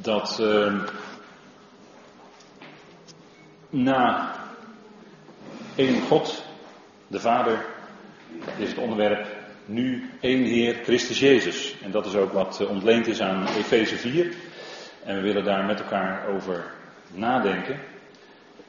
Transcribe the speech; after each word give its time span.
dat 0.00 0.38
uh, 0.40 0.82
na 3.70 4.34
één 5.74 6.00
God, 6.00 6.44
de 7.06 7.20
Vader, 7.20 7.64
is 8.56 8.68
het 8.68 8.78
onderwerp 8.78 9.26
nu 9.64 10.10
één 10.20 10.44
Heer, 10.44 10.74
Christus 10.82 11.18
Jezus. 11.18 11.76
En 11.82 11.90
dat 11.90 12.06
is 12.06 12.14
ook 12.14 12.32
wat 12.32 12.60
eh, 12.60 12.70
ontleend 12.70 13.06
is 13.06 13.20
aan 13.20 13.46
Efeze 13.46 13.96
4. 13.96 14.34
En 15.04 15.14
we 15.14 15.20
willen 15.20 15.44
daar 15.44 15.64
met 15.64 15.80
elkaar 15.80 16.28
over 16.28 16.72
nadenken. 17.12 17.80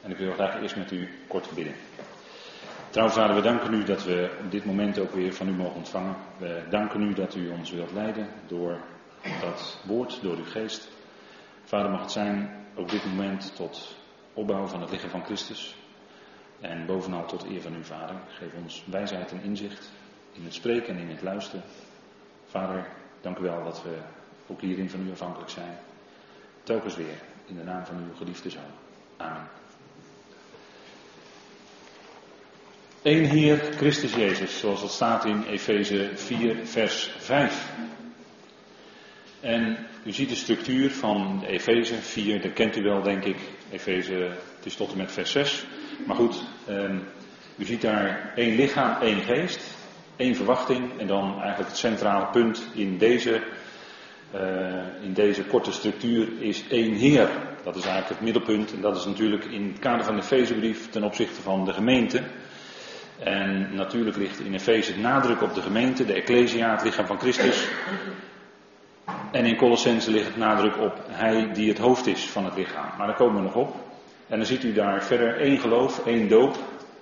En 0.02 0.12
ik 0.12 0.18
wil 0.18 0.34
graag 0.34 0.62
eerst 0.62 0.76
met 0.76 0.92
u 0.92 1.10
kort 1.28 1.50
bidden. 1.56 1.74
Trouwens, 2.90 3.20
vader, 3.20 3.36
we 3.36 3.42
danken 3.42 3.74
u 3.74 3.84
dat 3.84 4.04
we 4.04 4.30
op 4.44 4.52
dit 4.52 4.66
moment 4.66 5.00
ook 5.00 5.14
weer 5.14 5.34
van 5.34 5.48
u 5.48 5.52
mogen 5.52 5.76
ontvangen. 5.76 6.16
We 6.38 6.62
danken 6.70 7.02
u 7.02 7.14
dat 7.14 7.36
u 7.36 7.50
ons 7.50 7.72
wilt 7.72 7.92
leiden 7.92 8.28
door 8.48 8.78
dat 9.42 9.80
woord, 9.86 10.20
door 10.22 10.38
uw 10.38 10.46
geest. 10.46 10.88
Vader, 11.68 11.92
mag 11.92 12.02
het 12.02 12.12
zijn, 12.12 12.66
op 12.76 12.90
dit 12.90 13.06
moment, 13.06 13.56
tot 13.56 13.96
opbouw 14.34 14.68
van 14.68 14.82
het 14.82 14.92
lichaam 14.92 15.10
van 15.10 15.26
Christus. 15.26 15.76
En 16.60 16.86
bovenal 16.86 17.26
tot 17.26 17.46
eer 17.46 17.62
van 17.62 17.74
uw 17.74 17.84
Vader. 17.84 18.16
Geef 18.28 18.54
ons 18.64 18.84
wijsheid 18.86 19.32
en 19.32 19.42
inzicht 19.42 19.92
in 20.34 20.44
het 20.44 20.54
spreken 20.54 20.96
en 20.96 21.02
in 21.02 21.10
het 21.10 21.22
luisteren. 21.22 21.64
Vader, 22.46 22.88
dank 23.22 23.38
u 23.38 23.42
wel 23.42 23.64
dat 23.64 23.84
we 23.84 23.98
ook 24.48 24.62
hierin 24.62 24.90
van 24.90 25.08
u 25.08 25.12
afhankelijk 25.12 25.50
zijn. 25.50 25.78
Telkens 26.64 26.96
weer 26.96 27.22
in 27.46 27.56
de 27.56 27.64
naam 27.64 27.86
van 27.86 27.96
uw 27.96 28.16
geliefde 28.16 28.50
Zoon. 28.50 28.64
Amen. 29.18 29.48
Eén 33.02 33.26
Heer, 33.26 33.58
Christus 33.58 34.14
Jezus, 34.14 34.60
zoals 34.60 34.82
dat 34.82 34.92
staat 34.92 35.26
in 35.26 35.44
Efeze 35.44 36.12
4, 36.16 36.66
vers 36.66 37.12
5. 37.18 37.72
En 39.42 39.78
u 40.04 40.12
ziet 40.12 40.30
de 40.30 40.36
structuur 40.36 40.92
van 40.92 41.40
de 41.40 41.48
Efeze 41.48 41.96
4, 41.96 42.42
dat 42.42 42.54
kent 42.54 42.76
u 42.78 42.82
wel 42.82 43.02
denk 43.02 43.24
ik. 43.24 43.38
Efeze, 43.72 44.14
het 44.56 44.66
is 44.66 44.76
tot 44.76 44.92
en 44.92 44.98
met 44.98 45.12
vers 45.12 45.32
6. 45.32 45.66
Maar 46.06 46.16
goed, 46.16 46.44
um, 46.70 47.04
u 47.56 47.66
ziet 47.66 47.82
daar 47.82 48.34
één 48.36 48.56
lichaam, 48.56 49.02
één 49.02 49.22
geest, 49.22 49.60
één 50.16 50.36
verwachting 50.36 51.00
en 51.00 51.08
dan 51.08 51.42
eigenlijk 51.42 51.70
het 51.70 51.78
centrale 51.78 52.26
punt 52.26 52.68
in 52.74 52.98
deze, 52.98 53.42
uh, 54.36 55.04
in 55.04 55.14
deze 55.14 55.44
korte 55.44 55.72
structuur 55.72 56.28
is 56.40 56.68
één 56.70 56.94
Heer. 56.94 57.30
Dat 57.64 57.76
is 57.76 57.84
eigenlijk 57.84 58.10
het 58.10 58.22
middelpunt 58.22 58.74
en 58.74 58.82
dat 58.82 58.98
is 58.98 59.06
natuurlijk 59.06 59.46
in 59.46 59.68
het 59.68 59.80
kader 59.80 60.06
van 60.06 60.16
de 60.16 60.22
Efezebrief 60.22 60.90
ten 60.90 61.04
opzichte 61.04 61.42
van 61.42 61.66
de 61.66 61.74
gemeente. 61.74 62.24
En 63.20 63.76
natuurlijk 63.76 64.18
ligt 64.18 64.40
in 64.40 64.54
Efeze 64.54 65.00
nadruk 65.00 65.42
op 65.42 65.54
de 65.54 65.62
gemeente, 65.62 66.06
de 66.06 66.14
Ecclesia, 66.14 66.72
het 66.72 66.84
lichaam 66.84 67.06
van 67.06 67.20
Christus. 67.20 67.68
En 69.32 69.46
in 69.46 69.56
Colossense 69.56 70.12
ligt 70.12 70.26
het 70.28 70.38
nadruk 70.38 70.78
op 70.78 70.94
hij 71.08 71.54
die 71.54 71.70
het 71.70 71.78
hoofd 71.78 72.08
is 72.08 72.30
van 72.30 72.46
het 72.46 72.56
lichaam. 72.56 72.90
Maar 72.98 73.08
daar 73.08 73.16
komen 73.16 73.36
we 73.36 73.42
nog 73.42 73.56
op. 73.56 73.76
En 74.28 74.38
dan 74.38 74.46
ziet 74.46 74.64
u 74.64 74.74
daar 74.74 75.04
verder 75.04 75.40
één 75.40 75.60
geloof, 75.60 76.06
één 76.06 76.28
doop, 76.28 76.58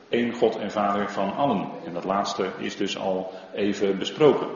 één 0.09 0.33
God 0.33 0.57
en 0.57 0.71
Vader 0.71 1.11
van 1.11 1.35
allen. 1.35 1.69
En 1.85 1.93
dat 1.93 2.03
laatste 2.03 2.49
is 2.57 2.77
dus 2.77 2.97
al 2.97 3.33
even 3.53 3.97
besproken. 3.97 4.47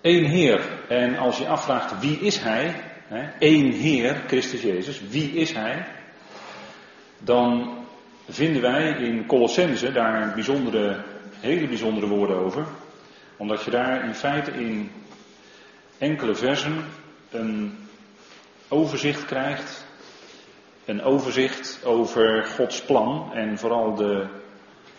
Eén 0.00 0.24
Heer. 0.24 0.60
En 0.88 1.18
als 1.18 1.38
je 1.38 1.48
afvraagt 1.48 2.00
wie 2.00 2.18
is 2.18 2.38
Hij, 2.38 2.74
hè, 3.08 3.30
één 3.38 3.72
Heer, 3.72 4.22
Christus 4.26 4.62
Jezus, 4.62 5.00
wie 5.08 5.30
is 5.32 5.52
Hij? 5.52 5.86
Dan 7.18 7.76
vinden 8.28 8.62
wij 8.62 8.88
in 8.88 9.26
Colossense 9.26 9.92
daar 9.92 10.32
bijzondere, 10.34 11.04
hele 11.40 11.68
bijzondere 11.68 12.06
woorden 12.06 12.36
over. 12.36 12.66
Omdat 13.36 13.64
je 13.64 13.70
daar 13.70 14.04
in 14.04 14.14
feite 14.14 14.50
in 14.50 14.90
enkele 15.98 16.34
versen 16.34 16.84
een 17.30 17.78
overzicht 18.68 19.24
krijgt. 19.24 19.84
Een 20.84 21.02
overzicht 21.02 21.84
over 21.84 22.44
Gods 22.44 22.82
plan 22.82 23.32
en 23.32 23.58
vooral 23.58 23.94
de 23.94 24.26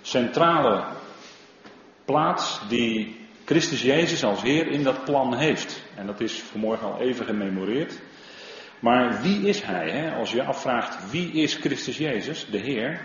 centrale 0.02 0.84
plaats 2.05 2.61
die 2.67 3.26
Christus 3.45 3.82
Jezus 3.82 4.23
als 4.23 4.42
Heer 4.42 4.67
in 4.67 4.84
dat 4.84 5.04
plan 5.04 5.36
heeft. 5.36 5.84
En 5.95 6.05
dat 6.05 6.22
is 6.22 6.39
vanmorgen 6.39 6.88
al 6.88 7.00
even 7.00 7.26
gememoreerd. 7.26 8.00
Maar 8.80 9.22
wie 9.22 9.48
is 9.48 9.61
Hij? 9.61 9.89
Hè? 9.89 10.16
Als 10.16 10.32
je 10.32 10.44
afvraagt 10.44 11.11
wie 11.11 11.32
is 11.32 11.55
Christus 11.55 11.98
Jezus, 11.98 12.48
de 12.52 12.58
Heer, 12.58 13.02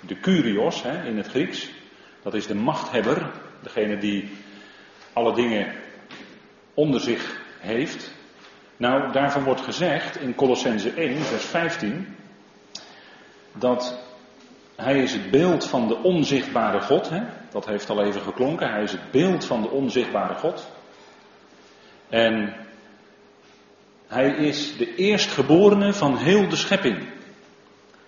de 0.00 0.16
Kurios 0.16 0.82
hè, 0.82 1.06
in 1.08 1.16
het 1.16 1.26
Grieks, 1.26 1.70
dat 2.22 2.34
is 2.34 2.46
de 2.46 2.54
machthebber, 2.54 3.30
degene 3.62 3.98
die 3.98 4.28
alle 5.12 5.34
dingen 5.34 5.74
onder 6.76 7.00
zich 7.00 7.40
heeft. 7.58 8.14
Nou, 8.76 9.12
daarvan 9.12 9.44
wordt 9.44 9.60
gezegd 9.60 10.20
in 10.20 10.34
Colossense 10.34 10.90
1, 10.90 11.18
vers 11.20 11.44
15, 11.44 12.16
dat 13.52 13.98
hij 14.76 15.02
is 15.02 15.12
het 15.12 15.30
beeld 15.30 15.66
van 15.66 15.88
de 15.88 15.96
onzichtbare 15.96 16.80
God. 16.80 17.08
Hè? 17.08 17.22
Dat 17.50 17.66
heeft 17.66 17.90
al 17.90 18.04
even 18.04 18.20
geklonken. 18.20 18.70
Hij 18.70 18.82
is 18.82 18.92
het 18.92 19.10
beeld 19.10 19.44
van 19.44 19.62
de 19.62 19.70
onzichtbare 19.70 20.34
God. 20.34 20.70
En 22.08 22.54
hij 24.06 24.30
is 24.30 24.76
de 24.76 24.94
eerstgeborene 24.94 25.92
van 25.92 26.16
heel 26.16 26.48
de 26.48 26.56
schepping. 26.56 27.08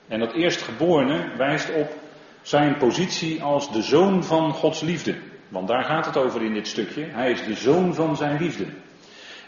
En 0.09 0.19
dat 0.19 0.33
eerstgeborene 0.33 1.37
wijst 1.37 1.75
op 1.75 1.97
zijn 2.43 2.77
positie 2.77 3.43
als 3.43 3.73
de 3.73 3.83
zoon 3.83 4.25
van 4.25 4.53
Gods 4.53 4.81
liefde. 4.81 5.15
Want 5.49 5.69
daar 5.69 5.85
gaat 5.85 6.07
het 6.07 6.17
over 6.17 6.43
in 6.43 6.55
dit 6.55 6.67
stukje. 6.67 7.05
Hij 7.05 7.31
is 7.31 7.45
de 7.45 7.55
zoon 7.55 7.95
van 7.95 8.17
zijn 8.17 8.43
liefde. 8.43 8.67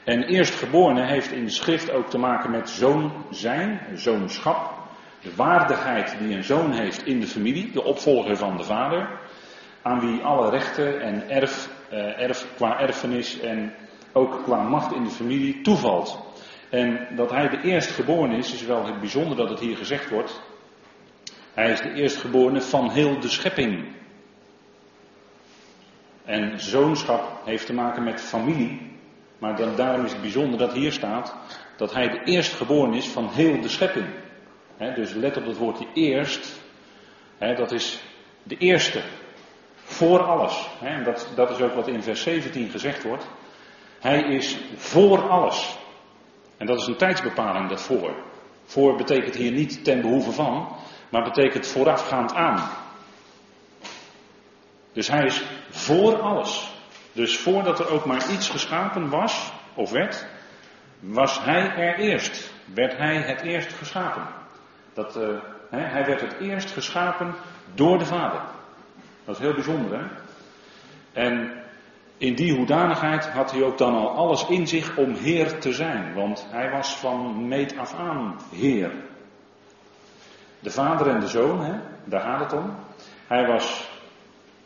En 0.04 0.22
eerstgeborene 0.22 1.06
heeft 1.06 1.32
in 1.32 1.44
de 1.44 1.50
schrift 1.50 1.92
ook 1.92 2.10
te 2.10 2.18
maken 2.18 2.50
met 2.50 2.70
zoon 2.70 3.12
zijn, 3.30 3.80
zoonschap. 3.94 4.78
De 5.22 5.34
waardigheid 5.34 6.16
die 6.18 6.36
een 6.36 6.44
zoon 6.44 6.72
heeft 6.72 7.06
in 7.06 7.20
de 7.20 7.26
familie, 7.26 7.70
de 7.72 7.84
opvolger 7.84 8.36
van 8.36 8.56
de 8.56 8.64
vader. 8.64 9.08
Aan 9.82 10.00
wie 10.00 10.22
alle 10.22 10.50
rechten 10.50 11.00
en 11.00 11.28
erf, 11.28 11.68
eh, 11.90 12.20
erf 12.20 12.46
qua 12.56 12.80
erfenis 12.80 13.40
en 13.40 13.74
ook 14.12 14.42
qua 14.42 14.62
macht 14.62 14.94
in 14.94 15.04
de 15.04 15.10
familie 15.10 15.60
toevalt. 15.60 16.18
En 16.70 17.08
dat 17.16 17.30
hij 17.30 17.48
de 17.48 17.60
eerstgeborene 17.62 18.36
is, 18.36 18.54
is 18.54 18.62
wel 18.62 18.86
het 18.86 19.00
bijzonder 19.00 19.36
dat 19.36 19.48
het 19.48 19.60
hier 19.60 19.76
gezegd 19.76 20.10
wordt. 20.10 20.40
Hij 21.54 21.70
is 21.70 21.80
de 21.80 21.92
eerstgeborene 21.92 22.60
van 22.60 22.90
heel 22.90 23.20
de 23.20 23.28
schepping. 23.28 23.84
En 26.30 26.60
zoonschap 26.60 27.40
heeft 27.44 27.66
te 27.66 27.72
maken 27.72 28.02
met 28.02 28.20
familie. 28.20 28.90
Maar 29.38 29.76
daarom 29.76 30.04
is 30.04 30.12
het 30.12 30.20
bijzonder 30.20 30.58
dat 30.58 30.72
hier 30.72 30.92
staat 30.92 31.34
dat 31.76 31.94
hij 31.94 32.08
de 32.08 32.24
eerstgeborene 32.24 32.96
is 32.96 33.08
van 33.08 33.28
heel 33.28 33.60
de 33.60 33.68
schepping. 33.68 34.06
dus 34.94 35.12
let 35.12 35.36
op 35.36 35.44
dat 35.44 35.56
woordje 35.56 35.86
eerst. 35.94 36.60
dat 37.38 37.72
is 37.72 38.02
de 38.42 38.56
eerste. 38.56 39.02
Voor 39.74 40.20
alles. 40.22 40.68
en 40.80 41.04
dat, 41.04 41.32
dat 41.34 41.50
is 41.50 41.60
ook 41.60 41.74
wat 41.74 41.88
in 41.88 42.02
vers 42.02 42.22
17 42.22 42.68
gezegd 42.68 43.02
wordt. 43.02 43.26
Hij 44.00 44.22
is 44.22 44.58
voor 44.76 45.28
alles. 45.28 45.78
En 46.56 46.66
dat 46.66 46.80
is 46.80 46.86
een 46.86 46.96
tijdsbepaling, 46.96 47.68
dat 47.68 47.82
voor. 47.82 48.14
Voor 48.64 48.96
betekent 48.96 49.34
hier 49.34 49.52
niet 49.52 49.84
ten 49.84 50.00
behoeve 50.00 50.32
van, 50.32 50.76
maar 51.08 51.22
betekent 51.22 51.66
voorafgaand 51.66 52.34
aan. 52.34 52.70
Dus 54.92 55.08
hij 55.08 55.24
is 55.24 55.44
voor 55.70 56.20
alles. 56.20 56.72
Dus 57.12 57.38
voordat 57.38 57.78
er 57.78 57.90
ook 57.90 58.04
maar 58.04 58.30
iets 58.30 58.48
geschapen 58.48 59.08
was, 59.08 59.52
of 59.74 59.90
werd, 59.90 60.26
was 61.00 61.44
hij 61.44 61.74
er 61.76 61.98
eerst. 61.98 62.52
Werd 62.74 62.96
hij 62.96 63.16
het 63.16 63.40
eerst 63.40 63.72
geschapen. 63.72 64.22
Dat, 64.92 65.14
hè, 65.70 65.80
hij 65.80 66.04
werd 66.04 66.20
het 66.20 66.36
eerst 66.40 66.70
geschapen 66.70 67.34
door 67.74 67.98
de 67.98 68.06
Vader. 68.06 68.40
Dat 69.24 69.34
is 69.34 69.40
heel 69.40 69.54
bijzonder, 69.54 69.98
hè? 69.98 70.06
En 71.12 71.62
in 72.16 72.34
die 72.34 72.54
hoedanigheid 72.56 73.28
had 73.28 73.50
hij 73.50 73.62
ook 73.62 73.78
dan 73.78 73.94
al 73.94 74.10
alles 74.10 74.46
in 74.46 74.66
zich 74.66 74.96
om 74.96 75.14
Heer 75.14 75.58
te 75.58 75.72
zijn. 75.72 76.14
Want 76.14 76.46
hij 76.50 76.70
was 76.70 76.96
van 76.96 77.48
meet 77.48 77.78
af 77.78 77.94
aan 77.94 78.40
Heer. 78.52 78.92
De 80.58 80.70
Vader 80.70 81.06
en 81.06 81.20
de 81.20 81.28
Zoon, 81.28 81.64
hè, 81.64 81.78
daar 82.04 82.20
gaat 82.20 82.40
het 82.40 82.52
om. 82.52 82.76
Hij 83.26 83.46
was 83.46 83.89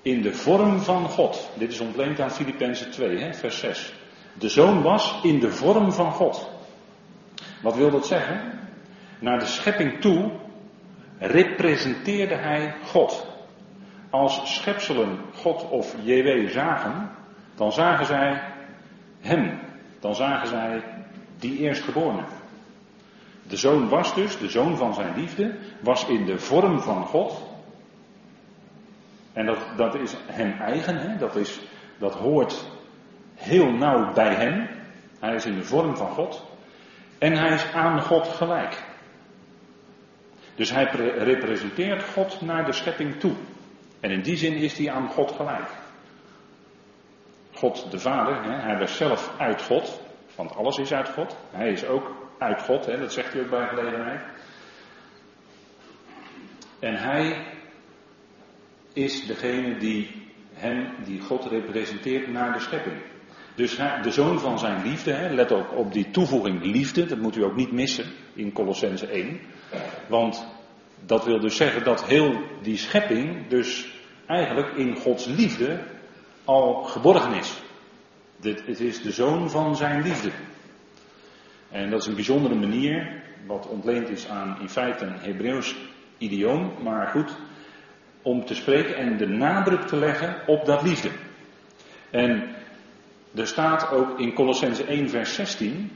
in 0.04 0.22
de 0.22 0.32
vorm 0.32 0.80
van 0.80 1.08
God. 1.08 1.50
Dit 1.58 1.72
is 1.72 1.80
ontleend 1.80 2.20
aan 2.20 2.30
Filippenzen 2.30 2.90
2, 2.90 3.18
hè, 3.18 3.34
vers 3.34 3.58
6. 3.58 3.92
De 4.38 4.48
zoon 4.48 4.82
was 4.82 5.18
in 5.22 5.40
de 5.40 5.50
vorm 5.50 5.92
van 5.92 6.12
God. 6.12 6.50
Wat 7.62 7.76
wil 7.76 7.90
dat 7.90 8.06
zeggen? 8.06 8.60
Naar 9.18 9.38
de 9.38 9.46
schepping 9.46 10.00
toe 10.00 10.30
representeerde 11.18 12.34
hij 12.34 12.74
God. 12.84 13.26
Als 14.10 14.54
schepselen 14.54 15.18
God 15.34 15.68
of 15.68 15.94
JW 16.02 16.48
zagen, 16.48 17.10
dan 17.54 17.72
zagen 17.72 18.06
zij 18.06 18.42
hem. 19.20 19.60
Dan 20.00 20.14
zagen 20.14 20.48
zij 20.48 20.82
die 21.38 21.58
eerstgeborene. 21.58 22.24
De 23.48 23.56
zoon 23.56 23.88
was 23.88 24.14
dus, 24.14 24.38
de 24.38 24.48
zoon 24.48 24.76
van 24.76 24.94
zijn 24.94 25.14
liefde, 25.16 25.54
was 25.80 26.06
in 26.06 26.24
de 26.24 26.38
vorm 26.38 26.80
van 26.80 27.04
God. 27.04 27.52
En 29.34 29.46
dat, 29.46 29.58
dat 29.76 29.94
is 29.94 30.16
hem 30.26 30.60
eigen, 30.60 30.96
hè? 30.96 31.16
Dat, 31.16 31.36
is, 31.36 31.60
dat 31.98 32.14
hoort 32.14 32.70
heel 33.34 33.72
nauw 33.72 34.12
bij 34.12 34.34
hem. 34.34 34.68
Hij 35.20 35.34
is 35.34 35.46
in 35.46 35.54
de 35.54 35.64
vorm 35.64 35.96
van 35.96 36.10
God. 36.10 36.46
En 37.18 37.32
hij 37.32 37.52
is 37.54 37.72
aan 37.72 38.00
God 38.00 38.28
gelijk. 38.28 38.82
Dus 40.54 40.70
hij 40.70 40.84
representeert 41.18 42.02
God 42.02 42.40
naar 42.40 42.64
de 42.64 42.72
schepping 42.72 43.20
toe. 43.20 43.34
En 44.00 44.10
in 44.10 44.22
die 44.22 44.36
zin 44.36 44.54
is 44.54 44.78
hij 44.78 44.90
aan 44.90 45.08
God 45.08 45.32
gelijk. 45.32 45.68
God 47.52 47.90
de 47.90 47.98
Vader, 47.98 48.42
hè, 48.42 48.60
hij 48.60 48.78
was 48.78 48.96
zelf 48.96 49.34
uit 49.38 49.62
God, 49.62 50.00
want 50.36 50.56
alles 50.56 50.78
is 50.78 50.92
uit 50.92 51.08
God. 51.08 51.36
Hij 51.50 51.70
is 51.70 51.86
ook 51.86 52.10
uit 52.38 52.62
God, 52.62 52.86
hè, 52.86 52.98
dat 52.98 53.12
zegt 53.12 53.32
hij 53.32 53.42
ook 53.42 53.50
bij 53.50 53.66
gelegenheid. 53.66 54.22
En 56.78 56.94
hij 56.94 57.53
is 58.94 59.26
degene 59.26 59.78
die 59.78 60.10
hem, 60.54 60.86
die 61.04 61.20
God 61.20 61.44
representeert 61.44 62.32
naar 62.32 62.52
de 62.52 62.60
schepping. 62.60 62.96
Dus 63.54 63.76
de 64.02 64.10
zoon 64.10 64.40
van 64.40 64.58
zijn 64.58 64.82
liefde, 64.82 65.28
let 65.30 65.52
ook 65.52 65.72
op 65.72 65.92
die 65.92 66.10
toevoeging 66.10 66.64
liefde, 66.64 67.06
dat 67.06 67.18
moet 67.18 67.36
u 67.36 67.42
ook 67.42 67.56
niet 67.56 67.72
missen 67.72 68.04
in 68.34 68.52
Colossense 68.52 69.06
1. 69.06 69.40
Want 70.08 70.46
dat 71.06 71.24
wil 71.24 71.40
dus 71.40 71.56
zeggen 71.56 71.84
dat 71.84 72.04
heel 72.04 72.40
die 72.62 72.76
schepping 72.76 73.48
dus 73.48 73.88
eigenlijk 74.26 74.76
in 74.76 74.96
Gods 74.96 75.26
liefde 75.26 75.82
al 76.44 76.82
geborgen 76.82 77.34
is. 77.34 77.62
Dit, 78.36 78.66
het 78.66 78.80
is 78.80 79.02
de 79.02 79.12
zoon 79.12 79.50
van 79.50 79.76
zijn 79.76 80.02
liefde. 80.02 80.30
En 81.70 81.90
dat 81.90 82.00
is 82.00 82.06
een 82.06 82.14
bijzondere 82.14 82.54
manier, 82.54 83.22
wat 83.46 83.68
ontleend 83.68 84.08
is 84.08 84.28
aan 84.28 84.56
in 84.60 84.68
feite 84.68 85.04
een 85.04 85.18
Hebreeuws 85.18 85.76
idioom, 86.18 86.72
maar 86.82 87.06
goed, 87.06 87.36
om 88.24 88.44
te 88.44 88.54
spreken 88.54 88.96
en 88.96 89.16
de 89.16 89.28
nadruk 89.28 89.86
te 89.86 89.96
leggen 89.96 90.36
op 90.46 90.64
dat 90.64 90.82
liefde. 90.82 91.10
En 92.10 92.54
er 93.34 93.46
staat 93.46 93.90
ook 93.90 94.18
in 94.18 94.32
Colossense 94.32 94.84
1, 94.84 95.08
vers 95.10 95.34
16, 95.34 95.90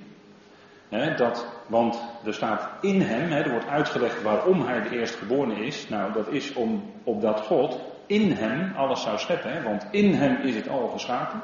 hè, 0.88 1.14
dat, 1.14 1.46
want 1.66 2.00
er 2.24 2.34
staat 2.34 2.68
in 2.80 3.00
hem, 3.00 3.32
er 3.32 3.50
wordt 3.50 3.66
uitgelegd 3.66 4.22
waarom 4.22 4.66
hij 4.66 4.82
de 4.82 4.98
eerstgeborene 4.98 5.66
is. 5.66 5.88
Nou, 5.88 6.12
dat 6.12 6.28
is 6.28 6.52
om, 6.52 6.92
opdat 7.04 7.40
God 7.40 7.80
in 8.06 8.32
hem 8.32 8.72
alles 8.76 9.02
zou 9.02 9.18
scheppen, 9.18 9.62
want 9.62 9.86
in 9.90 10.14
hem 10.14 10.36
is 10.36 10.54
het 10.54 10.68
al 10.68 10.88
geschapen. 10.88 11.42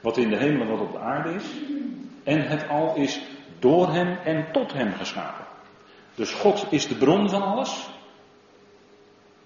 Wat 0.00 0.16
in 0.16 0.28
de 0.28 0.36
hemel 0.36 0.62
en 0.62 0.68
wat 0.68 0.80
op 0.80 0.92
de 0.92 0.98
aarde 0.98 1.34
is. 1.34 1.44
En 2.24 2.48
het 2.48 2.68
al 2.68 2.94
is 2.96 3.20
door 3.58 3.92
hem 3.92 4.18
en 4.24 4.46
tot 4.52 4.72
hem 4.72 4.92
geschapen. 4.92 5.44
Dus 6.14 6.32
God 6.32 6.66
is 6.70 6.88
de 6.88 6.94
bron 6.94 7.28
van 7.28 7.42
alles. 7.42 7.88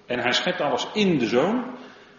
En 0.09 0.19
hij 0.19 0.33
schept 0.33 0.61
alles 0.61 0.89
in 0.93 1.19
de 1.19 1.27
zoon. 1.27 1.65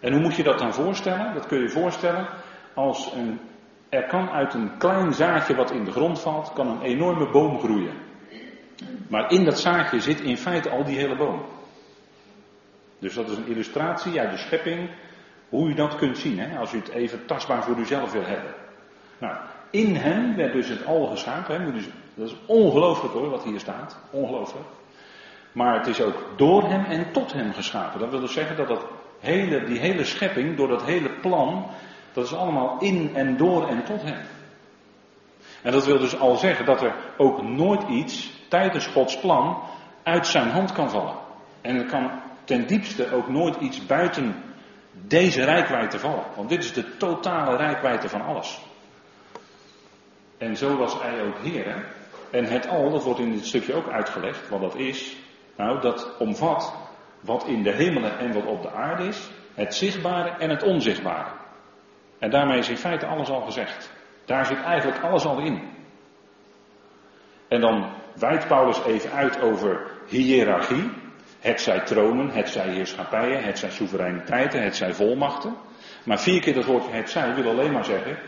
En 0.00 0.12
hoe 0.12 0.22
moet 0.22 0.36
je 0.36 0.42
dat 0.42 0.58
dan 0.58 0.74
voorstellen? 0.74 1.34
Dat 1.34 1.46
kun 1.46 1.58
je 1.58 1.64
je 1.64 1.70
voorstellen 1.70 2.28
als 2.74 3.12
een, 3.12 3.40
er 3.88 4.06
kan 4.06 4.30
uit 4.30 4.54
een 4.54 4.78
klein 4.78 5.12
zaadje 5.12 5.54
wat 5.54 5.70
in 5.70 5.84
de 5.84 5.90
grond 5.90 6.20
valt, 6.20 6.52
kan 6.52 6.66
een 6.68 6.82
enorme 6.82 7.30
boom 7.30 7.58
groeien. 7.58 7.94
Maar 9.08 9.30
in 9.30 9.44
dat 9.44 9.58
zaadje 9.58 10.00
zit 10.00 10.20
in 10.20 10.36
feite 10.36 10.70
al 10.70 10.84
die 10.84 10.96
hele 10.96 11.16
boom. 11.16 11.42
Dus 12.98 13.14
dat 13.14 13.30
is 13.30 13.36
een 13.36 13.46
illustratie 13.46 14.20
uit 14.20 14.30
de 14.30 14.36
schepping, 14.36 14.90
hoe 15.48 15.68
u 15.68 15.74
dat 15.74 15.94
kunt 15.94 16.18
zien, 16.18 16.38
hè, 16.38 16.58
als 16.58 16.72
u 16.72 16.78
het 16.78 16.88
even 16.88 17.26
tastbaar 17.26 17.62
voor 17.62 17.78
uzelf 17.78 18.12
wil 18.12 18.24
hebben. 18.24 18.54
Nou, 19.18 19.36
in 19.70 19.94
hem 19.94 20.36
werd 20.36 20.52
dus 20.52 20.68
het 20.68 20.86
al 20.86 21.06
geschapen, 21.06 21.60
hè, 21.60 21.72
dat 22.14 22.28
is 22.28 22.36
ongelooflijk 22.46 23.14
hoor 23.14 23.30
wat 23.30 23.44
hier 23.44 23.60
staat, 23.60 23.98
ongelooflijk. 24.10 24.66
Maar 25.52 25.78
het 25.78 25.86
is 25.86 26.00
ook 26.00 26.24
door 26.36 26.68
hem 26.68 26.84
en 26.84 27.12
tot 27.12 27.32
hem 27.32 27.52
geschapen. 27.52 28.00
Dat 28.00 28.10
wil 28.10 28.20
dus 28.20 28.32
zeggen 28.32 28.56
dat 28.56 28.68
dat 28.68 28.86
hele, 29.20 29.64
die 29.64 29.78
hele 29.78 30.04
schepping, 30.04 30.56
door 30.56 30.68
dat 30.68 30.84
hele 30.84 31.10
plan, 31.10 31.66
dat 32.12 32.24
is 32.24 32.34
allemaal 32.34 32.76
in 32.80 33.10
en 33.14 33.36
door 33.36 33.68
en 33.68 33.84
tot 33.84 34.02
hem. 34.02 34.20
En 35.62 35.72
dat 35.72 35.86
wil 35.86 35.98
dus 35.98 36.18
al 36.18 36.36
zeggen 36.36 36.64
dat 36.64 36.82
er 36.82 36.94
ook 37.16 37.42
nooit 37.42 37.88
iets 37.88 38.32
tijdens 38.48 38.86
Gods 38.86 39.20
plan 39.20 39.62
uit 40.02 40.26
zijn 40.26 40.48
hand 40.48 40.72
kan 40.72 40.90
vallen. 40.90 41.14
En 41.60 41.76
er 41.76 41.86
kan 41.86 42.10
ten 42.44 42.66
diepste 42.66 43.12
ook 43.12 43.28
nooit 43.28 43.56
iets 43.56 43.86
buiten 43.86 44.42
deze 44.92 45.44
rijkwijde 45.44 45.98
vallen. 45.98 46.24
Want 46.36 46.48
dit 46.48 46.64
is 46.64 46.72
de 46.72 46.96
totale 46.96 47.56
rijkwijde 47.56 48.08
van 48.08 48.22
alles. 48.22 48.60
En 50.38 50.56
zo 50.56 50.76
was 50.76 51.02
hij 51.02 51.22
ook 51.22 51.38
Heer. 51.38 51.88
En 52.30 52.44
het 52.44 52.68
al, 52.68 52.90
dat 52.90 53.04
wordt 53.04 53.20
in 53.20 53.32
dit 53.32 53.46
stukje 53.46 53.74
ook 53.74 53.88
uitgelegd, 53.88 54.48
wat 54.48 54.60
dat 54.60 54.74
is. 54.74 55.16
Nou, 55.60 55.80
dat 55.80 56.16
omvat 56.18 56.74
wat 57.20 57.46
in 57.46 57.62
de 57.62 57.70
hemelen 57.70 58.18
en 58.18 58.32
wat 58.32 58.44
op 58.44 58.62
de 58.62 58.70
aarde 58.70 59.06
is, 59.06 59.30
het 59.54 59.74
zichtbare 59.74 60.28
en 60.28 60.50
het 60.50 60.62
onzichtbare. 60.62 61.30
En 62.18 62.30
daarmee 62.30 62.58
is 62.58 62.68
in 62.68 62.76
feite 62.76 63.06
alles 63.06 63.28
al 63.28 63.40
gezegd. 63.40 63.92
Daar 64.24 64.46
zit 64.46 64.62
eigenlijk 64.62 65.02
alles 65.02 65.24
al 65.24 65.38
in. 65.38 65.62
En 67.48 67.60
dan 67.60 67.92
wijdt 68.14 68.46
Paulus 68.46 68.84
even 68.84 69.12
uit 69.12 69.40
over 69.40 69.90
hiërarchie. 70.06 70.90
Het 71.40 71.60
zij 71.60 71.80
tronen, 71.80 72.30
het 72.30 72.48
zij 72.48 72.68
heerschappijen, 72.68 73.44
het 73.44 73.58
zij 73.58 73.70
soevereiniteiten, 73.70 74.62
het 74.62 74.76
zij 74.76 74.94
volmachten. 74.94 75.56
Maar 76.04 76.20
vier 76.20 76.40
keer 76.40 76.54
dat 76.54 76.64
woordje 76.64 76.90
het 76.90 77.10
zij 77.10 77.34
wil 77.34 77.50
alleen 77.50 77.72
maar 77.72 77.84
zeggen, 77.84 78.18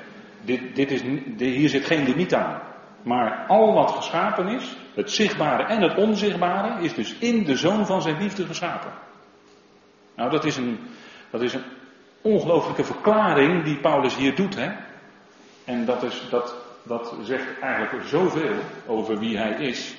dit, 0.40 0.76
dit 0.76 0.90
is, 0.90 1.02
hier 1.36 1.68
zit 1.68 1.84
geen 1.84 2.04
limiet 2.04 2.34
aan. 2.34 2.60
Maar 3.02 3.44
al 3.48 3.72
wat 3.72 3.90
geschapen 3.90 4.48
is, 4.48 4.76
het 4.94 5.10
zichtbare 5.10 5.62
en 5.64 5.82
het 5.82 5.96
onzichtbare, 5.96 6.82
is 6.82 6.94
dus 6.94 7.14
in 7.18 7.44
de 7.44 7.56
zoon 7.56 7.86
van 7.86 8.02
zijn 8.02 8.22
liefde 8.22 8.46
geschapen. 8.46 8.92
Nou, 10.16 10.30
dat 10.30 10.44
is 10.44 10.56
een, 10.56 10.78
dat 11.30 11.42
is 11.42 11.54
een 11.54 11.64
ongelooflijke 12.22 12.84
verklaring 12.84 13.64
die 13.64 13.80
Paulus 13.80 14.16
hier 14.16 14.34
doet. 14.34 14.54
Hè? 14.54 14.70
En 15.64 15.84
dat, 15.84 16.02
is, 16.02 16.26
dat, 16.30 16.56
dat 16.82 17.14
zegt 17.22 17.58
eigenlijk 17.60 18.06
zoveel 18.06 18.54
over 18.86 19.18
wie 19.18 19.38
hij 19.38 19.52
is. 19.52 19.96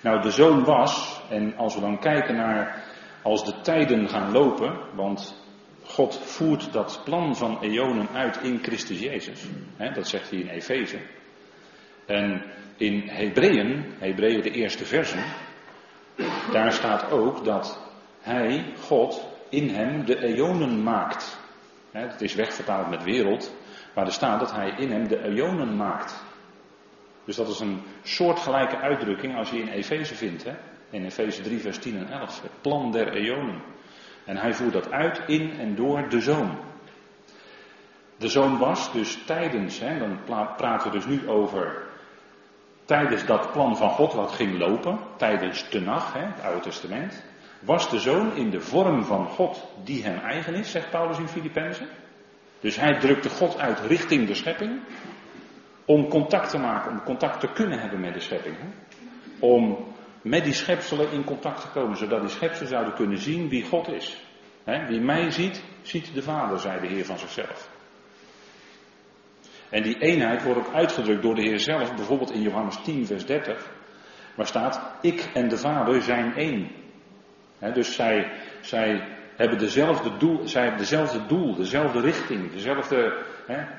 Nou, 0.00 0.20
de 0.20 0.30
zoon 0.30 0.64
was, 0.64 1.20
en 1.28 1.56
als 1.56 1.74
we 1.74 1.80
dan 1.80 1.98
kijken 1.98 2.36
naar 2.36 2.82
als 3.22 3.44
de 3.44 3.60
tijden 3.60 4.08
gaan 4.08 4.32
lopen, 4.32 4.78
want 4.94 5.46
God 5.84 6.18
voert 6.18 6.72
dat 6.72 7.00
plan 7.04 7.36
van 7.36 7.60
eonen 7.60 8.08
uit 8.12 8.42
in 8.42 8.58
Christus 8.62 9.00
Jezus. 9.00 9.44
Hè, 9.76 9.92
dat 9.92 10.08
zegt 10.08 10.30
hij 10.30 10.38
in 10.38 10.48
Efeze. 10.48 10.98
En 12.06 12.42
in 12.78 13.08
Hebreeën, 13.08 13.84
Hebreeën 13.98 14.42
de 14.42 14.50
eerste 14.50 14.84
versen, 14.84 15.24
daar 16.52 16.72
staat 16.72 17.10
ook 17.10 17.44
dat 17.44 17.78
hij, 18.20 18.72
God, 18.80 19.28
in 19.48 19.68
hem 19.68 20.04
de 20.04 20.22
eonen 20.22 20.82
maakt. 20.82 21.38
Het 21.90 22.20
is 22.20 22.34
wegvertaald 22.34 22.90
met 22.90 23.02
wereld, 23.02 23.54
maar 23.94 24.06
er 24.06 24.12
staat 24.12 24.40
dat 24.40 24.52
hij 24.52 24.74
in 24.76 24.90
hem 24.90 25.08
de 25.08 25.22
eonen 25.22 25.76
maakt. 25.76 26.24
Dus 27.24 27.36
dat 27.36 27.48
is 27.48 27.60
een 27.60 27.82
soortgelijke 28.02 28.76
uitdrukking 28.76 29.36
als 29.36 29.50
je 29.50 29.58
in 29.58 29.68
Efeze 29.68 30.14
vindt. 30.14 30.44
Hè? 30.44 30.52
In 30.90 31.04
Efeze 31.04 31.42
3, 31.42 31.58
vers 31.58 31.78
10 31.78 31.96
en 31.96 32.08
11. 32.08 32.42
Het 32.42 32.60
plan 32.60 32.92
der 32.92 33.12
eonen. 33.12 33.62
En 34.24 34.36
hij 34.36 34.54
voert 34.54 34.72
dat 34.72 34.90
uit 34.90 35.22
in 35.26 35.58
en 35.58 35.74
door 35.74 36.08
de 36.08 36.20
zoon. 36.20 36.58
De 38.16 38.28
zoon 38.28 38.58
was 38.58 38.92
dus 38.92 39.24
tijdens, 39.26 39.80
hè, 39.80 39.98
dan 39.98 40.18
praten 40.56 40.90
we 40.90 40.96
dus 40.96 41.06
nu 41.06 41.28
over 41.28 41.87
tijdens 42.88 43.24
dat 43.24 43.52
plan 43.52 43.76
van 43.76 43.90
God 43.90 44.12
wat 44.12 44.32
ging 44.32 44.58
lopen, 44.58 44.98
tijdens 45.16 45.68
Tenach, 45.68 46.12
hè, 46.12 46.26
het 46.26 46.42
Oude 46.42 46.60
Testament, 46.60 47.24
was 47.60 47.90
de 47.90 47.98
zoon 47.98 48.36
in 48.36 48.50
de 48.50 48.60
vorm 48.60 49.04
van 49.04 49.26
God 49.26 49.66
die 49.84 50.02
hem 50.02 50.18
eigen 50.18 50.54
is, 50.54 50.70
zegt 50.70 50.90
Paulus 50.90 51.18
in 51.18 51.28
Filippenzen. 51.28 51.88
Dus 52.60 52.76
hij 52.76 52.98
drukte 52.98 53.28
God 53.28 53.58
uit 53.58 53.80
richting 53.80 54.26
de 54.26 54.34
schepping, 54.34 54.80
om 55.84 56.08
contact 56.08 56.50
te 56.50 56.58
maken, 56.58 56.90
om 56.90 57.02
contact 57.02 57.40
te 57.40 57.52
kunnen 57.52 57.78
hebben 57.78 58.00
met 58.00 58.14
de 58.14 58.20
schepping. 58.20 58.56
Hè? 58.58 58.66
Om 59.40 59.86
met 60.22 60.44
die 60.44 60.54
schepselen 60.54 61.12
in 61.12 61.24
contact 61.24 61.60
te 61.60 61.68
komen, 61.68 61.96
zodat 61.96 62.20
die 62.20 62.30
schepselen 62.30 62.68
zouden 62.68 62.94
kunnen 62.94 63.18
zien 63.18 63.48
wie 63.48 63.64
God 63.64 63.88
is. 63.88 64.24
Hè? 64.64 64.86
Wie 64.86 65.00
mij 65.00 65.30
ziet, 65.30 65.64
ziet 65.82 66.14
de 66.14 66.22
Vader, 66.22 66.58
zei 66.58 66.80
de 66.80 66.86
Heer 66.86 67.04
van 67.04 67.18
zichzelf. 67.18 67.77
En 69.70 69.82
die 69.82 69.98
eenheid 69.98 70.42
wordt 70.42 70.58
ook 70.58 70.74
uitgedrukt 70.74 71.22
door 71.22 71.34
de 71.34 71.42
Heer 71.42 71.60
zelf, 71.60 71.94
bijvoorbeeld 71.94 72.30
in 72.30 72.42
Johannes 72.42 72.82
10, 72.82 73.06
vers 73.06 73.26
30, 73.26 73.70
waar 74.34 74.46
staat: 74.46 74.80
Ik 75.00 75.30
en 75.34 75.48
de 75.48 75.58
Vader 75.58 76.02
zijn 76.02 76.34
één. 76.34 76.70
dus 77.74 77.94
zij, 77.94 78.32
zij, 78.60 79.18
hebben 79.38 79.58
dezelfde 79.58 80.16
doel, 80.16 80.48
zij 80.48 80.62
hebben 80.62 80.80
dezelfde 80.80 81.26
doel, 81.26 81.54
dezelfde 81.54 82.00
richting, 82.00 82.52
dezelfde, 82.52 83.24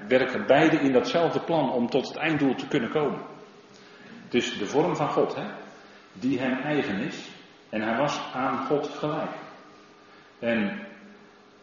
werken 0.08 0.46
beide 0.48 0.78
in 0.78 0.92
datzelfde 0.92 1.40
plan 1.40 1.72
om 1.72 1.90
tot 1.90 2.08
het 2.08 2.18
einddoel 2.18 2.56
te 2.56 2.68
kunnen 2.68 2.90
komen. 2.90 3.22
Dus 4.30 4.58
de 4.58 4.66
vorm 4.66 4.96
van 4.96 5.10
God, 5.10 5.38
die 6.14 6.40
hem 6.40 6.60
eigen 6.60 7.00
is, 7.00 7.30
en 7.70 7.82
hij 7.82 7.98
was 7.98 8.22
aan 8.34 8.66
God 8.66 8.88
gelijk. 8.88 9.32
En 10.40 10.88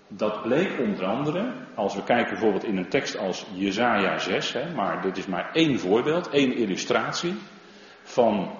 dat 0.09 0.43
bleek 0.43 0.79
onder 0.81 1.05
andere, 1.05 1.53
als 1.77 1.95
we 1.95 2.03
kijken 2.03 2.31
bijvoorbeeld 2.31 2.65
in 2.65 2.77
een 2.77 2.89
tekst 2.89 3.19
als 3.19 3.47
Jezaja 3.55 4.19
6, 4.19 4.53
hè, 4.53 4.71
maar 4.75 5.03
dit 5.03 5.17
is 5.17 5.27
maar 5.27 5.51
één 5.53 5.79
voorbeeld, 5.79 6.29
één 6.29 6.57
illustratie 6.57 7.35
van 8.03 8.51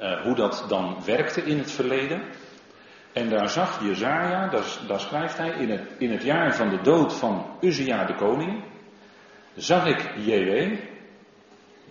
uh, 0.00 0.20
hoe 0.20 0.34
dat 0.34 0.64
dan 0.68 0.96
werkte 1.04 1.42
in 1.42 1.58
het 1.58 1.72
verleden. 1.72 2.22
En 3.12 3.28
daar 3.28 3.48
zag 3.48 3.82
Jezaja, 3.82 4.48
daar, 4.48 4.64
daar 4.86 5.00
schrijft 5.00 5.36
hij, 5.36 5.50
in 5.50 5.70
het, 5.70 5.80
in 5.98 6.10
het 6.10 6.22
jaar 6.22 6.54
van 6.54 6.68
de 6.68 6.80
dood 6.80 7.14
van 7.14 7.46
Uzia 7.60 8.04
de 8.04 8.14
koning, 8.14 8.64
zag 9.54 9.86
ik 9.86 10.10
JW, 10.16 10.74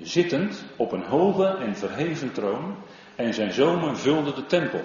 zittend 0.01 0.65
op 0.75 0.91
een 0.91 1.03
hoge 1.03 1.47
en 1.47 1.75
verheven 1.75 2.31
troon 2.31 2.75
en 3.15 3.33
zijn 3.33 3.51
zomen 3.51 3.97
vulden 3.97 4.35
de 4.35 4.45
tempel. 4.45 4.83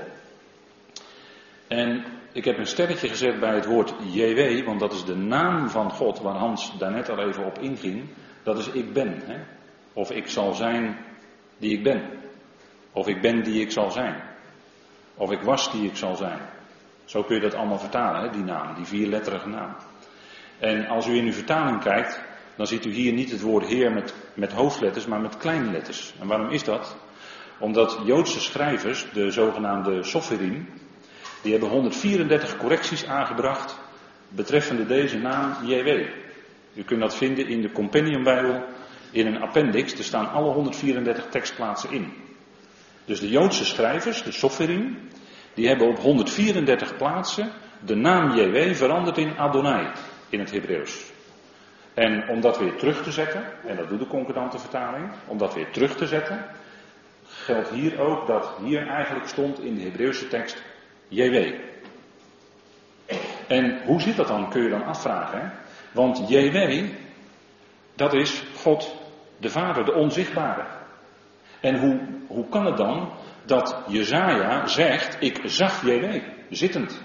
En 1.68 2.04
ik 2.36 2.44
heb 2.44 2.58
een 2.58 2.66
sterretje 2.66 3.08
gezet 3.08 3.40
bij 3.40 3.54
het 3.54 3.66
woord 3.66 3.94
JW, 4.12 4.64
want 4.64 4.80
dat 4.80 4.92
is 4.92 5.04
de 5.04 5.16
naam 5.16 5.70
van 5.70 5.90
God 5.90 6.20
waar 6.20 6.34
Hans 6.34 6.78
daarnet 6.78 7.08
al 7.08 7.18
even 7.18 7.44
op 7.44 7.58
inging. 7.58 8.04
Dat 8.42 8.58
is 8.58 8.68
ik 8.68 8.92
ben. 8.92 9.20
Hè? 9.24 9.38
Of 9.92 10.10
ik 10.10 10.28
zal 10.28 10.54
zijn 10.54 10.98
die 11.58 11.72
ik 11.76 11.82
ben. 11.82 12.02
Of 12.92 13.08
ik 13.08 13.20
ben 13.20 13.42
die 13.42 13.60
ik 13.60 13.70
zal 13.70 13.90
zijn. 13.90 14.22
Of 15.14 15.30
ik 15.30 15.40
was 15.40 15.72
die 15.72 15.88
ik 15.88 15.96
zal 15.96 16.16
zijn. 16.16 16.38
Zo 17.04 17.22
kun 17.22 17.34
je 17.34 17.42
dat 17.42 17.54
allemaal 17.54 17.78
vertalen, 17.78 18.32
die 18.32 18.44
naam, 18.44 18.74
die 18.74 18.84
vierletterige 18.84 19.48
naam. 19.48 19.76
En 20.58 20.86
als 20.86 21.06
u 21.06 21.16
in 21.16 21.24
uw 21.24 21.32
vertaling 21.32 21.82
kijkt, 21.82 22.22
dan 22.56 22.66
ziet 22.66 22.84
u 22.84 22.90
hier 22.90 23.12
niet 23.12 23.30
het 23.30 23.40
woord 23.40 23.66
Heer 23.66 23.92
met, 23.92 24.14
met 24.34 24.52
hoofdletters, 24.52 25.06
maar 25.06 25.20
met 25.20 25.36
kleine 25.36 25.70
letters. 25.70 26.14
En 26.20 26.26
waarom 26.26 26.50
is 26.50 26.64
dat? 26.64 26.96
Omdat 27.58 27.98
Joodse 28.04 28.40
schrijvers, 28.40 29.06
de 29.12 29.30
zogenaamde 29.30 30.02
Soferim, 30.02 30.68
die 31.46 31.54
hebben 31.54 31.74
134 31.74 32.56
correcties 32.56 33.06
aangebracht 33.06 33.78
betreffende 34.28 34.86
deze 34.86 35.18
naam 35.18 35.66
JW. 35.66 35.88
U 36.74 36.82
kunt 36.84 37.00
dat 37.00 37.16
vinden 37.16 37.46
in 37.46 37.60
de 37.60 37.72
Compendium 37.72 38.22
Bijbel, 38.22 38.64
in 39.10 39.26
een 39.26 39.40
appendix. 39.40 39.92
Er 39.98 40.04
staan 40.04 40.30
alle 40.30 40.52
134 40.52 41.26
tekstplaatsen 41.26 41.90
in. 41.90 42.12
Dus 43.04 43.20
de 43.20 43.28
Joodse 43.28 43.64
schrijvers, 43.64 44.22
de 44.22 44.32
Soferim, 44.32 44.98
die 45.54 45.68
hebben 45.68 45.88
op 45.88 45.98
134 45.98 46.96
plaatsen 46.96 47.50
de 47.84 47.94
naam 47.94 48.36
JW 48.36 48.74
veranderd 48.74 49.18
in 49.18 49.38
Adonai 49.38 49.90
in 50.28 50.38
het 50.38 50.50
Hebreeuws. 50.50 51.12
En 51.94 52.28
om 52.28 52.40
dat 52.40 52.58
weer 52.58 52.76
terug 52.76 53.02
te 53.02 53.10
zetten, 53.10 53.44
en 53.66 53.76
dat 53.76 53.88
doet 53.88 53.98
de 53.98 54.06
concordante 54.06 54.58
vertaling, 54.58 55.10
om 55.26 55.38
dat 55.38 55.54
weer 55.54 55.70
terug 55.70 55.96
te 55.96 56.06
zetten, 56.06 56.44
geldt 57.26 57.68
hier 57.68 58.00
ook 58.00 58.26
dat 58.26 58.50
hier 58.64 58.86
eigenlijk 58.86 59.28
stond 59.28 59.60
in 59.60 59.74
de 59.74 59.82
Hebreeuwse 59.82 60.28
tekst 60.28 60.62
JW. 61.08 61.54
En 63.46 63.82
hoe 63.84 64.00
zit 64.00 64.16
dat 64.16 64.28
dan, 64.28 64.50
kun 64.50 64.62
je 64.62 64.68
dan 64.68 64.84
afvragen. 64.84 65.52
Want 65.92 66.28
JW, 66.28 66.84
dat 67.94 68.14
is 68.14 68.44
God 68.56 68.96
de 69.38 69.50
Vader, 69.50 69.84
de 69.84 69.94
onzichtbare. 69.94 70.66
En 71.60 71.78
hoe, 71.78 72.00
hoe 72.26 72.48
kan 72.48 72.66
het 72.66 72.76
dan 72.76 73.12
dat 73.44 73.76
Jezaja 73.86 74.66
zegt, 74.66 75.16
ik 75.20 75.40
zag 75.44 75.82
JW, 75.82 76.22
zittend. 76.50 77.00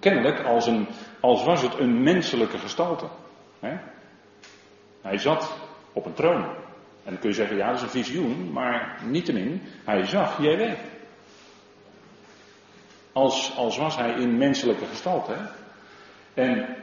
Kennelijk 0.00 0.40
als, 0.44 0.66
een, 0.66 0.86
als 1.20 1.44
was 1.44 1.62
het 1.62 1.78
een 1.78 2.02
menselijke 2.02 2.58
gestalte. 2.58 3.06
Hè? 3.60 3.76
Hij 5.02 5.18
zat 5.18 5.56
op 5.92 6.06
een 6.06 6.14
troon. 6.14 6.44
En 7.04 7.12
dan 7.12 7.18
kun 7.18 7.28
je 7.30 7.36
zeggen, 7.36 7.56
ja 7.56 7.66
dat 7.66 7.76
is 7.76 7.82
een 7.82 7.88
visioen, 7.88 8.52
maar 8.52 9.00
niettemin, 9.04 9.62
hij 9.84 10.06
zag 10.06 10.38
JW. 10.38 10.62
Als, 13.16 13.56
als 13.56 13.76
was 13.76 13.96
hij 13.96 14.10
in 14.10 14.36
menselijke 14.36 14.86
gestalte. 14.86 15.36
En 16.34 16.76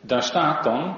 daar 0.00 0.22
staat 0.22 0.64
dan 0.64 0.96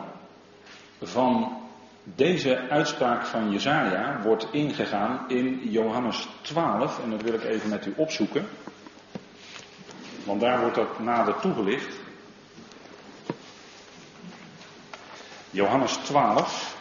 van 1.02 1.60
deze 2.02 2.68
uitspraak 2.70 3.26
van 3.26 3.50
Jezaja 3.50 4.20
wordt 4.22 4.46
ingegaan 4.50 5.24
in 5.28 5.70
Johannes 5.70 6.28
12 6.40 7.02
en 7.02 7.10
dat 7.10 7.22
wil 7.22 7.34
ik 7.34 7.44
even 7.44 7.68
met 7.68 7.86
u 7.86 7.94
opzoeken. 7.96 8.48
Want 10.24 10.40
daar 10.40 10.60
wordt 10.60 10.74
dat 10.76 10.98
nader 10.98 11.40
toegelicht. 11.40 11.96
Johannes 15.50 15.96
12. 15.96 16.75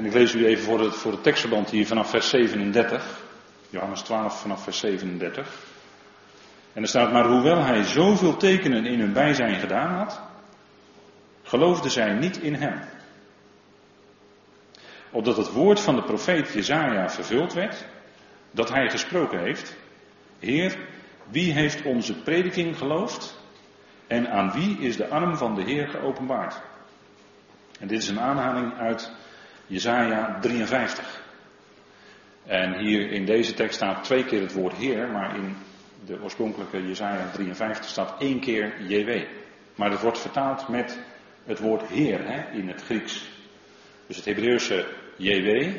En 0.00 0.06
ik 0.06 0.12
lees 0.12 0.34
u 0.34 0.46
even 0.46 0.64
voor 0.64 0.80
het, 0.80 0.94
voor 0.94 1.12
het 1.12 1.22
tekstverband 1.22 1.70
hier 1.70 1.86
vanaf 1.86 2.10
vers 2.10 2.28
37. 2.28 3.20
Johannes 3.70 4.00
12 4.00 4.40
vanaf 4.40 4.62
vers 4.62 4.78
37. 4.78 5.54
En 6.72 6.82
er 6.82 6.88
staat, 6.88 7.12
maar 7.12 7.26
hoewel 7.26 7.64
hij 7.64 7.84
zoveel 7.84 8.36
tekenen 8.36 8.86
in 8.86 9.00
hun 9.00 9.12
bijzijn 9.12 9.54
gedaan 9.54 9.94
had, 9.94 10.20
geloofden 11.42 11.90
zij 11.90 12.12
niet 12.12 12.36
in 12.36 12.54
hem. 12.54 12.80
Opdat 15.10 15.36
het 15.36 15.52
woord 15.52 15.80
van 15.80 15.96
de 15.96 16.02
profeet 16.02 16.52
Jezaja 16.52 17.08
vervuld 17.08 17.52
werd, 17.52 17.86
dat 18.50 18.68
hij 18.68 18.90
gesproken 18.90 19.40
heeft. 19.40 19.76
Heer, 20.38 20.78
wie 21.28 21.52
heeft 21.52 21.82
onze 21.82 22.22
prediking 22.22 22.76
geloofd? 22.76 23.38
En 24.06 24.30
aan 24.30 24.52
wie 24.52 24.78
is 24.78 24.96
de 24.96 25.08
arm 25.08 25.36
van 25.36 25.54
de 25.54 25.62
Heer 25.62 25.88
geopenbaard? 25.88 26.60
En 27.80 27.88
dit 27.88 28.02
is 28.02 28.08
een 28.08 28.20
aanhaling 28.20 28.78
uit 28.78 29.12
Jezaja 29.70 30.38
53. 30.40 31.22
En 32.46 32.78
hier 32.78 33.10
in 33.10 33.24
deze 33.24 33.54
tekst 33.54 33.74
staat 33.74 34.04
twee 34.04 34.24
keer 34.24 34.40
het 34.40 34.52
woord 34.52 34.74
Heer, 34.74 35.08
maar 35.08 35.36
in 35.36 35.56
de 36.06 36.22
oorspronkelijke 36.22 36.86
Jezaja 36.86 37.30
53 37.32 37.84
staat 37.90 38.20
één 38.20 38.40
keer 38.40 38.72
JW. 38.88 39.22
Maar 39.74 39.90
het 39.90 40.00
wordt 40.00 40.18
vertaald 40.18 40.68
met 40.68 40.98
het 41.44 41.58
woord 41.58 41.82
Heer 41.88 42.20
hè, 42.22 42.58
in 42.58 42.68
het 42.68 42.82
Grieks. 42.82 43.28
Dus 44.06 44.16
het 44.16 44.24
Hebreeuwse 44.24 44.86
JW, 45.16 45.76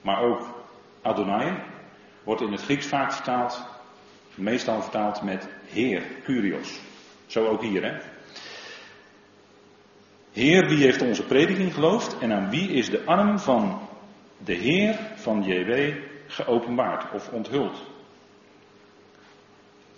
maar 0.00 0.22
ook 0.22 0.64
Adonai, 1.02 1.52
wordt 2.22 2.40
in 2.40 2.52
het 2.52 2.62
Grieks 2.62 2.86
vaak 2.86 3.12
vertaald, 3.12 3.66
meestal 4.34 4.82
vertaald 4.82 5.22
met 5.22 5.48
Heer, 5.66 6.02
Curios. 6.24 6.80
Zo 7.26 7.46
ook 7.46 7.62
hier, 7.62 7.84
hè. 7.84 7.98
Heer, 10.36 10.68
wie 10.68 10.84
heeft 10.84 11.02
onze 11.02 11.24
prediking 11.24 11.74
geloofd 11.74 12.18
en 12.18 12.32
aan 12.32 12.50
wie 12.50 12.68
is 12.68 12.90
de 12.90 13.04
arm 13.04 13.38
van 13.38 13.88
de 14.38 14.52
Heer 14.52 14.98
van 15.14 15.42
JW 15.42 15.96
geopenbaard 16.26 17.12
of 17.12 17.28
onthuld? 17.28 17.82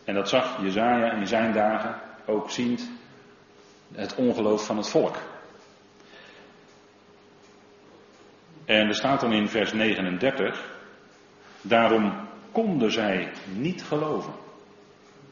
En 0.05 0.15
dat 0.15 0.29
zag 0.29 0.63
Jezaja 0.63 1.13
in 1.13 1.27
zijn 1.27 1.53
dagen 1.53 2.01
ook 2.27 2.51
ziend 2.51 2.91
het 3.93 4.15
ongeloof 4.15 4.67
van 4.67 4.77
het 4.77 4.89
volk. 4.89 5.17
En 8.65 8.89
er 8.89 8.95
staat 8.95 9.21
dan 9.21 9.33
in 9.33 9.49
vers 9.49 9.73
39, 9.73 10.71
daarom 11.61 12.29
konden 12.53 12.93
zij 12.93 13.33
niet 13.45 13.83
geloven. 13.83 14.33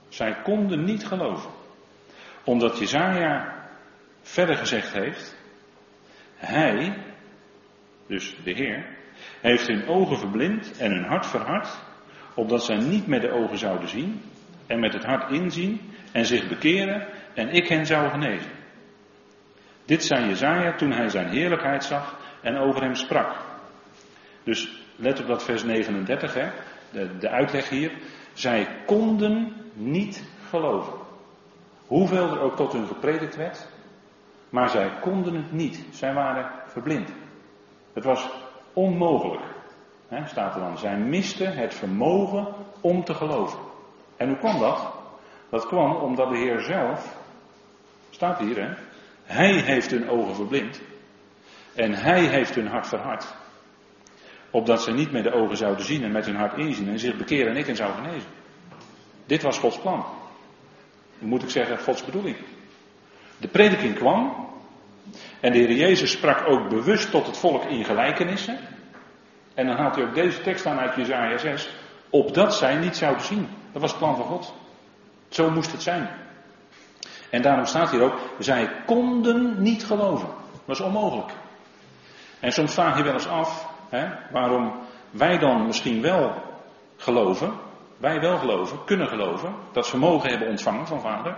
Zij 0.09 0.37
konden 0.43 0.85
niet 0.85 1.07
geloven. 1.07 1.51
Omdat 2.45 2.79
Jezaja 2.79 3.56
verder 4.27 4.57
gezegd 4.57 4.93
heeft, 4.93 5.37
hij, 6.37 6.97
dus 8.07 8.37
de 8.45 8.53
Heer, 8.53 8.87
heeft 9.41 9.67
hun 9.67 9.87
ogen 9.87 10.19
verblind 10.19 10.79
en 10.79 10.91
hun 10.91 11.05
hart 11.05 11.27
verhard, 11.27 11.79
opdat 12.35 12.65
zij 12.65 12.77
niet 12.77 13.07
met 13.07 13.21
de 13.21 13.31
ogen 13.31 13.59
zouden 13.59 13.89
zien 13.89 14.23
en 14.67 14.81
met 14.81 14.93
het 14.93 15.05
hart 15.05 15.31
inzien 15.31 15.81
en 16.13 16.27
zich 16.27 16.49
bekeren 16.49 17.09
en 17.35 17.49
ik 17.49 17.69
hen 17.69 17.87
zou 17.87 18.11
genezen. 18.11 18.51
Dit 19.85 20.05
zei 20.05 20.27
Jezaja 20.27 20.75
toen 20.75 20.93
hij 20.93 21.09
zijn 21.09 21.29
heerlijkheid 21.29 21.85
zag 21.85 22.19
en 22.43 22.57
over 22.57 22.83
hem 22.83 22.95
sprak. 22.95 23.37
Dus 24.45 24.83
let 24.97 25.21
op 25.21 25.27
dat 25.27 25.45
vers 25.45 25.65
39, 25.65 26.35
hè, 26.35 26.51
de, 26.93 27.19
de 27.19 27.29
uitleg 27.29 27.69
hier. 27.69 27.93
Zij 28.33 28.67
konden 28.87 29.53
niet 29.73 30.29
geloven. 30.49 30.93
Hoeveel 31.87 32.31
er 32.31 32.41
ook 32.41 32.57
tot 32.57 32.73
hun 32.73 32.87
gepredikt 32.87 33.37
werd, 33.37 33.69
maar 34.51 34.69
zij 34.69 34.91
konden 35.01 35.35
het 35.35 35.53
niet. 35.53 35.85
Zij 35.91 36.15
waren 36.15 36.51
verblind. 36.67 37.13
Het 37.93 38.05
was 38.05 38.31
onmogelijk. 38.73 39.45
Staat 40.25 40.55
er 40.55 40.61
dan. 40.61 40.79
Zij 40.79 40.97
misten 40.97 41.57
het 41.57 41.75
vermogen 41.75 42.47
om 42.81 43.05
te 43.05 43.15
geloven. 43.15 43.59
En 44.17 44.29
hoe 44.29 44.39
kwam 44.39 44.59
dat? 44.59 44.93
Dat 45.49 45.67
kwam 45.67 45.97
omdat 45.97 46.29
de 46.29 46.37
Heer 46.37 46.61
zelf, 46.61 47.17
staat 48.11 48.39
hier 48.39 48.57
hè, 48.57 48.75
Hij 49.25 49.61
heeft 49.61 49.91
hun 49.91 50.09
ogen 50.09 50.35
verblind. 50.35 50.81
En 51.75 51.95
Hij 51.95 52.25
heeft 52.25 52.55
hun 52.55 52.67
hart 52.67 52.87
verhard. 52.87 53.35
Opdat 54.51 54.83
ze 54.83 54.93
niet 54.93 55.13
met 55.13 55.25
de 55.25 55.33
ogen 55.33 55.57
zouden 55.57 55.85
zien 55.85 56.03
en 56.03 56.13
met 56.13 56.27
hun 56.27 56.37
hart 56.37 56.59
inzien 56.59 56.89
en 56.89 56.99
zich 56.99 57.17
bekeren 57.17 57.51
en 57.51 57.57
ik 57.57 57.67
hen 57.67 57.77
zou 57.77 57.93
genezen. 57.93 58.31
Dit 59.27 59.43
was 59.43 59.59
Gods 59.59 59.79
plan. 59.79 60.05
Moet 61.19 61.43
ik 61.43 61.51
zeggen, 61.51 61.79
Gods 61.79 62.05
bedoeling. 62.05 62.37
De 63.39 63.49
prediking 63.49 63.95
kwam. 63.95 64.47
En 65.41 65.53
de 65.53 65.59
Heer 65.59 65.73
Jezus 65.73 66.11
sprak 66.11 66.49
ook 66.49 66.69
bewust 66.69 67.11
tot 67.11 67.27
het 67.27 67.39
volk 67.39 67.65
in 67.65 67.85
gelijkenissen. 67.85 68.59
En 69.55 69.67
dan 69.67 69.77
haalt 69.77 69.95
hij 69.95 70.05
ook 70.05 70.15
deze 70.15 70.41
tekst 70.41 70.67
aan 70.67 70.79
uit 70.79 70.97
Jezaja 70.97 71.39
6. 71.39 71.71
Opdat 72.11 72.55
zij 72.55 72.77
niet 72.77 72.97
zouden 72.97 73.25
zien. 73.25 73.49
Dat 73.73 73.81
was 73.81 73.91
het 73.91 74.01
plan 74.01 74.17
van 74.17 74.25
God. 74.25 74.55
Zo 75.29 75.51
moest 75.51 75.73
het 75.73 75.83
zijn. 75.83 76.09
En 77.31 77.43
daarom 77.43 77.65
staat 77.65 77.91
hier 77.91 78.03
ook, 78.03 78.19
zij 78.39 78.71
konden 78.87 79.63
niet 79.63 79.85
geloven. 79.85 80.29
Dat 80.65 80.79
is 80.79 80.85
onmogelijk. 80.85 81.33
En 82.41 82.53
soms 82.53 82.75
vraag 82.75 82.97
je 82.97 83.03
wel 83.03 83.13
eens 83.13 83.29
af, 83.29 83.69
hè, 83.89 84.09
waarom 84.31 84.73
wij 85.11 85.39
dan 85.39 85.67
misschien 85.67 86.03
wel 86.03 86.35
geloven, 86.97 87.53
wij 87.97 88.21
wel 88.21 88.39
geloven, 88.39 88.85
kunnen 88.85 89.09
geloven, 89.09 89.55
dat 89.73 89.89
vermogen 89.89 90.31
hebben 90.31 90.49
ontvangen 90.49 90.87
van 90.87 91.01
vader, 91.01 91.37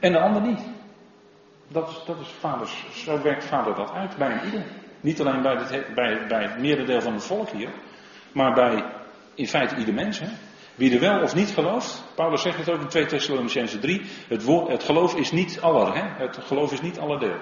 en 0.00 0.12
de 0.12 0.20
ander 0.20 0.42
niet. 0.42 0.60
Dat 1.68 2.02
dat 2.06 2.16
is 2.62 3.02
zo 3.04 3.22
werkt 3.22 3.44
vader 3.44 3.74
dat 3.74 3.90
uit 3.90 4.16
bij 4.16 4.32
een 4.32 4.44
ieder. 4.44 4.64
Niet 5.00 5.20
alleen 5.20 5.42
bij 5.42 5.56
het, 5.56 5.94
bij, 5.94 6.26
bij 6.26 6.56
merendeel 6.58 7.00
van 7.00 7.12
het 7.12 7.24
volk 7.24 7.48
hier, 7.48 7.70
maar 8.32 8.52
bij 8.52 8.84
in 9.34 9.48
feite 9.48 9.76
ieder 9.76 9.94
mens. 9.94 10.18
Hè. 10.18 10.28
Wie 10.74 10.94
er 10.94 11.00
wel 11.00 11.22
of 11.22 11.34
niet 11.34 11.50
gelooft, 11.50 12.04
Paulus 12.14 12.42
zegt 12.42 12.58
het 12.58 12.70
ook 12.70 12.80
in 12.80 12.88
2 12.88 13.06
Thessalonicense 13.06 13.78
3, 13.78 14.02
het, 14.28 14.46
het 14.46 14.82
geloof 14.82 15.14
is 15.14 15.32
niet 15.32 15.60
aller, 15.60 15.94
hè? 15.94 16.24
het 16.24 16.38
geloof 16.38 16.72
is 16.72 16.80
niet 16.80 16.98
alle 16.98 17.18
deel. 17.18 17.38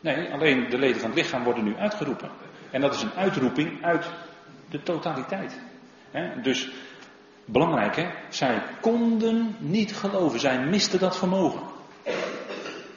Nee, 0.00 0.32
alleen 0.32 0.70
de 0.70 0.78
leden 0.78 1.00
van 1.00 1.10
het 1.10 1.18
lichaam 1.18 1.44
worden 1.44 1.64
nu 1.64 1.76
uitgeroepen. 1.76 2.30
En 2.70 2.80
dat 2.80 2.94
is 2.94 3.02
een 3.02 3.12
uitroeping 3.12 3.84
uit 3.84 4.06
de 4.68 4.82
totaliteit. 4.82 5.60
Dus 6.42 6.70
belangrijk 7.44 7.96
hè, 7.96 8.10
zij 8.28 8.62
konden 8.80 9.56
niet 9.58 9.96
geloven, 9.96 10.40
zij 10.40 10.66
misten 10.66 10.98
dat 10.98 11.18
vermogen. 11.18 11.62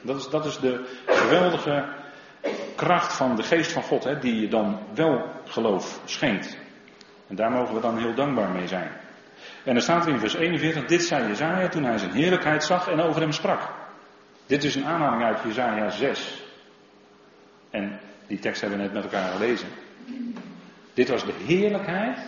Dat 0.02 0.16
is, 0.16 0.28
dat 0.28 0.44
is 0.44 0.58
de 0.58 0.84
geweldige 1.06 1.84
kracht 2.76 3.12
van 3.12 3.36
de 3.36 3.42
geest 3.42 3.72
van 3.72 3.82
God, 3.82 4.04
hè, 4.04 4.18
die 4.18 4.40
je 4.40 4.48
dan 4.48 4.80
wel 4.94 5.30
geloof 5.44 6.00
schenkt. 6.04 6.58
En 7.28 7.36
daar 7.36 7.50
mogen 7.50 7.74
we 7.74 7.80
dan 7.80 7.98
heel 7.98 8.14
dankbaar 8.14 8.50
mee 8.50 8.66
zijn. 8.66 8.90
En 9.64 9.74
er 9.74 9.82
staat 9.82 10.06
er 10.06 10.12
in 10.12 10.18
vers 10.18 10.34
41, 10.34 10.84
dit 10.84 11.02
zei 11.02 11.26
Jezaja 11.26 11.68
toen 11.68 11.84
hij 11.84 11.98
zijn 11.98 12.12
heerlijkheid 12.12 12.64
zag 12.64 12.88
en 12.88 13.00
over 13.00 13.20
hem 13.20 13.32
sprak. 13.32 13.60
Dit 14.46 14.64
is 14.64 14.74
een 14.74 14.84
aanhaling 14.84 15.22
uit 15.22 15.42
Jezaja 15.42 15.90
6. 15.90 16.44
En 17.70 18.00
die 18.26 18.38
tekst 18.38 18.60
hebben 18.60 18.78
we 18.78 18.84
net 18.84 18.94
met 18.94 19.02
elkaar 19.02 19.32
gelezen. 19.32 19.68
Dit 20.94 21.08
was 21.08 21.24
de 21.24 21.34
heerlijkheid 21.46 22.18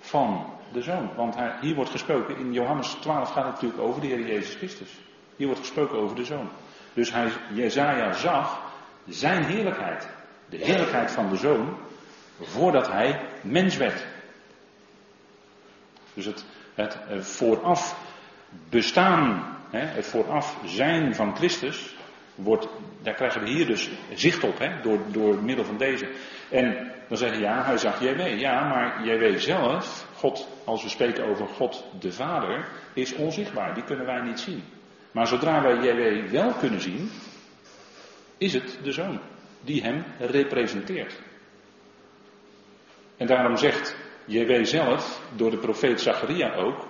van 0.00 0.46
de 0.72 0.82
zoon. 0.82 1.10
Want 1.16 1.36
hier 1.60 1.74
wordt 1.74 1.90
gesproken, 1.90 2.36
in 2.36 2.52
Johannes 2.52 2.88
12 3.00 3.30
gaat 3.30 3.44
het 3.44 3.52
natuurlijk 3.52 3.82
over 3.82 4.00
de 4.00 4.06
Heer 4.06 4.26
Jezus 4.26 4.54
Christus. 4.54 5.00
Hier 5.36 5.46
wordt 5.46 5.62
gesproken 5.62 5.98
over 5.98 6.16
de 6.16 6.24
zoon. 6.24 6.48
Dus 6.92 7.12
hij, 7.12 7.28
Jezaja 7.52 8.12
zag 8.12 8.62
zijn 9.08 9.44
heerlijkheid. 9.44 10.08
De 10.48 10.56
heerlijkheid 10.56 11.10
van 11.10 11.30
de 11.30 11.36
zoon 11.36 11.76
voordat 12.40 12.90
hij 12.90 13.20
mens 13.42 13.76
werd. 13.76 14.06
Dus 16.14 16.24
het, 16.24 16.44
het 16.74 16.98
vooraf 17.18 17.96
bestaan, 18.68 19.56
het 19.70 20.06
vooraf 20.06 20.58
zijn 20.64 21.14
van 21.14 21.36
Christus, 21.36 21.94
wordt, 22.34 22.68
daar 23.02 23.14
krijgen 23.14 23.40
we 23.40 23.48
hier 23.48 23.66
dus 23.66 23.90
zicht 24.14 24.44
op, 24.44 24.70
door, 24.82 24.98
door 25.10 25.42
middel 25.42 25.64
van 25.64 25.78
deze. 25.78 26.08
En 26.50 26.92
dan 27.08 27.16
zeggen 27.16 27.40
ja, 27.40 27.64
hij 27.64 27.78
zag 27.78 28.00
JW. 28.00 28.38
Ja, 28.38 28.68
maar 28.68 29.06
JW 29.06 29.38
zelf, 29.38 30.06
God, 30.16 30.48
als 30.64 30.82
we 30.82 30.88
spreken 30.88 31.24
over 31.24 31.46
God 31.46 31.84
de 32.00 32.12
Vader, 32.12 32.68
is 32.92 33.14
onzichtbaar. 33.14 33.74
Die 33.74 33.84
kunnen 33.84 34.06
wij 34.06 34.20
niet 34.20 34.40
zien. 34.40 34.62
Maar 35.14 35.26
zodra 35.26 35.62
wij 35.62 35.76
JW 35.76 36.30
wel 36.30 36.52
kunnen 36.52 36.80
zien, 36.80 37.10
is 38.38 38.52
het 38.52 38.78
de 38.82 38.92
Zoon 38.92 39.20
die 39.60 39.82
hem 39.82 40.04
representeert. 40.18 41.20
En 43.16 43.26
daarom 43.26 43.56
zegt 43.56 43.96
JW 44.24 44.64
zelf, 44.64 45.20
door 45.36 45.50
de 45.50 45.58
profeet 45.58 46.00
Zacharia 46.00 46.54
ook, 46.54 46.86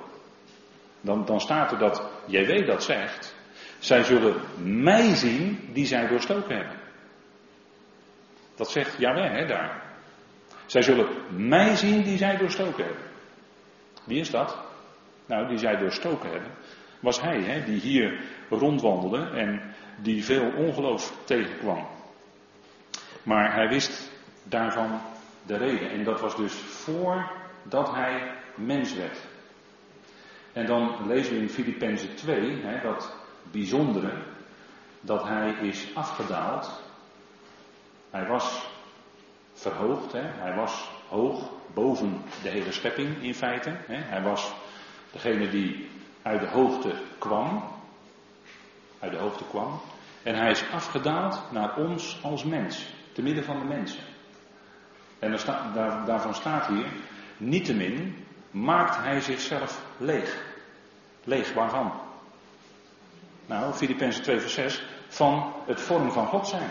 dan, 1.00 1.24
dan 1.24 1.40
staat 1.40 1.72
er 1.72 1.78
dat 1.78 2.02
JW 2.26 2.66
dat 2.66 2.82
zegt, 2.82 3.36
zij 3.78 4.04
zullen 4.04 4.40
mij 4.82 5.14
zien 5.14 5.68
die 5.72 5.86
zij 5.86 6.06
doorstoken 6.06 6.56
hebben. 6.56 6.76
Dat 8.54 8.70
zegt 8.70 8.98
Jaweh 8.98 9.32
hè, 9.32 9.46
daar. 9.46 9.82
Zij 10.66 10.82
zullen 10.82 11.08
mij 11.48 11.76
zien 11.76 12.02
die 12.02 12.18
zij 12.18 12.37
doorstoken 12.37 12.84
hebben. 12.84 13.04
Wie 14.04 14.20
is 14.20 14.30
dat? 14.30 14.58
Nou, 15.26 15.48
die 15.48 15.58
zij 15.58 15.76
doorstoken 15.76 16.30
hebben. 16.30 16.50
Was 17.04 17.20
hij, 17.20 17.40
hè, 17.40 17.64
die 17.64 17.80
hier 17.80 18.20
rondwandelde 18.48 19.30
en 19.30 19.74
die 19.96 20.24
veel 20.24 20.52
ongeloof 20.56 21.16
tegenkwam. 21.24 21.86
Maar 23.22 23.54
hij 23.54 23.68
wist 23.68 24.10
daarvan 24.42 25.00
de 25.46 25.56
reden. 25.56 25.90
En 25.90 26.04
dat 26.04 26.20
was 26.20 26.36
dus 26.36 26.52
voordat 26.54 27.94
hij 27.94 28.34
mens 28.54 28.94
werd. 28.94 29.18
En 30.52 30.66
dan 30.66 31.06
lezen 31.06 31.34
we 31.34 31.40
in 31.40 31.50
Filippenzen 31.50 32.14
2 32.14 32.62
hè, 32.62 32.80
dat 32.80 33.16
bijzondere 33.50 34.12
dat 35.00 35.22
hij 35.22 35.50
is 35.50 35.88
afgedaald. 35.94 36.82
Hij 38.10 38.26
was 38.26 38.66
verhoogd, 39.52 40.12
hè, 40.12 40.22
hij 40.22 40.54
was 40.54 40.90
hoog 41.08 41.50
boven 41.74 42.22
de 42.42 42.48
hele 42.48 42.72
schepping 42.72 43.22
in 43.22 43.34
feite. 43.34 43.70
Hè. 43.70 43.96
Hij 43.96 44.22
was 44.22 44.52
degene 45.12 45.48
die 45.48 45.88
uit 46.24 46.40
de 46.40 46.48
hoogte 46.48 46.94
kwam. 47.18 47.64
Uit 48.98 49.12
de 49.12 49.18
hoogte 49.18 49.44
kwam. 49.44 49.80
En 50.22 50.34
hij 50.34 50.50
is 50.50 50.64
afgedaald 50.72 51.42
naar 51.50 51.76
ons 51.76 52.18
als 52.22 52.44
mens, 52.44 52.87
te 53.12 53.22
midden 53.22 53.44
van 53.44 53.58
de 53.58 53.64
mensen. 53.64 54.02
En 55.18 55.37
daar, 55.74 56.04
daarvan 56.06 56.34
staat 56.34 56.66
hier, 56.66 56.87
niettemin 57.37 58.24
maakt 58.50 58.96
hij 58.96 59.20
zichzelf 59.20 59.84
leeg. 59.96 60.44
Leeg 61.24 61.52
waarvan? 61.52 61.92
Nou, 63.46 63.74
Filippenzen 63.74 64.22
2 64.22 64.40
vers 64.40 64.54
6, 64.54 64.84
van 65.08 65.52
het 65.66 65.80
vorm 65.80 66.12
van 66.12 66.26
God 66.26 66.46
zijn. 66.46 66.70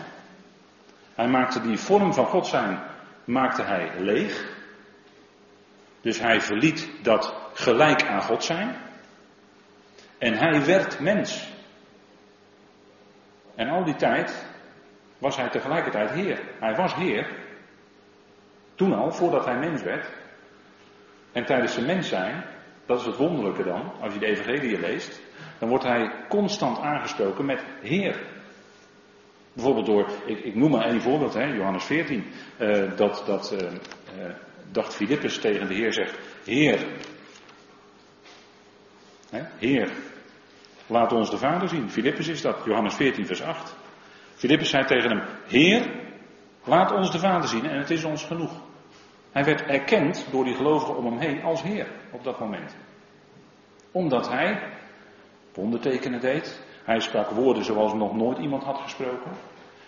Hij 1.16 1.28
maakte 1.28 1.62
die 1.62 1.78
vorm 1.78 2.14
van 2.14 2.26
God 2.26 2.48
zijn, 2.48 2.80
maakte 3.26 3.62
hij 3.62 3.92
leeg. 4.00 4.52
Dus 6.02 6.20
hij 6.20 6.42
verliet 6.42 6.90
dat 7.02 7.34
gelijk 7.54 8.08
aan 8.08 8.22
God 8.22 8.44
zijn. 8.44 8.76
En 10.24 10.38
hij 10.38 10.66
werd 10.66 11.00
mens. 11.00 11.52
En 13.56 13.70
al 13.70 13.84
die 13.84 13.96
tijd 13.96 14.46
was 15.18 15.36
hij 15.36 15.50
tegelijkertijd 15.50 16.12
Heer. 16.12 16.42
Hij 16.60 16.76
was 16.76 16.96
Heer. 16.96 17.28
Toen 18.76 18.94
al, 18.94 19.12
voordat 19.12 19.46
hij 19.46 19.58
mens 19.58 19.82
werd. 19.82 20.12
En 21.32 21.46
tijdens 21.46 21.74
zijn 21.74 21.86
mens 21.86 22.08
zijn, 22.08 22.44
dat 22.86 23.00
is 23.00 23.06
het 23.06 23.18
wonderlijke 23.18 23.64
dan, 23.64 23.92
als 24.02 24.14
je 24.14 24.20
de 24.20 24.26
Evangelie 24.26 24.80
leest, 24.80 25.22
dan 25.60 25.70
wordt 25.70 25.84
hij 25.84 26.26
constant 26.30 26.80
aangesproken 26.80 27.46
met 27.46 27.64
Heer. 27.82 28.28
Bijvoorbeeld 29.54 29.86
door, 29.86 30.10
ik, 30.26 30.40
ik 30.40 30.56
noem 30.56 30.72
maar 30.72 30.86
één 30.86 31.02
voorbeeld, 31.02 31.34
hè, 31.34 31.46
Johannes 31.46 31.84
14, 31.84 32.26
uh, 32.60 32.98
dat, 32.98 33.24
dat 33.26 33.58
uh, 33.62 33.72
uh, 33.72 34.36
dacht 34.72 34.96
Filippus 34.96 35.40
tegen 35.40 35.68
de 35.68 35.74
Heer 35.74 35.94
zegt, 35.94 36.18
Heer, 36.44 36.88
Heer, 39.58 39.92
laat 40.88 41.12
ons 41.12 41.30
de 41.30 41.38
Vader 41.38 41.70
zien. 41.70 41.90
Filippus 41.90 42.28
is 42.28 42.42
dat, 42.42 42.58
Johannes 42.66 42.94
14 42.94 43.26
vers 43.26 43.42
8. 43.42 43.76
Filippus 44.36 44.70
zei 44.70 44.86
tegen 44.86 45.10
hem, 45.10 45.22
Heer, 45.48 45.90
laat 46.64 46.92
ons 46.92 47.12
de 47.12 47.20
Vader 47.20 47.50
zien 47.50 47.66
en 47.66 47.78
het 47.78 47.90
is 47.90 48.04
ons 48.04 48.24
genoeg. 48.24 48.52
Hij 49.32 49.44
werd 49.44 49.62
erkend 49.62 50.28
door 50.32 50.44
die 50.44 50.56
gelovigen 50.56 50.98
om 50.98 51.06
hem 51.06 51.18
heen 51.18 51.44
als 51.44 51.62
Heer 51.62 51.88
op 52.12 52.24
dat 52.24 52.40
moment. 52.40 52.76
Omdat 53.92 54.30
hij 54.30 54.72
wondertekenen 55.54 56.20
deed. 56.20 56.62
Hij 56.84 57.00
sprak 57.00 57.30
woorden 57.30 57.64
zoals 57.64 57.94
nog 57.94 58.16
nooit 58.16 58.38
iemand 58.38 58.64
had 58.64 58.78
gesproken. 58.78 59.32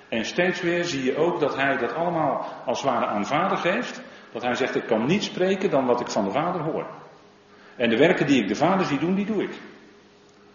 En 0.09 0.25
steeds 0.25 0.61
weer 0.61 0.83
zie 0.83 1.03
je 1.03 1.17
ook 1.17 1.39
dat 1.39 1.55
hij 1.55 1.77
dat 1.77 1.93
allemaal 1.93 2.45
als 2.65 2.83
ware 2.83 3.05
aan 3.05 3.25
vader 3.25 3.57
geeft. 3.57 4.01
Dat 4.31 4.41
hij 4.41 4.55
zegt, 4.55 4.75
ik 4.75 4.85
kan 4.85 5.05
niet 5.05 5.23
spreken 5.23 5.69
dan 5.69 5.85
wat 5.85 6.01
ik 6.01 6.09
van 6.09 6.23
de 6.23 6.31
vader 6.31 6.61
hoor. 6.61 6.87
En 7.75 7.89
de 7.89 7.97
werken 7.97 8.27
die 8.27 8.41
ik 8.41 8.47
de 8.47 8.55
vader 8.55 8.85
zie 8.85 8.99
doen, 8.99 9.15
die 9.15 9.25
doe 9.25 9.43
ik. 9.43 9.59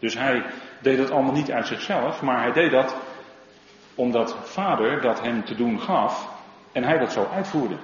Dus 0.01 0.15
hij 0.15 0.45
deed 0.81 0.99
dat 0.99 1.11
allemaal 1.11 1.33
niet 1.33 1.51
uit 1.51 1.67
zichzelf, 1.67 2.23
maar 2.23 2.43
hij 2.43 2.53
deed 2.53 2.71
dat 2.71 2.97
omdat 3.95 4.37
vader 4.43 5.01
dat 5.01 5.21
hem 5.21 5.45
te 5.45 5.55
doen 5.55 5.81
gaf 5.81 6.29
en 6.73 6.85
hij 6.85 6.99
dat 6.99 7.13
zo 7.13 7.29
uitvoerde. 7.33 7.77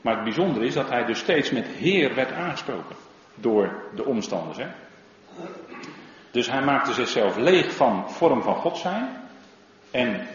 Maar 0.00 0.14
het 0.14 0.24
bijzondere 0.24 0.66
is 0.66 0.74
dat 0.74 0.90
hij 0.90 1.04
dus 1.04 1.18
steeds 1.18 1.50
met 1.50 1.66
Heer 1.66 2.14
werd 2.14 2.32
aangesproken 2.32 2.96
door 3.34 3.90
de 3.94 4.04
omstanders. 4.04 4.58
Hè? 4.58 4.66
Dus 6.30 6.50
hij 6.50 6.62
maakte 6.62 6.92
zichzelf 6.92 7.36
leeg 7.36 7.74
van 7.74 8.10
vorm 8.10 8.42
van 8.42 8.54
God 8.54 8.76
zijn 8.76 9.08
en 9.90 10.26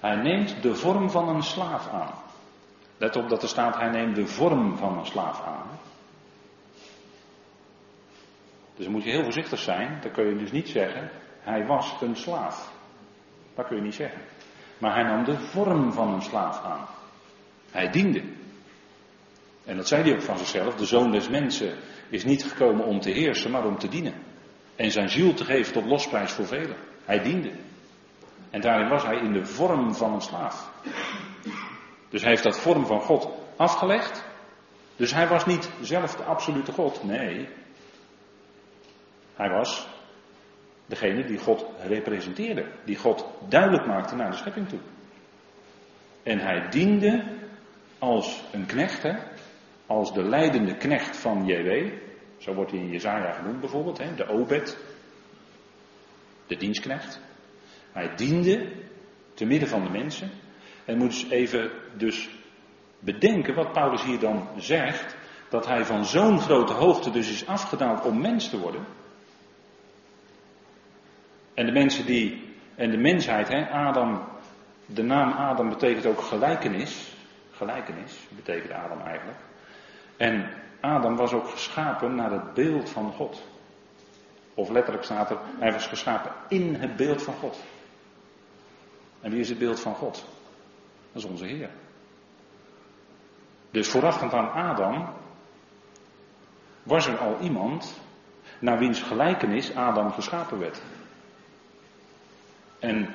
hij 0.00 0.16
neemt 0.16 0.62
de 0.62 0.74
vorm 0.74 1.10
van 1.10 1.28
een 1.28 1.42
slaaf 1.42 1.88
aan. 1.88 2.14
Let 2.96 3.16
op 3.16 3.28
dat 3.28 3.42
er 3.42 3.48
staat, 3.48 3.76
hij 3.76 3.88
neemt 3.88 4.16
de 4.16 4.26
vorm 4.26 4.76
van 4.76 4.98
een 4.98 5.06
slaaf 5.06 5.42
aan. 5.46 5.78
Dus 8.80 8.88
dan 8.88 8.98
moet 8.98 9.08
je 9.08 9.14
heel 9.14 9.24
voorzichtig 9.24 9.58
zijn. 9.58 9.98
Dan 10.02 10.10
kun 10.10 10.26
je 10.26 10.36
dus 10.36 10.52
niet 10.52 10.68
zeggen, 10.68 11.10
hij 11.40 11.66
was 11.66 11.96
een 12.00 12.16
slaaf. 12.16 12.72
Dat 13.54 13.66
kun 13.66 13.76
je 13.76 13.82
niet 13.82 13.94
zeggen. 13.94 14.20
Maar 14.78 14.94
hij 14.94 15.02
nam 15.02 15.24
de 15.24 15.38
vorm 15.38 15.92
van 15.92 16.14
een 16.14 16.22
slaaf 16.22 16.64
aan. 16.64 16.86
Hij 17.70 17.90
diende. 17.90 18.22
En 19.64 19.76
dat 19.76 19.88
zei 19.88 20.02
hij 20.02 20.12
ook 20.12 20.22
van 20.22 20.38
zichzelf. 20.38 20.74
De 20.74 20.84
zoon 20.84 21.10
des 21.10 21.28
mensen 21.28 21.76
is 22.08 22.24
niet 22.24 22.44
gekomen 22.44 22.84
om 22.84 23.00
te 23.00 23.10
heersen, 23.10 23.50
maar 23.50 23.66
om 23.66 23.78
te 23.78 23.88
dienen. 23.88 24.14
En 24.76 24.90
zijn 24.90 25.10
ziel 25.10 25.34
te 25.34 25.44
geven 25.44 25.72
tot 25.72 25.84
losprijs 25.84 26.32
voor 26.32 26.46
velen. 26.46 26.76
Hij 27.04 27.22
diende. 27.22 27.50
En 28.50 28.60
daarin 28.60 28.88
was 28.88 29.02
hij 29.02 29.16
in 29.16 29.32
de 29.32 29.46
vorm 29.46 29.94
van 29.94 30.12
een 30.12 30.20
slaaf. 30.20 30.70
Dus 32.08 32.20
hij 32.20 32.30
heeft 32.30 32.42
dat 32.42 32.60
vorm 32.60 32.86
van 32.86 33.00
God 33.00 33.28
afgelegd. 33.56 34.24
Dus 34.96 35.14
hij 35.14 35.28
was 35.28 35.46
niet 35.46 35.70
zelf 35.80 36.16
de 36.16 36.24
absolute 36.24 36.72
God. 36.72 37.04
Nee. 37.04 37.48
Hij 39.40 39.50
was 39.50 39.88
degene 40.86 41.24
die 41.24 41.38
God 41.38 41.66
representeerde. 41.86 42.66
Die 42.84 42.96
God 42.96 43.26
duidelijk 43.48 43.86
maakte 43.86 44.14
naar 44.14 44.30
de 44.30 44.36
schepping 44.36 44.68
toe. 44.68 44.78
En 46.22 46.38
hij 46.38 46.68
diende 46.68 47.24
als 47.98 48.42
een 48.52 48.66
knecht, 48.66 49.02
hè? 49.02 49.12
als 49.86 50.12
de 50.12 50.22
leidende 50.22 50.76
knecht 50.76 51.16
van 51.16 51.46
JW. 51.46 51.92
Zo 52.36 52.54
wordt 52.54 52.70
hij 52.70 52.80
in 52.80 52.90
Jezaja 52.90 53.32
genoemd 53.32 53.60
bijvoorbeeld, 53.60 53.98
hè? 53.98 54.14
de 54.14 54.28
Obed, 54.28 54.78
de 56.46 56.56
dienstknecht. 56.56 57.20
Hij 57.92 58.14
diende 58.16 58.72
te 59.34 59.44
midden 59.44 59.68
van 59.68 59.82
de 59.82 59.90
mensen. 59.90 60.30
En 60.84 60.98
moet 60.98 61.12
eens 61.12 61.30
even 61.30 61.70
dus 61.96 62.28
bedenken 62.98 63.54
wat 63.54 63.72
Paulus 63.72 64.04
hier 64.04 64.18
dan 64.18 64.48
zegt. 64.56 65.16
Dat 65.48 65.66
hij 65.66 65.84
van 65.84 66.04
zo'n 66.04 66.40
grote 66.40 66.72
hoogte 66.72 67.10
dus 67.10 67.30
is 67.30 67.46
afgedaald 67.46 68.04
om 68.04 68.20
mens 68.20 68.50
te 68.50 68.58
worden. 68.58 68.98
En 71.54 71.66
de 71.66 71.72
mensen 71.72 72.06
die, 72.06 72.54
en 72.74 72.90
de 72.90 72.96
mensheid, 72.96 73.48
hè, 73.48 73.70
Adam, 73.70 74.24
de 74.86 75.02
naam 75.02 75.32
Adam 75.32 75.68
betekent 75.68 76.06
ook 76.06 76.20
gelijkenis. 76.20 77.14
Gelijkenis 77.50 78.26
betekent 78.28 78.72
Adam 78.72 79.00
eigenlijk. 79.00 79.38
En 80.16 80.50
Adam 80.80 81.16
was 81.16 81.32
ook 81.32 81.48
geschapen 81.48 82.14
naar 82.14 82.30
het 82.30 82.54
beeld 82.54 82.90
van 82.90 83.12
God. 83.12 83.42
Of 84.54 84.68
letterlijk 84.70 85.04
staat 85.04 85.30
er, 85.30 85.38
hij 85.58 85.72
was 85.72 85.86
geschapen 85.86 86.32
in 86.48 86.74
het 86.74 86.96
beeld 86.96 87.22
van 87.22 87.34
God. 87.34 87.60
En 89.20 89.30
wie 89.30 89.40
is 89.40 89.48
het 89.48 89.58
beeld 89.58 89.80
van 89.80 89.94
God? 89.94 90.24
Dat 91.12 91.22
is 91.22 91.28
onze 91.28 91.44
Heer. 91.44 91.70
Dus 93.70 93.88
voorafgaand 93.88 94.32
aan 94.32 94.52
Adam 94.52 95.08
was 96.82 97.06
er 97.06 97.18
al 97.18 97.38
iemand 97.40 98.00
naar 98.58 98.78
wiens 98.78 99.02
gelijkenis 99.02 99.74
Adam 99.74 100.12
geschapen 100.12 100.58
werd. 100.58 100.82
En 102.80 103.14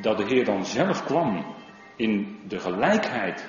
dat 0.00 0.16
de 0.16 0.24
Heer 0.24 0.44
dan 0.44 0.64
zelf 0.64 1.04
kwam 1.04 1.54
in 1.96 2.40
de 2.48 2.58
gelijkheid 2.58 3.48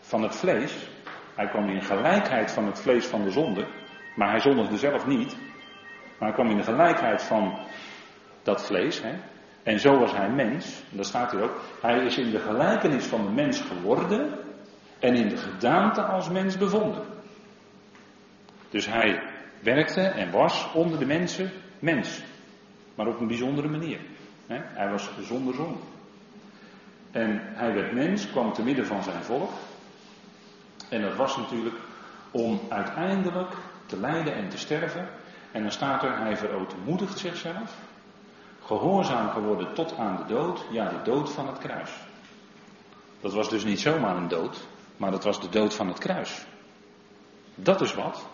van 0.00 0.22
het 0.22 0.36
vlees. 0.36 0.88
Hij 1.34 1.48
kwam 1.48 1.68
in 1.68 1.82
gelijkheid 1.82 2.52
van 2.52 2.66
het 2.66 2.80
vlees 2.80 3.06
van 3.06 3.22
de 3.22 3.30
zonde. 3.30 3.66
Maar 4.16 4.30
hij 4.30 4.40
zondigde 4.40 4.76
zelf 4.76 5.06
niet. 5.06 5.36
Maar 6.18 6.28
hij 6.28 6.32
kwam 6.32 6.50
in 6.50 6.56
de 6.56 6.62
gelijkheid 6.62 7.22
van 7.22 7.58
dat 8.42 8.66
vlees. 8.66 9.02
Hè? 9.02 9.14
En 9.62 9.80
zo 9.80 9.98
was 9.98 10.12
hij 10.12 10.30
mens. 10.30 10.82
Dat 10.90 11.06
staat 11.06 11.30
hier 11.30 11.42
ook. 11.42 11.60
Hij 11.80 12.04
is 12.04 12.18
in 12.18 12.30
de 12.30 12.38
gelijkenis 12.38 13.04
van 13.04 13.24
de 13.24 13.32
mens 13.32 13.60
geworden. 13.60 14.38
En 14.98 15.14
in 15.14 15.28
de 15.28 15.36
gedaante 15.36 16.02
als 16.02 16.30
mens 16.30 16.58
bevonden. 16.58 17.04
Dus 18.70 18.86
hij 18.86 19.22
werkte 19.62 20.00
en 20.00 20.30
was 20.30 20.72
onder 20.72 20.98
de 20.98 21.06
mensen 21.06 21.50
mens. 21.78 22.22
Maar 22.94 23.06
op 23.06 23.20
een 23.20 23.26
bijzondere 23.26 23.68
manier. 23.68 24.00
Hij 24.46 24.90
was 24.90 25.10
zonder 25.20 25.54
zonde. 25.54 25.78
En 27.10 27.40
hij 27.42 27.74
werd 27.74 27.92
mens, 27.92 28.30
kwam 28.30 28.52
te 28.52 28.62
midden 28.62 28.86
van 28.86 29.02
zijn 29.02 29.22
volk. 29.22 29.50
En 30.88 31.02
dat 31.02 31.16
was 31.16 31.36
natuurlijk 31.36 31.74
om 32.30 32.60
uiteindelijk 32.68 33.52
te 33.86 34.00
lijden 34.00 34.34
en 34.34 34.48
te 34.48 34.58
sterven. 34.58 35.08
En 35.52 35.62
dan 35.62 35.70
staat 35.70 36.02
er, 36.02 36.18
hij 36.18 36.36
verootmoedigt 36.36 37.18
zichzelf. 37.18 37.74
Gehoorzaam 38.62 39.30
geworden 39.30 39.74
tot 39.74 39.96
aan 39.98 40.16
de 40.16 40.34
dood. 40.34 40.64
Ja, 40.70 40.88
de 40.88 41.02
dood 41.02 41.32
van 41.32 41.46
het 41.46 41.58
kruis. 41.58 41.90
Dat 43.20 43.32
was 43.32 43.48
dus 43.48 43.64
niet 43.64 43.80
zomaar 43.80 44.16
een 44.16 44.28
dood, 44.28 44.66
maar 44.96 45.10
dat 45.10 45.24
was 45.24 45.40
de 45.40 45.48
dood 45.48 45.74
van 45.74 45.88
het 45.88 45.98
kruis. 45.98 46.46
Dat 47.54 47.80
is 47.80 47.94
wat. 47.94 48.26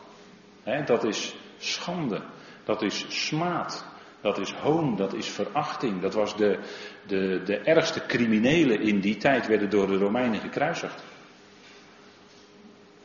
dat 0.86 1.04
is 1.04 1.36
schande. 1.58 2.22
Dat 2.64 2.82
is 2.82 3.26
smaad. 3.26 3.86
Dat 4.22 4.38
is 4.38 4.52
hoon, 4.52 4.96
dat 4.96 5.14
is 5.14 5.28
verachting. 5.28 6.00
Dat 6.00 6.14
was 6.14 6.36
de, 6.36 6.58
de, 7.06 7.42
de 7.44 7.58
ergste 7.58 8.06
criminelen 8.06 8.80
in 8.80 9.00
die 9.00 9.16
tijd 9.16 9.46
werden 9.46 9.70
door 9.70 9.86
de 9.86 9.96
Romeinen 9.96 10.40
gekruisigd. 10.40 11.02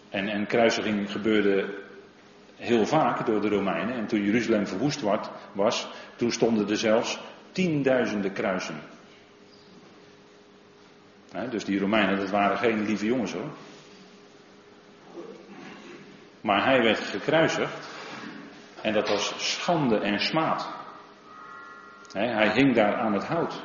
En, 0.09 0.27
en 0.27 0.47
kruisiging 0.47 1.11
gebeurde 1.11 1.83
heel 2.55 2.85
vaak 2.85 3.25
door 3.25 3.41
de 3.41 3.49
Romeinen. 3.49 3.95
En 3.95 4.07
toen 4.07 4.23
Jeruzalem 4.23 4.67
verwoest 4.67 5.01
werd, 5.01 5.29
was, 5.51 5.87
toen 6.15 6.31
stonden 6.31 6.69
er 6.69 6.77
zelfs 6.77 7.19
tienduizenden 7.51 8.33
kruisen. 8.33 8.81
dus 11.49 11.65
die 11.65 11.79
Romeinen, 11.79 12.17
dat 12.17 12.29
waren 12.29 12.57
geen 12.57 12.85
lieve 12.85 13.05
jongens 13.05 13.33
hoor. 13.33 13.51
Maar 16.41 16.63
hij 16.65 16.81
werd 16.81 16.99
gekruisigd. 16.99 17.95
En 18.81 18.93
dat 18.93 19.09
was 19.09 19.33
schande 19.37 19.99
en 19.99 20.19
smaad 20.19 20.76
hij 22.13 22.49
hing 22.49 22.75
daar 22.75 22.95
aan 22.95 23.13
het 23.13 23.23
hout. 23.23 23.63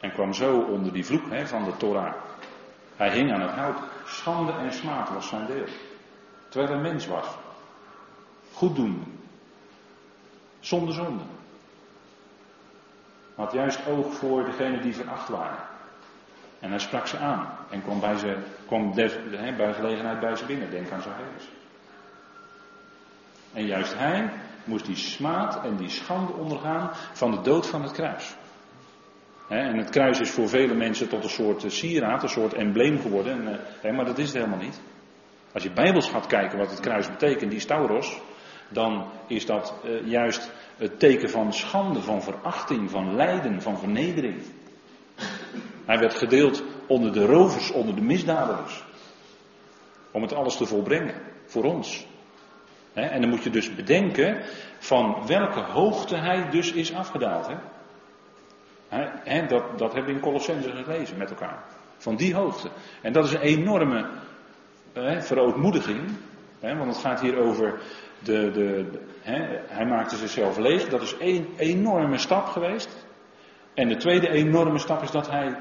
En 0.00 0.12
kwam 0.12 0.32
zo 0.32 0.58
onder 0.58 0.92
die 0.92 1.04
vloek 1.04 1.22
van 1.44 1.64
de 1.64 1.76
Torah. 1.76 2.14
Hij 2.96 3.10
hing 3.10 3.32
aan 3.32 3.40
het 3.40 3.50
hout. 3.50 3.78
Schande 4.06 4.52
en 4.52 4.72
smaad 4.72 5.08
was 5.08 5.28
zijn 5.28 5.46
deel. 5.46 5.66
Terwijl 6.48 6.72
hij 6.72 6.82
mens 6.82 7.06
was. 7.06 7.26
Goed 8.52 8.76
doen. 8.76 9.20
Zonder 10.60 10.94
zonde. 10.94 11.22
Had 13.34 13.52
juist 13.52 13.86
oog 13.86 14.14
voor 14.14 14.44
degenen 14.44 14.82
die 14.82 14.94
veracht 14.94 15.28
waren. 15.28 15.64
En 16.60 16.70
hij 16.70 16.78
sprak 16.78 17.06
ze 17.06 17.18
aan. 17.18 17.48
En 17.70 17.82
kwam 17.82 18.00
bij, 18.00 18.16
ze, 18.16 18.36
kwam 18.66 18.94
bij 19.56 19.74
gelegenheid 19.74 20.20
bij 20.20 20.36
ze 20.36 20.44
binnen. 20.44 20.70
Denk 20.70 20.90
aan 20.90 21.02
Zacchaeus. 21.02 21.48
En 23.52 23.66
juist 23.66 23.98
hij 23.98 24.30
moest 24.68 24.86
die 24.86 24.96
smaad 24.96 25.64
en 25.64 25.76
die 25.76 25.88
schande 25.88 26.32
ondergaan 26.32 26.90
van 27.12 27.30
de 27.30 27.40
dood 27.40 27.66
van 27.66 27.82
het 27.82 27.92
kruis. 27.92 28.36
en 29.48 29.78
het 29.78 29.90
kruis 29.90 30.20
is 30.20 30.30
voor 30.30 30.48
vele 30.48 30.74
mensen 30.74 31.08
tot 31.08 31.24
een 31.24 31.30
soort 31.30 31.64
eh, 31.64 31.70
sieraad, 31.70 32.22
een 32.22 32.28
soort 32.28 32.54
embleem 32.54 33.00
geworden. 33.00 33.60
En, 33.82 33.94
maar 33.94 34.04
dat 34.04 34.18
is 34.18 34.26
het 34.26 34.36
helemaal 34.36 34.58
niet. 34.58 34.80
Als 35.52 35.62
je 35.62 35.72
bijbels 35.72 36.08
gaat 36.08 36.26
kijken 36.26 36.58
wat 36.58 36.70
het 36.70 36.80
kruis 36.80 37.08
betekent, 37.08 37.50
die 37.50 37.60
stauros, 37.60 38.20
dan 38.68 39.04
is 39.26 39.46
dat 39.46 39.74
uh, 39.84 40.06
juist 40.06 40.52
het 40.76 40.98
teken 40.98 41.30
van 41.30 41.52
schande, 41.52 42.00
van 42.00 42.22
verachting, 42.22 42.90
van 42.90 43.14
lijden, 43.14 43.62
van 43.62 43.78
vernedering. 43.78 44.42
Hij 45.86 45.98
werd 45.98 46.14
gedeeld 46.14 46.62
onder 46.86 47.12
de 47.12 47.26
rovers, 47.26 47.70
onder 47.70 47.94
de 47.94 48.00
misdadigers. 48.02 48.84
Om 50.10 50.22
het 50.22 50.32
alles 50.32 50.56
te 50.56 50.66
volbrengen, 50.66 51.14
voor 51.46 51.64
ons. 51.64 52.06
En 52.92 53.20
dan 53.20 53.30
moet 53.30 53.42
je 53.42 53.50
dus 53.50 53.74
bedenken 53.74 54.42
van 54.78 55.26
welke 55.26 55.60
hoogte 55.60 56.16
hij 56.16 56.50
dus 56.50 56.72
is 56.72 56.94
afgedaald. 56.94 57.48
Dat, 59.48 59.78
dat 59.78 59.92
hebben 59.92 60.04
we 60.04 60.12
in 60.12 60.20
Colossense 60.20 60.70
gelezen 60.70 61.18
met 61.18 61.30
elkaar. 61.30 61.64
Van 61.96 62.16
die 62.16 62.34
hoogte. 62.34 62.70
En 63.02 63.12
dat 63.12 63.24
is 63.24 63.32
een 63.32 63.40
enorme 63.40 64.06
verootmoediging. 65.18 66.00
Want 66.60 66.86
het 66.86 66.96
gaat 66.96 67.20
hier 67.20 67.36
over 67.38 67.80
de, 68.18 68.50
de, 68.50 68.86
hij 69.68 69.86
maakte 69.86 70.16
zichzelf 70.16 70.56
leeg. 70.56 70.88
Dat 70.88 71.02
is 71.02 71.16
één 71.16 71.46
enorme 71.56 72.18
stap 72.18 72.46
geweest. 72.46 73.06
En 73.74 73.88
de 73.88 73.96
tweede 73.96 74.28
enorme 74.28 74.78
stap 74.78 75.02
is 75.02 75.10
dat 75.10 75.30
hij, 75.30 75.56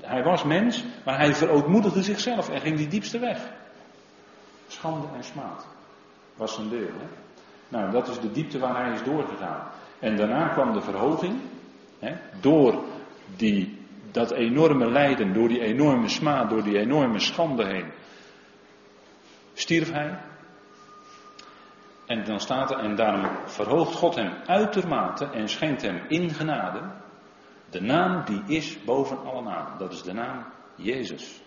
hij 0.00 0.22
was 0.22 0.44
mens, 0.44 0.84
maar 1.04 1.18
hij 1.18 1.34
verootmoedigde 1.34 2.02
zichzelf 2.02 2.50
en 2.50 2.60
ging 2.60 2.76
die 2.76 2.88
diepste 2.88 3.18
weg. 3.18 3.38
Schande 4.66 5.06
en 5.16 5.24
smaad 5.24 5.73
was 6.36 6.54
zijn 6.54 6.68
deel. 6.68 6.92
Hè? 6.98 7.06
Nou, 7.68 7.90
dat 7.90 8.08
is 8.08 8.20
de 8.20 8.30
diepte 8.30 8.58
waar 8.58 8.84
hij 8.84 8.94
is 8.94 9.02
doorgegaan. 9.02 9.68
En 9.98 10.16
daarna 10.16 10.48
kwam 10.48 10.72
de 10.72 10.80
verhoging. 10.80 11.40
Hè? 11.98 12.16
Door 12.40 12.84
die, 13.36 13.78
dat 14.10 14.30
enorme 14.30 14.90
lijden, 14.90 15.32
door 15.32 15.48
die 15.48 15.60
enorme 15.60 16.08
smaad, 16.08 16.50
door 16.50 16.62
die 16.62 16.78
enorme 16.78 17.18
schande 17.18 17.66
heen. 17.66 17.92
Stierf 19.52 19.92
hij. 19.92 20.18
En 22.06 22.24
dan 22.24 22.40
staat 22.40 22.70
er, 22.70 22.78
en 22.78 22.96
daarom 22.96 23.30
verhoogt 23.44 23.94
God 23.94 24.14
hem 24.14 24.32
uitermate 24.46 25.24
en 25.24 25.48
schenkt 25.48 25.82
hem 25.82 26.02
in 26.08 26.30
genade. 26.30 26.80
De 27.70 27.80
naam 27.80 28.24
die 28.24 28.42
is 28.46 28.84
boven 28.84 29.24
alle 29.24 29.42
namen. 29.42 29.78
Dat 29.78 29.92
is 29.92 30.02
de 30.02 30.12
naam 30.12 30.44
Jezus. 30.74 31.40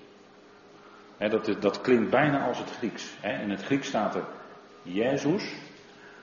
dat, 1.18 1.56
dat, 1.60 1.82
klinkt 1.82 2.10
bijna 2.10 2.48
als 2.48 2.58
het 2.58 2.72
Grieks. 2.72 3.14
In 3.22 3.50
het 3.50 3.64
Grieks 3.64 3.88
staat 3.88 4.16
er 4.16 4.24
Jezus. 4.88 5.56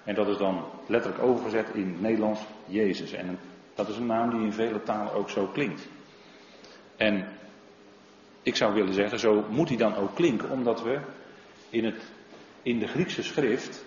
En 0.05 0.15
dat 0.15 0.29
is 0.29 0.37
dan 0.37 0.65
letterlijk 0.87 1.23
overgezet 1.23 1.69
in 1.75 1.97
Nederlands 2.01 2.41
Jezus. 2.67 3.13
En 3.13 3.39
dat 3.75 3.89
is 3.89 3.97
een 3.97 4.07
naam 4.07 4.31
die 4.31 4.41
in 4.41 4.53
vele 4.53 4.83
talen 4.83 5.13
ook 5.13 5.31
zo 5.31 5.47
klinkt. 5.47 5.89
En 6.97 7.29
ik 8.43 8.57
zou 8.57 8.75
willen 8.75 8.95
zeggen, 8.95 9.19
zo 9.19 9.45
moet 9.51 9.69
hij 9.69 9.77
dan 9.79 9.95
ook 9.95 10.15
klinken, 10.15 10.51
omdat 10.51 10.83
we 10.83 11.01
in, 11.71 11.85
het, 11.85 12.13
in 12.63 12.79
de 12.79 12.87
Griekse 12.87 13.23
schrift 13.23 13.85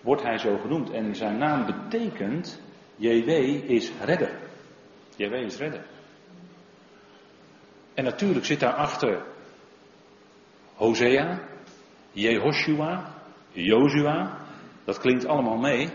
wordt 0.00 0.22
hij 0.22 0.38
zo 0.38 0.58
genoemd. 0.58 0.90
En 0.90 1.14
zijn 1.14 1.38
naam 1.38 1.66
betekent, 1.66 2.60
JW 2.96 3.28
is 3.70 3.92
redder. 4.04 4.38
JW 5.16 5.32
is 5.32 5.56
redder. 5.56 5.84
En 7.94 8.04
natuurlijk 8.04 8.46
zit 8.46 8.60
daarachter 8.60 9.22
Hosea, 10.74 11.40
Jehoshua, 12.12 13.13
Jozua. 13.54 14.38
Dat 14.84 14.98
klinkt 14.98 15.26
allemaal 15.26 15.58
mee. 15.58 15.88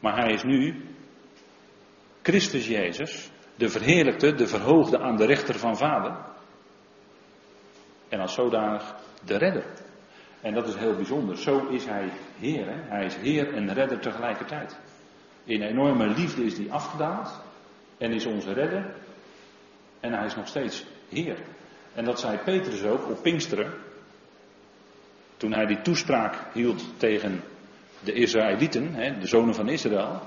Maar 0.00 0.16
hij 0.16 0.32
is 0.32 0.42
nu 0.42 0.84
Christus 2.22 2.66
Jezus, 2.66 3.30
de 3.56 3.68
verheerlijkte, 3.68 4.34
de 4.34 4.46
verhoogde 4.46 4.98
aan 4.98 5.16
de 5.16 5.26
rechter 5.26 5.58
van 5.58 5.76
Vader. 5.76 6.16
En 8.08 8.20
als 8.20 8.34
zodanig 8.34 8.94
de 9.24 9.36
redder. 9.36 9.64
En 10.40 10.54
dat 10.54 10.68
is 10.68 10.74
heel 10.74 10.94
bijzonder. 10.94 11.36
Zo 11.36 11.68
is 11.68 11.84
hij 11.84 12.10
Heer. 12.38 12.66
Hè? 12.66 12.82
Hij 12.88 13.04
is 13.04 13.16
Heer 13.16 13.54
en 13.54 13.72
redder 13.72 14.00
tegelijkertijd. 14.00 14.80
In 15.44 15.62
enorme 15.62 16.06
liefde 16.06 16.44
is 16.44 16.58
hij 16.58 16.70
afgedaald 16.70 17.40
en 17.98 18.12
is 18.12 18.26
onze 18.26 18.52
redder. 18.52 18.94
En 20.00 20.12
hij 20.12 20.26
is 20.26 20.36
nog 20.36 20.48
steeds 20.48 20.86
Heer. 21.08 21.38
En 21.94 22.04
dat 22.04 22.20
zei 22.20 22.38
Petrus 22.38 22.84
ook 22.84 23.10
op 23.10 23.22
Pinksteren. 23.22 23.72
Toen 25.42 25.52
hij 25.52 25.66
die 25.66 25.82
toespraak 25.82 26.34
hield 26.52 26.84
tegen 26.96 27.42
de 28.00 28.12
Israëlieten, 28.12 28.94
de 29.20 29.26
zonen 29.26 29.54
van 29.54 29.68
Israël. 29.68 30.20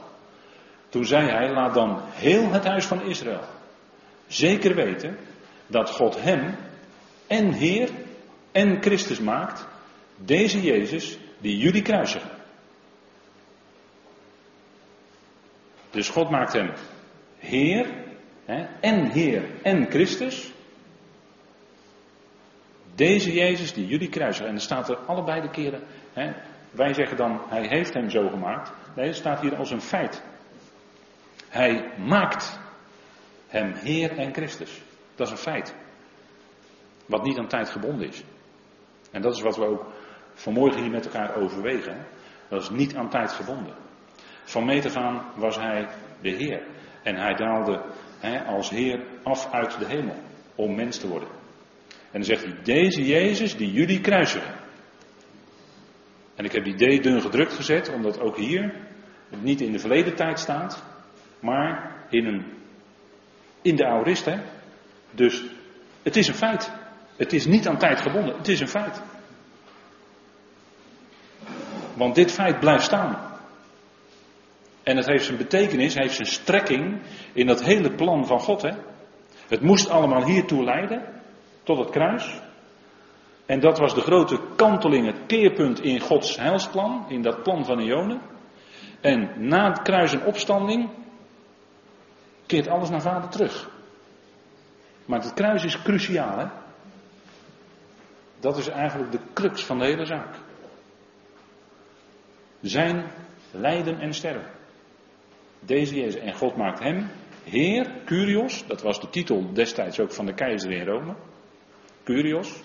Toen 0.89 1.05
zei 1.05 1.29
hij, 1.29 1.51
laat 1.51 1.73
dan 1.73 1.99
heel 2.01 2.51
het 2.51 2.65
huis 2.65 2.85
van 2.85 3.01
Israël 3.01 3.43
zeker 4.27 4.75
weten 4.75 5.17
dat 5.67 5.89
God 5.89 6.21
hem 6.21 6.55
en 7.27 7.51
Heer 7.51 7.89
en 8.51 8.81
Christus 8.81 9.19
maakt, 9.19 9.67
deze 10.15 10.61
Jezus 10.61 11.17
die 11.37 11.57
jullie 11.57 11.81
kruisigen. 11.81 12.29
Dus 15.89 16.09
God 16.09 16.29
maakt 16.29 16.53
hem 16.53 16.71
Heer 17.37 17.85
hè, 18.45 18.65
en 18.79 19.11
Heer 19.11 19.43
en 19.61 19.89
Christus. 19.89 20.53
Deze 22.95 23.33
Jezus 23.33 23.73
die 23.73 23.87
jullie 23.87 24.09
kruisigen. 24.09 24.49
En 24.49 24.55
er 24.55 24.61
staat 24.61 24.89
er 24.89 24.97
allebei 24.97 25.41
de 25.41 25.49
keren. 25.49 25.81
Hè, 26.13 26.33
wij 26.71 26.93
zeggen 26.93 27.17
dan, 27.17 27.41
hij 27.47 27.67
heeft 27.67 27.93
hem 27.93 28.09
zo 28.09 28.29
gemaakt. 28.29 28.71
Nee, 28.95 29.07
het 29.07 29.15
staat 29.15 29.41
hier 29.41 29.55
als 29.55 29.71
een 29.71 29.81
feit. 29.81 30.23
Hij 31.49 31.91
maakt 31.97 32.59
hem 33.47 33.73
Heer 33.73 34.17
en 34.17 34.33
Christus. 34.33 34.81
Dat 35.15 35.27
is 35.27 35.33
een 35.33 35.39
feit. 35.39 35.75
Wat 37.05 37.23
niet 37.23 37.37
aan 37.37 37.47
tijd 37.47 37.69
gebonden 37.69 38.07
is. 38.07 38.23
En 39.11 39.21
dat 39.21 39.35
is 39.35 39.41
wat 39.41 39.55
we 39.55 39.65
ook 39.65 39.85
vanmorgen 40.33 40.81
hier 40.81 40.91
met 40.91 41.05
elkaar 41.05 41.35
overwegen. 41.35 42.05
Dat 42.47 42.61
is 42.61 42.69
niet 42.69 42.95
aan 42.95 43.09
tijd 43.09 43.31
gebonden. 43.31 43.75
Van 44.43 44.65
meet 44.65 44.85
af 44.85 44.95
aan 44.95 45.25
was 45.35 45.55
hij 45.55 45.87
de 46.21 46.29
Heer. 46.29 46.67
En 47.03 47.15
hij 47.15 47.33
daalde 47.33 47.81
hè, 48.19 48.43
als 48.43 48.69
Heer 48.69 49.03
af 49.23 49.51
uit 49.51 49.79
de 49.79 49.85
hemel 49.85 50.15
om 50.55 50.75
mens 50.75 50.97
te 50.97 51.07
worden. 51.07 51.34
En 52.15 52.21
dan 52.21 52.29
zegt 52.29 52.43
hij, 52.43 52.63
deze 52.63 53.05
Jezus 53.05 53.55
die 53.55 53.71
jullie 53.71 54.01
kruisigen. 54.01 54.53
En 56.35 56.45
ik 56.45 56.51
heb 56.51 56.63
die 56.63 56.99
D 56.99 57.03
dun 57.03 57.21
gedrukt 57.21 57.53
gezet, 57.53 57.89
omdat 57.89 58.19
ook 58.19 58.37
hier 58.37 58.73
het 59.29 59.43
niet 59.43 59.61
in 59.61 59.71
de 59.71 59.79
verleden 59.79 60.15
tijd 60.15 60.39
staat, 60.39 60.83
maar 61.39 61.95
in, 62.09 62.25
een, 62.25 62.45
in 63.61 63.75
de 63.75 63.85
aorist. 63.85 64.25
Hè? 64.25 64.37
Dus 65.11 65.43
het 66.03 66.15
is 66.15 66.27
een 66.27 66.33
feit. 66.33 66.71
Het 67.15 67.33
is 67.33 67.45
niet 67.45 67.67
aan 67.67 67.77
tijd 67.77 68.01
gebonden, 68.01 68.37
het 68.37 68.47
is 68.47 68.59
een 68.59 68.67
feit. 68.67 69.01
Want 71.93 72.15
dit 72.15 72.31
feit 72.31 72.59
blijft 72.59 72.83
staan. 72.83 73.39
En 74.83 74.97
het 74.97 75.05
heeft 75.05 75.25
zijn 75.25 75.37
betekenis, 75.37 75.93
heeft 75.93 76.15
zijn 76.15 76.27
strekking 76.27 77.01
in 77.33 77.47
dat 77.47 77.63
hele 77.63 77.95
plan 77.95 78.27
van 78.27 78.39
God. 78.39 78.61
Hè? 78.61 78.71
Het 79.47 79.61
moest 79.61 79.89
allemaal 79.89 80.25
hiertoe 80.25 80.63
leiden, 80.63 81.14
tot 81.65 81.77
het 81.77 81.89
kruis. 81.89 82.41
En 83.45 83.59
dat 83.59 83.77
was 83.77 83.93
de 83.93 84.01
grote 84.01 84.39
kanteling, 84.55 85.05
het 85.05 85.19
keerpunt 85.27 85.79
in 85.79 85.99
Gods 85.99 86.37
heilsplan, 86.37 87.05
in 87.07 87.21
dat 87.21 87.43
plan 87.43 87.65
van 87.65 87.79
Ionen. 87.79 88.21
En 89.01 89.31
na 89.37 89.69
het 89.69 89.81
kruis 89.81 90.13
en 90.13 90.25
opstanding 90.25 90.89
keert 92.45 92.67
alles 92.67 92.89
naar 92.89 93.01
vader 93.01 93.29
terug. 93.29 93.69
Maar 95.05 95.21
het 95.21 95.33
kruis 95.33 95.63
is 95.63 95.81
cruciaal, 95.81 96.37
hè? 96.37 96.45
Dat 98.39 98.57
is 98.57 98.67
eigenlijk 98.67 99.11
de 99.11 99.19
crux 99.33 99.65
van 99.65 99.79
de 99.79 99.85
hele 99.85 100.05
zaak. 100.05 100.35
Zijn 102.61 103.11
lijden 103.51 103.99
en 103.99 104.13
sterven. 104.13 104.51
Deze 105.59 105.95
Jezus. 105.95 106.21
En 106.21 106.33
God 106.33 106.55
maakt 106.55 106.79
hem 106.79 107.09
Heer, 107.43 107.91
Curios. 108.05 108.67
Dat 108.67 108.81
was 108.81 109.01
de 109.01 109.09
titel 109.09 109.53
destijds 109.53 109.99
ook 109.99 110.11
van 110.11 110.25
de 110.25 110.33
keizer 110.33 110.71
in 110.71 110.85
Rome. 110.85 111.15
Curios. 112.05 112.61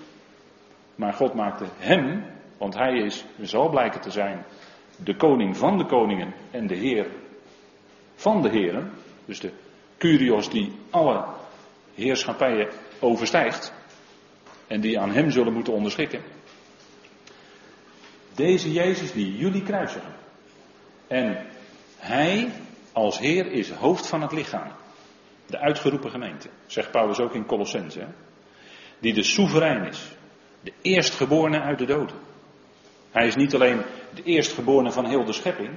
Maar 0.94 1.12
God 1.12 1.34
maakte 1.34 1.64
hem, 1.78 2.24
want 2.58 2.74
hij 2.74 2.92
is, 2.92 3.24
zal 3.40 3.68
blijken 3.68 4.00
te 4.00 4.10
zijn, 4.10 4.44
de 4.96 5.16
koning 5.16 5.56
van 5.56 5.78
de 5.78 5.86
koningen 5.86 6.34
en 6.50 6.66
de 6.66 6.74
Heer 6.74 7.06
van 8.14 8.42
de 8.42 8.48
heren. 8.48 8.90
Dus 9.24 9.40
de 9.40 9.52
Curios 9.98 10.50
die 10.50 10.72
alle 10.90 11.24
heerschappijen 11.94 12.68
overstijgt. 12.98 13.72
En 14.66 14.80
die 14.80 15.00
aan 15.00 15.10
hem 15.10 15.30
zullen 15.30 15.52
moeten 15.52 15.72
onderschikken. 15.72 16.22
Deze 18.34 18.72
Jezus 18.72 19.12
die 19.12 19.36
jullie 19.36 19.62
kruisigen. 19.62 20.14
En 21.06 21.46
hij 21.96 22.50
als 22.92 23.18
Heer 23.18 23.46
is 23.46 23.70
hoofd 23.70 24.06
van 24.06 24.22
het 24.22 24.32
lichaam. 24.32 24.72
De 25.46 25.58
uitgeroepen 25.58 26.10
gemeente. 26.10 26.48
Zegt 26.66 26.90
Paulus 26.90 27.20
ook 27.20 27.34
in 27.34 27.46
Colossense. 27.46 28.06
Die 29.00 29.14
de 29.14 29.22
soeverein 29.22 29.86
is. 29.86 30.12
De 30.60 30.72
eerstgeborene 30.82 31.60
uit 31.60 31.78
de 31.78 31.84
doden. 31.84 32.16
Hij 33.10 33.26
is 33.26 33.36
niet 33.36 33.54
alleen 33.54 33.82
de 34.14 34.22
eerstgeborene 34.22 34.92
van 34.92 35.06
heel 35.06 35.24
de 35.24 35.32
schepping. 35.32 35.70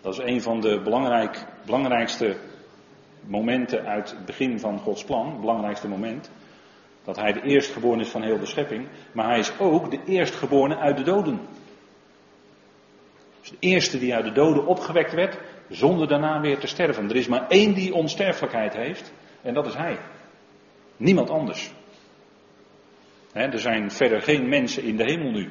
Dat 0.00 0.12
is 0.12 0.24
een 0.24 0.42
van 0.42 0.60
de 0.60 0.80
belangrijk, 0.80 1.46
belangrijkste 1.64 2.36
momenten 3.20 3.86
uit 3.86 4.10
het 4.10 4.24
begin 4.24 4.60
van 4.60 4.78
Gods 4.78 5.04
plan. 5.04 5.30
Het 5.30 5.40
belangrijkste 5.40 5.88
moment. 5.88 6.30
Dat 7.04 7.16
hij 7.16 7.32
de 7.32 7.42
eerstgeborene 7.42 8.02
is 8.02 8.08
van 8.08 8.22
heel 8.22 8.38
de 8.38 8.46
schepping. 8.46 8.88
Maar 9.12 9.28
hij 9.28 9.38
is 9.38 9.58
ook 9.58 9.90
de 9.90 10.00
eerstgeborene 10.06 10.76
uit 10.76 10.96
de 10.96 11.02
doden. 11.02 11.40
Dus 13.40 13.50
de 13.50 13.56
eerste 13.58 13.98
die 13.98 14.14
uit 14.14 14.24
de 14.24 14.32
doden 14.32 14.66
opgewekt 14.66 15.12
werd, 15.12 15.38
zonder 15.68 16.08
daarna 16.08 16.40
weer 16.40 16.58
te 16.58 16.66
sterven. 16.66 17.08
Er 17.08 17.16
is 17.16 17.28
maar 17.28 17.48
één 17.48 17.74
die 17.74 17.94
onsterfelijkheid 17.94 18.74
heeft, 18.74 19.12
en 19.42 19.54
dat 19.54 19.66
is 19.66 19.74
hij. 19.74 19.98
Niemand 21.00 21.30
anders. 21.30 21.72
er 23.32 23.58
zijn 23.58 23.90
verder 23.90 24.22
geen 24.22 24.48
mensen 24.48 24.82
in 24.82 24.96
de 24.96 25.04
hemel 25.04 25.30
nu. 25.30 25.50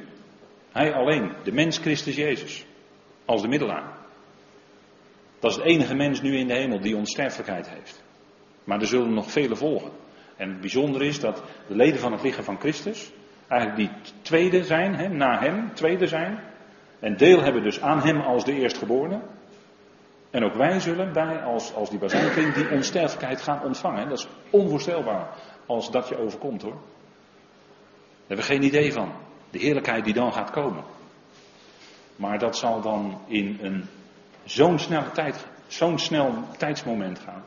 Hij 0.72 0.92
alleen, 0.94 1.32
de 1.44 1.52
mens 1.52 1.78
Christus 1.78 2.16
Jezus, 2.16 2.66
als 3.24 3.42
de 3.42 3.48
middelaar. 3.48 3.98
Dat 5.38 5.50
is 5.50 5.56
de 5.56 5.62
enige 5.62 5.94
mens 5.94 6.22
nu 6.22 6.36
in 6.36 6.46
de 6.46 6.54
hemel 6.54 6.80
die 6.80 6.96
onsterfelijkheid 6.96 7.70
heeft. 7.70 8.04
Maar 8.64 8.80
er 8.80 8.86
zullen 8.86 9.14
nog 9.14 9.30
vele 9.30 9.56
volgen. 9.56 9.90
En 10.36 10.48
het 10.48 10.60
bijzondere 10.60 11.06
is 11.06 11.20
dat 11.20 11.42
de 11.68 11.76
leden 11.76 12.00
van 12.00 12.12
het 12.12 12.22
lichaam 12.22 12.44
van 12.44 12.60
Christus 12.60 13.12
eigenlijk 13.48 13.80
die 13.80 14.12
tweede 14.22 14.64
zijn, 14.64 15.16
na 15.16 15.40
hem, 15.40 15.74
tweede 15.74 16.06
zijn. 16.06 16.40
En 17.00 17.16
deel 17.16 17.42
hebben 17.42 17.62
dus 17.62 17.80
aan 17.80 18.00
hem 18.00 18.20
als 18.20 18.44
de 18.44 18.54
eerstgeborene. 18.54 19.20
En 20.30 20.44
ook 20.44 20.54
wij 20.54 20.80
zullen 20.80 21.12
bij, 21.12 21.42
als, 21.42 21.74
als 21.74 21.90
die 21.90 21.98
bazijnkring, 21.98 22.54
die 22.54 22.70
onsterfelijkheid 22.70 23.42
gaan 23.42 23.62
ontvangen. 23.62 24.08
Dat 24.08 24.18
is 24.18 24.28
onvoorstelbaar 24.50 25.28
als 25.66 25.90
dat 25.90 26.08
je 26.08 26.18
overkomt 26.18 26.62
hoor. 26.62 26.72
Daar 26.72 28.26
hebben 28.26 28.46
we 28.46 28.52
geen 28.52 28.62
idee 28.62 28.92
van. 28.92 29.12
De 29.50 29.58
heerlijkheid 29.58 30.04
die 30.04 30.14
dan 30.14 30.32
gaat 30.32 30.50
komen. 30.50 30.84
Maar 32.16 32.38
dat 32.38 32.56
zal 32.56 32.80
dan 32.80 33.20
in 33.26 33.58
een 33.62 33.88
zo'n 34.44 34.78
snelle 34.78 35.10
tijd, 35.12 35.46
zo'n 35.66 35.98
snel 35.98 36.34
tijdsmoment 36.56 37.18
gaan. 37.18 37.44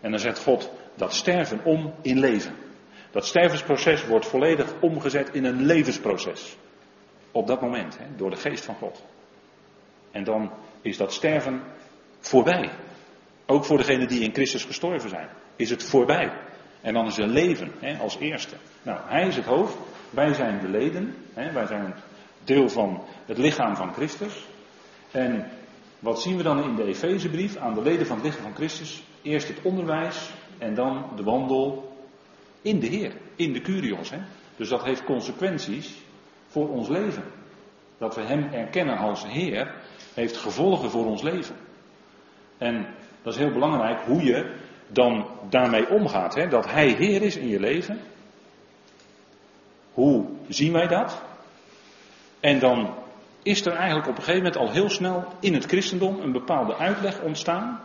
En 0.00 0.10
dan 0.10 0.20
zet 0.20 0.38
God 0.38 0.70
dat 0.94 1.14
sterven 1.14 1.64
om 1.64 1.94
in 2.02 2.18
leven. 2.18 2.54
Dat 3.10 3.26
stervensproces 3.26 4.06
wordt 4.06 4.26
volledig 4.26 4.72
omgezet 4.80 5.34
in 5.34 5.44
een 5.44 5.62
levensproces. 5.62 6.56
Op 7.32 7.46
dat 7.46 7.60
moment, 7.60 7.98
hè, 7.98 8.04
door 8.16 8.30
de 8.30 8.36
geest 8.36 8.64
van 8.64 8.74
God. 8.74 9.02
En 10.10 10.24
dan 10.24 10.50
is 10.82 10.96
dat 10.96 11.12
sterven 11.12 11.62
voorbij. 12.26 12.70
Ook 13.46 13.64
voor 13.64 13.76
degenen 13.76 14.08
die 14.08 14.20
in 14.20 14.32
Christus 14.32 14.64
gestorven 14.64 15.08
zijn, 15.08 15.28
is 15.56 15.70
het 15.70 15.84
voorbij. 15.84 16.32
En 16.80 16.94
dan 16.94 17.06
is 17.06 17.18
er 17.18 17.26
leven 17.26 17.72
hè, 17.78 17.98
als 17.98 18.18
eerste. 18.18 18.56
Nou, 18.82 19.00
hij 19.04 19.26
is 19.26 19.36
het 19.36 19.44
hoofd, 19.44 19.76
wij 20.10 20.34
zijn 20.34 20.60
de 20.60 20.68
leden, 20.68 21.14
hè, 21.34 21.52
wij 21.52 21.66
zijn 21.66 21.94
deel 22.44 22.68
van 22.68 23.04
het 23.26 23.38
lichaam 23.38 23.76
van 23.76 23.92
Christus. 23.92 24.46
En 25.10 25.50
wat 25.98 26.22
zien 26.22 26.36
we 26.36 26.42
dan 26.42 26.64
in 26.64 26.74
de 26.74 26.84
Efezebrief 26.84 27.56
aan 27.56 27.74
de 27.74 27.82
leden 27.82 28.06
van 28.06 28.16
het 28.16 28.24
lichaam 28.24 28.42
van 28.42 28.54
Christus? 28.54 29.02
Eerst 29.22 29.48
het 29.48 29.62
onderwijs 29.62 30.30
en 30.58 30.74
dan 30.74 31.12
de 31.16 31.22
wandel 31.22 31.96
in 32.62 32.80
de 32.80 32.86
Heer, 32.86 33.12
in 33.36 33.52
de 33.52 33.60
Curios. 33.60 34.10
Hè? 34.10 34.18
Dus 34.56 34.68
dat 34.68 34.84
heeft 34.84 35.04
consequenties 35.04 35.96
voor 36.46 36.68
ons 36.68 36.88
leven. 36.88 37.24
dat 37.98 38.14
we 38.14 38.22
Hem 38.22 38.52
erkennen 38.52 38.96
als 38.96 39.26
Heer, 39.26 39.74
heeft 40.14 40.36
gevolgen 40.36 40.90
voor 40.90 41.06
ons 41.06 41.22
leven. 41.22 41.56
En 42.62 42.86
dat 43.22 43.32
is 43.32 43.38
heel 43.38 43.52
belangrijk 43.52 44.00
hoe 44.00 44.24
je 44.24 44.54
dan 44.88 45.26
daarmee 45.48 45.88
omgaat. 45.88 46.34
Hè? 46.34 46.48
Dat 46.48 46.70
Hij 46.70 46.88
Heer 46.88 47.22
is 47.22 47.36
in 47.36 47.48
je 47.48 47.60
leven. 47.60 48.00
Hoe 49.92 50.26
zien 50.48 50.72
wij 50.72 50.86
dat? 50.86 51.22
En 52.40 52.58
dan 52.58 52.94
is 53.42 53.66
er 53.66 53.72
eigenlijk 53.72 54.08
op 54.08 54.16
een 54.16 54.22
gegeven 54.22 54.42
moment 54.42 54.60
al 54.60 54.70
heel 54.70 54.88
snel 54.88 55.24
in 55.40 55.54
het 55.54 55.64
christendom 55.64 56.20
een 56.20 56.32
bepaalde 56.32 56.76
uitleg 56.76 57.20
ontstaan. 57.20 57.80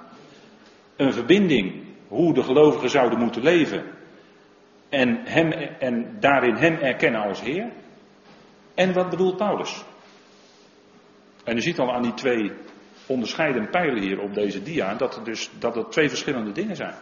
Een 0.96 1.14
verbinding 1.14 1.84
hoe 2.08 2.34
de 2.34 2.44
gelovigen 2.44 2.90
zouden 2.90 3.20
moeten 3.20 3.42
leven. 3.42 3.84
En, 4.90 5.22
hem, 5.24 5.52
en 5.80 6.18
daarin 6.20 6.56
Hem 6.56 6.76
erkennen 6.76 7.22
als 7.22 7.42
Heer. 7.42 7.72
En 8.76 8.94
wat 8.94 9.10
bedoelt 9.10 9.38
Paulus? 9.38 9.84
En 11.44 11.58
u 11.58 11.62
ziet 11.62 11.80
al 11.80 11.94
aan 11.94 12.02
die 12.02 12.14
twee 12.14 12.52
onderscheidende 13.08 13.70
pijlen 13.70 14.02
hier 14.02 14.20
op 14.20 14.34
deze 14.34 14.64
dia 14.64 14.96
dat 14.96 15.16
er 15.16 15.24
dus 15.24 15.50
dat 15.60 15.76
er 15.76 15.90
twee 15.90 16.10
verschillende 16.10 16.52
dingen 16.52 16.76
zijn. 16.76 16.96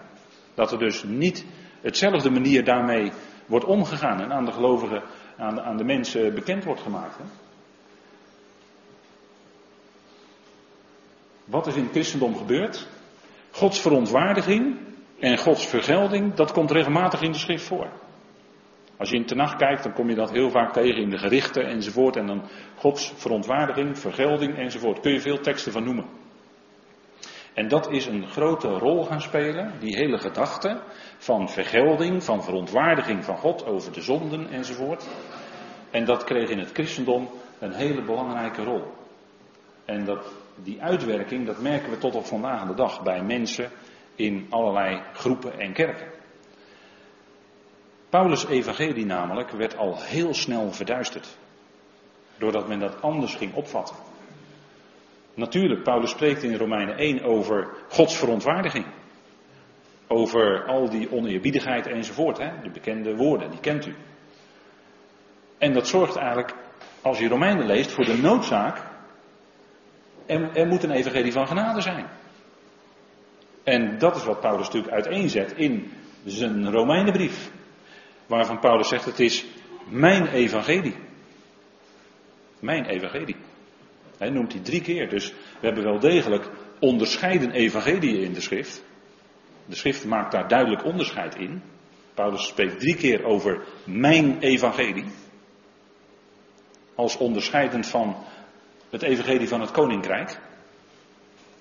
Dat 0.53 0.71
er 0.71 0.79
dus 0.79 1.03
niet 1.03 1.45
hetzelfde 1.81 2.29
manier 2.29 2.63
daarmee 2.63 3.11
wordt 3.45 3.65
omgegaan 3.65 4.21
en 4.21 4.31
aan 4.31 4.45
de 4.45 4.51
gelovigen, 4.51 5.03
aan 5.37 5.55
de, 5.55 5.61
aan 5.61 5.77
de 5.77 5.83
mensen 5.83 6.33
bekend 6.33 6.63
wordt 6.63 6.81
gemaakt. 6.81 7.15
Wat 11.45 11.67
is 11.67 11.75
in 11.75 11.83
het 11.83 11.91
christendom 11.91 12.37
gebeurd? 12.37 12.87
Gods 13.51 13.81
verontwaardiging 13.81 14.77
en 15.19 15.37
Gods 15.37 15.65
vergelding, 15.65 16.33
dat 16.33 16.51
komt 16.51 16.71
regelmatig 16.71 17.21
in 17.21 17.31
de 17.31 17.37
schrift 17.37 17.65
voor. 17.65 17.87
Als 18.97 19.09
je 19.09 19.15
in 19.15 19.25
de 19.25 19.35
nacht 19.35 19.55
kijkt, 19.55 19.83
dan 19.83 19.93
kom 19.93 20.09
je 20.09 20.15
dat 20.15 20.31
heel 20.31 20.49
vaak 20.49 20.73
tegen 20.73 21.01
in 21.01 21.09
de 21.09 21.17
gerichten 21.17 21.65
enzovoort. 21.67 22.15
En 22.15 22.27
dan 22.27 22.41
Gods 22.75 23.13
verontwaardiging, 23.15 23.99
vergelding 23.99 24.57
enzovoort. 24.57 24.99
Kun 24.99 25.11
je 25.11 25.19
veel 25.19 25.39
teksten 25.39 25.71
van 25.71 25.83
noemen. 25.83 26.05
En 27.53 27.67
dat 27.67 27.91
is 27.91 28.05
een 28.05 28.27
grote 28.27 28.67
rol 28.67 29.03
gaan 29.03 29.21
spelen, 29.21 29.73
die 29.79 29.95
hele 29.95 30.17
gedachte 30.17 30.81
van 31.17 31.49
vergelding, 31.49 32.23
van 32.23 32.43
verontwaardiging 32.43 33.25
van 33.25 33.37
God 33.37 33.65
over 33.65 33.93
de 33.93 34.01
zonden 34.01 34.49
enzovoort. 34.49 35.07
En 35.91 36.05
dat 36.05 36.23
kreeg 36.23 36.49
in 36.49 36.59
het 36.59 36.71
christendom 36.71 37.29
een 37.59 37.73
hele 37.73 38.01
belangrijke 38.01 38.63
rol. 38.63 38.83
En 39.85 40.05
dat, 40.05 40.33
die 40.55 40.81
uitwerking, 40.81 41.45
dat 41.45 41.61
merken 41.61 41.89
we 41.89 41.97
tot 41.97 42.15
op 42.15 42.25
vandaag 42.25 42.67
de 42.67 42.75
dag 42.75 43.03
bij 43.03 43.23
mensen 43.23 43.69
in 44.15 44.47
allerlei 44.49 45.01
groepen 45.13 45.59
en 45.59 45.73
kerken. 45.73 46.07
Paulus' 48.15 48.45
evangelie 48.45 49.05
namelijk 49.05 49.49
werd 49.49 49.77
al 49.77 50.01
heel 50.01 50.33
snel 50.33 50.71
verduisterd. 50.71 51.37
Doordat 52.37 52.67
men 52.67 52.79
dat 52.79 53.01
anders 53.01 53.35
ging 53.35 53.53
opvatten. 53.53 53.95
Natuurlijk, 55.33 55.83
Paulus 55.83 56.09
spreekt 56.09 56.43
in 56.43 56.55
Romeinen 56.55 56.97
1 56.97 57.23
over 57.23 57.67
Gods 57.89 58.17
verontwaardiging. 58.17 58.85
Over 60.07 60.65
al 60.65 60.89
die 60.89 61.11
oneerbiedigheid 61.11 61.87
enzovoort. 61.87 62.37
Hè? 62.37 62.51
De 62.63 62.69
bekende 62.69 63.15
woorden, 63.15 63.51
die 63.51 63.59
kent 63.59 63.85
u. 63.85 63.95
En 65.57 65.73
dat 65.73 65.87
zorgt 65.87 66.15
eigenlijk, 66.15 66.53
als 67.01 67.19
je 67.19 67.27
Romeinen 67.27 67.65
leest, 67.65 67.91
voor 67.91 68.05
de 68.05 68.17
noodzaak. 68.17 68.81
Er, 70.25 70.57
er 70.57 70.67
moet 70.67 70.83
een 70.83 70.91
evangelie 70.91 71.31
van 71.31 71.47
genade 71.47 71.81
zijn. 71.81 72.05
En 73.63 73.97
dat 73.97 74.15
is 74.15 74.23
wat 74.23 74.39
Paulus 74.39 74.65
natuurlijk 74.65 74.93
uiteenzet 74.93 75.51
in 75.51 75.91
zijn 76.25 76.71
Romeinenbrief. 76.71 77.51
Waarvan 78.27 78.59
Paulus 78.59 78.87
zegt: 78.87 79.05
Het 79.05 79.19
is 79.19 79.45
mijn 79.87 80.27
evangelie. 80.27 80.95
Mijn 82.59 82.85
evangelie. 82.85 83.35
Hij 84.17 84.29
noemt 84.29 84.51
die 84.51 84.61
drie 84.61 84.81
keer. 84.81 85.09
Dus 85.09 85.31
we 85.31 85.65
hebben 85.65 85.83
wel 85.83 85.99
degelijk 85.99 86.49
onderscheiden 86.79 87.51
evangelieën 87.51 88.23
in 88.23 88.33
de 88.33 88.41
schrift. 88.41 88.83
De 89.65 89.75
schrift 89.75 90.05
maakt 90.05 90.31
daar 90.31 90.47
duidelijk 90.47 90.85
onderscheid 90.85 91.35
in. 91.35 91.61
Paulus 92.13 92.47
spreekt 92.47 92.79
drie 92.79 92.95
keer 92.95 93.23
over 93.23 93.63
mijn 93.83 94.39
evangelie. 94.39 95.05
Als 96.95 97.17
onderscheidend 97.17 97.87
van 97.87 98.15
het 98.89 99.01
evangelie 99.01 99.47
van 99.47 99.61
het 99.61 99.71
koninkrijk. 99.71 100.39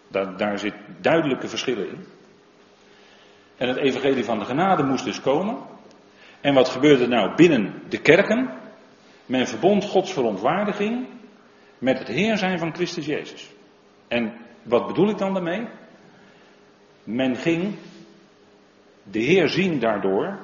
Daar, 0.08 0.36
daar 0.36 0.58
zit 0.58 0.74
duidelijke 1.00 1.48
verschillen 1.48 1.88
in. 1.88 2.06
En 3.56 3.68
het 3.68 3.76
evangelie 3.76 4.24
van 4.24 4.38
de 4.38 4.44
genade 4.44 4.82
moest 4.82 5.04
dus 5.04 5.20
komen. 5.20 5.58
En 6.44 6.54
wat 6.54 6.68
gebeurde 6.68 7.06
nou 7.06 7.34
binnen 7.34 7.82
de 7.88 8.00
kerken? 8.00 8.50
Men 9.26 9.46
verbond 9.46 9.84
Gods 9.84 10.12
verontwaardiging 10.12 11.06
met 11.78 11.98
het 11.98 12.08
Heer 12.08 12.36
zijn 12.36 12.58
van 12.58 12.74
Christus 12.74 13.06
Jezus. 13.06 13.50
En 14.08 14.32
wat 14.62 14.86
bedoel 14.86 15.08
ik 15.08 15.18
dan 15.18 15.34
daarmee? 15.34 15.68
Men 17.04 17.36
ging 17.36 17.74
de 19.02 19.18
Heer 19.18 19.48
zien 19.48 19.78
daardoor 19.78 20.38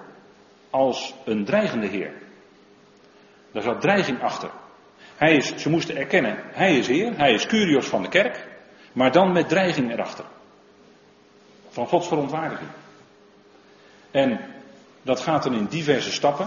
als 0.71 1.15
een 1.25 1.45
dreigende 1.45 1.87
Heer. 1.87 2.13
Daar 3.53 3.63
zat 3.63 3.81
dreiging 3.81 4.23
achter. 4.23 4.51
Hij 5.17 5.37
is, 5.37 5.57
ze 5.57 5.71
moesten 5.71 5.97
erkennen, 5.97 6.37
hij 6.43 6.79
is 6.79 6.87
Heer, 6.87 7.17
hij 7.17 7.33
is 7.33 7.47
Curios 7.47 7.87
van 7.87 8.03
de 8.03 8.09
kerk, 8.09 8.47
maar 8.93 9.13
dan 9.13 9.33
met 9.33 9.49
dreiging 9.49 9.93
erachter. 9.93 10.25
Van 11.69 11.87
Gods 11.87 12.09
verontwaardiging. 12.09 12.71
En 14.11 14.41
dat 15.03 15.21
gaat 15.21 15.43
dan 15.43 15.55
in 15.55 15.67
diverse 15.67 16.13
stappen. 16.13 16.47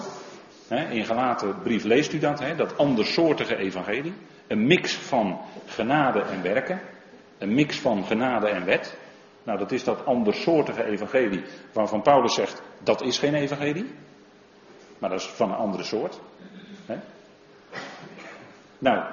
In 0.90 1.06
gelaten 1.06 1.62
brief 1.64 1.84
leest 1.84 2.14
u 2.14 2.20
dat, 2.20 2.44
dat 2.58 2.78
andersoortige 2.78 3.56
evangelie. 3.56 4.14
Een 4.48 4.68
mix 4.68 4.94
van 4.94 5.40
genade 5.66 6.22
en 6.22 6.42
werken. 6.42 6.82
Een 7.38 7.54
mix 7.54 7.80
van 7.80 8.06
genade 8.06 8.48
en 8.48 8.66
wet. 8.66 8.98
Nou, 9.44 9.60
dat 9.60 9.72
is 9.72 9.84
dat 9.84 10.06
andersoortige 10.06 10.84
evangelie 10.84 11.44
waarvan 11.74 12.02
Paulus 12.02 12.34
zegt, 12.34 12.62
dat 12.84 13.02
is 13.02 13.20
geen 13.20 13.36
evangelie. 13.36 13.92
Maar 15.00 15.10
dat 15.10 15.20
is 15.20 15.26
van 15.26 15.50
een 15.50 15.58
andere 15.58 15.84
soort. 15.84 16.20
Nou, 18.80 19.04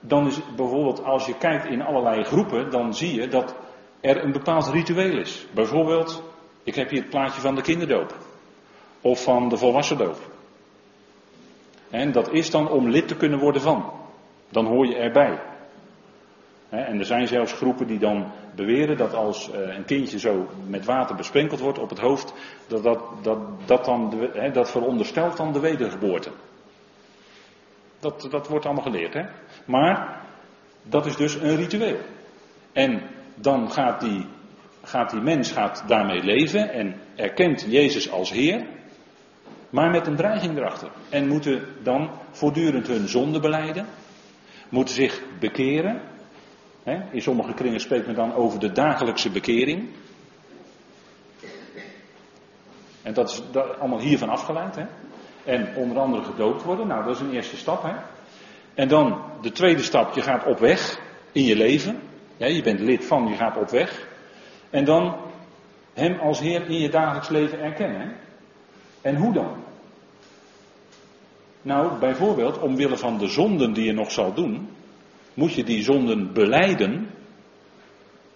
dan 0.00 0.26
is 0.26 0.40
bijvoorbeeld 0.56 1.04
als 1.04 1.26
je 1.26 1.38
kijkt 1.38 1.64
in 1.64 1.82
allerlei 1.82 2.24
groepen, 2.24 2.70
dan 2.70 2.94
zie 2.94 3.20
je 3.20 3.28
dat 3.28 3.54
er 4.00 4.24
een 4.24 4.32
bepaald 4.32 4.68
ritueel 4.68 5.18
is. 5.18 5.46
Bijvoorbeeld, 5.54 6.22
ik 6.62 6.74
heb 6.74 6.90
hier 6.90 7.00
het 7.00 7.10
plaatje 7.10 7.40
van 7.40 7.54
de 7.54 7.62
kinderdoop 7.62 8.14
of 9.06 9.22
van 9.22 9.48
de 9.48 9.56
volwassen 9.56 9.98
doop. 9.98 10.18
En 11.90 12.12
dat 12.12 12.32
is 12.32 12.50
dan 12.50 12.70
om 12.70 12.88
lid 12.88 13.08
te 13.08 13.16
kunnen 13.16 13.38
worden 13.38 13.62
van. 13.62 13.92
Dan 14.48 14.66
hoor 14.66 14.86
je 14.86 14.96
erbij. 14.96 15.40
En 16.68 16.98
er 16.98 17.04
zijn 17.04 17.26
zelfs 17.26 17.52
groepen 17.52 17.86
die 17.86 17.98
dan 17.98 18.32
beweren 18.54 18.96
dat 18.96 19.14
als 19.14 19.50
eh, 19.50 19.76
een 19.76 19.84
kindje 19.84 20.18
zo 20.18 20.46
met 20.68 20.84
water 20.84 21.16
besprenkeld 21.16 21.60
wordt 21.60 21.78
op 21.78 21.88
het 21.88 21.98
hoofd, 21.98 22.34
dat 22.66 22.82
dat, 22.82 23.00
dat, 23.22 23.38
dat, 23.66 23.84
dan 23.84 24.30
dat 24.52 24.70
veronderstelt 24.70 25.36
dan 25.36 25.52
de 25.52 25.60
wedergeboorte. 25.60 26.30
Dat, 28.00 28.26
dat 28.30 28.48
wordt 28.48 28.64
allemaal 28.64 28.84
geleerd. 28.84 29.14
Hè? 29.14 29.22
Maar 29.64 30.20
dat 30.82 31.06
is 31.06 31.16
dus 31.16 31.34
een 31.34 31.56
ritueel. 31.56 31.98
En 32.72 33.02
dan 33.34 33.70
gaat 33.70 34.00
die, 34.00 34.26
gaat 34.82 35.10
die 35.10 35.20
mens 35.20 35.52
gaat 35.52 35.84
daarmee 35.86 36.22
leven 36.22 36.72
en 36.72 37.00
erkent 37.14 37.66
Jezus 37.68 38.10
als 38.10 38.30
Heer 38.30 38.75
maar 39.70 39.90
met 39.90 40.06
een 40.06 40.16
dreiging 40.16 40.56
erachter. 40.56 40.90
En 41.08 41.28
moeten 41.28 41.64
dan 41.82 42.10
voortdurend 42.30 42.86
hun 42.86 43.08
zonde 43.08 43.40
beleiden, 43.40 43.86
moeten 44.68 44.94
zich 44.94 45.22
bekeren. 45.38 46.00
In 47.10 47.22
sommige 47.22 47.54
kringen 47.54 47.80
spreekt 47.80 48.06
men 48.06 48.14
dan 48.14 48.34
over 48.34 48.58
de 48.58 48.72
dagelijkse 48.72 49.30
bekering. 49.30 49.88
En 53.02 53.14
dat 53.14 53.30
is 53.30 53.42
allemaal 53.78 54.00
hiervan 54.00 54.28
afgeleid. 54.28 54.76
Hè? 54.76 54.84
En 55.44 55.76
onder 55.76 55.98
andere 55.98 56.24
gedoopt 56.24 56.62
worden, 56.62 56.86
nou 56.86 57.04
dat 57.04 57.14
is 57.14 57.20
een 57.20 57.32
eerste 57.32 57.56
stap. 57.56 57.82
Hè? 57.82 57.94
En 58.74 58.88
dan 58.88 59.22
de 59.40 59.52
tweede 59.52 59.82
stap, 59.82 60.14
je 60.14 60.22
gaat 60.22 60.46
op 60.46 60.58
weg 60.58 61.00
in 61.32 61.44
je 61.44 61.56
leven. 61.56 62.00
Ja, 62.36 62.46
je 62.46 62.62
bent 62.62 62.80
lid 62.80 63.04
van, 63.04 63.26
je 63.26 63.34
gaat 63.34 63.56
op 63.56 63.70
weg. 63.70 64.06
En 64.70 64.84
dan 64.84 65.16
Hem 65.94 66.18
als 66.18 66.40
Heer 66.40 66.66
in 66.66 66.78
je 66.78 66.88
dagelijks 66.88 67.28
leven 67.28 67.60
erkennen. 67.60 68.16
En 69.06 69.16
hoe 69.16 69.32
dan? 69.32 69.64
Nou, 71.62 71.98
bijvoorbeeld, 71.98 72.58
omwille 72.58 72.96
van 72.96 73.18
de 73.18 73.28
zonden 73.28 73.72
die 73.72 73.84
je 73.84 73.92
nog 73.92 74.10
zal 74.10 74.34
doen, 74.34 74.68
moet 75.34 75.54
je 75.54 75.64
die 75.64 75.82
zonden 75.82 76.32
beleiden 76.32 77.10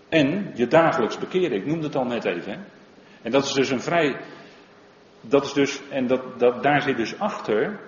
en 0.08 0.52
je 0.54 0.66
dagelijks 0.66 1.18
bekeren. 1.18 1.56
Ik 1.56 1.66
noemde 1.66 1.86
het 1.86 1.96
al 1.96 2.04
net 2.04 2.24
even. 2.24 2.64
En 3.22 3.30
dat 3.30 3.44
is 3.44 3.52
dus 3.52 3.70
een 3.70 3.80
vrij. 3.80 4.16
Dat 5.20 5.44
is 5.44 5.52
dus, 5.52 5.80
en 5.88 6.06
dat, 6.06 6.38
dat, 6.38 6.62
daar 6.62 6.82
zit 6.82 6.96
dus 6.96 7.18
achter 7.18 7.80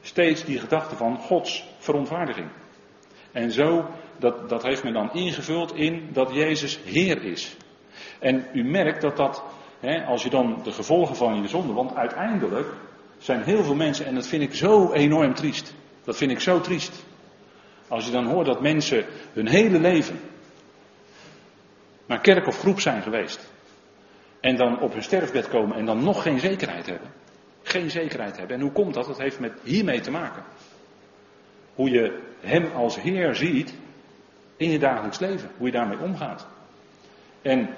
steeds 0.00 0.44
die 0.44 0.58
gedachte 0.58 0.96
van 0.96 1.16
Gods 1.18 1.68
verontwaardiging. 1.78 2.48
En 3.32 3.50
zo, 3.50 3.86
dat, 4.18 4.48
dat 4.48 4.62
heeft 4.62 4.84
men 4.84 4.92
dan 4.92 5.12
ingevuld 5.12 5.74
in 5.74 6.08
dat 6.12 6.34
Jezus 6.34 6.80
Heer 6.84 7.24
is. 7.24 7.56
En 8.18 8.46
u 8.52 8.64
merkt 8.64 9.00
dat 9.00 9.16
dat, 9.16 9.42
als 10.06 10.22
je 10.22 10.30
dan 10.30 10.60
de 10.62 10.72
gevolgen 10.72 11.16
van 11.16 11.42
je 11.42 11.48
zonde, 11.48 11.72
want 11.72 11.94
uiteindelijk 11.94 12.66
zijn 13.18 13.42
heel 13.42 13.64
veel 13.64 13.74
mensen, 13.74 14.06
en 14.06 14.14
dat 14.14 14.26
vind 14.26 14.42
ik 14.42 14.54
zo 14.54 14.92
enorm 14.92 15.34
triest. 15.34 15.74
Dat 16.04 16.16
vind 16.16 16.30
ik 16.30 16.40
zo 16.40 16.60
triest. 16.60 17.04
Als 17.88 18.06
je 18.06 18.12
dan 18.12 18.26
hoort 18.26 18.46
dat 18.46 18.60
mensen 18.60 19.04
hun 19.32 19.48
hele 19.48 19.80
leven 19.80 20.20
naar 22.06 22.20
kerk 22.20 22.46
of 22.46 22.58
groep 22.58 22.80
zijn 22.80 23.02
geweest. 23.02 23.50
En 24.40 24.56
dan 24.56 24.80
op 24.80 24.92
hun 24.92 25.02
sterfbed 25.02 25.48
komen 25.48 25.76
en 25.76 25.84
dan 25.84 26.04
nog 26.04 26.22
geen 26.22 26.40
zekerheid 26.40 26.86
hebben. 26.86 27.08
Geen 27.62 27.90
zekerheid 27.90 28.36
hebben. 28.36 28.56
En 28.56 28.62
hoe 28.62 28.72
komt 28.72 28.94
dat? 28.94 29.06
Dat 29.06 29.18
heeft 29.18 29.40
met 29.40 29.52
hiermee 29.62 30.00
te 30.00 30.10
maken. 30.10 30.42
Hoe 31.74 31.90
je 31.90 32.20
Hem 32.40 32.72
als 32.74 33.00
Heer 33.00 33.34
ziet 33.34 33.74
in 34.56 34.70
je 34.70 34.78
dagelijks 34.78 35.18
leven. 35.18 35.50
Hoe 35.56 35.66
je 35.66 35.72
daarmee 35.72 35.98
omgaat. 35.98 36.46
En 37.42 37.68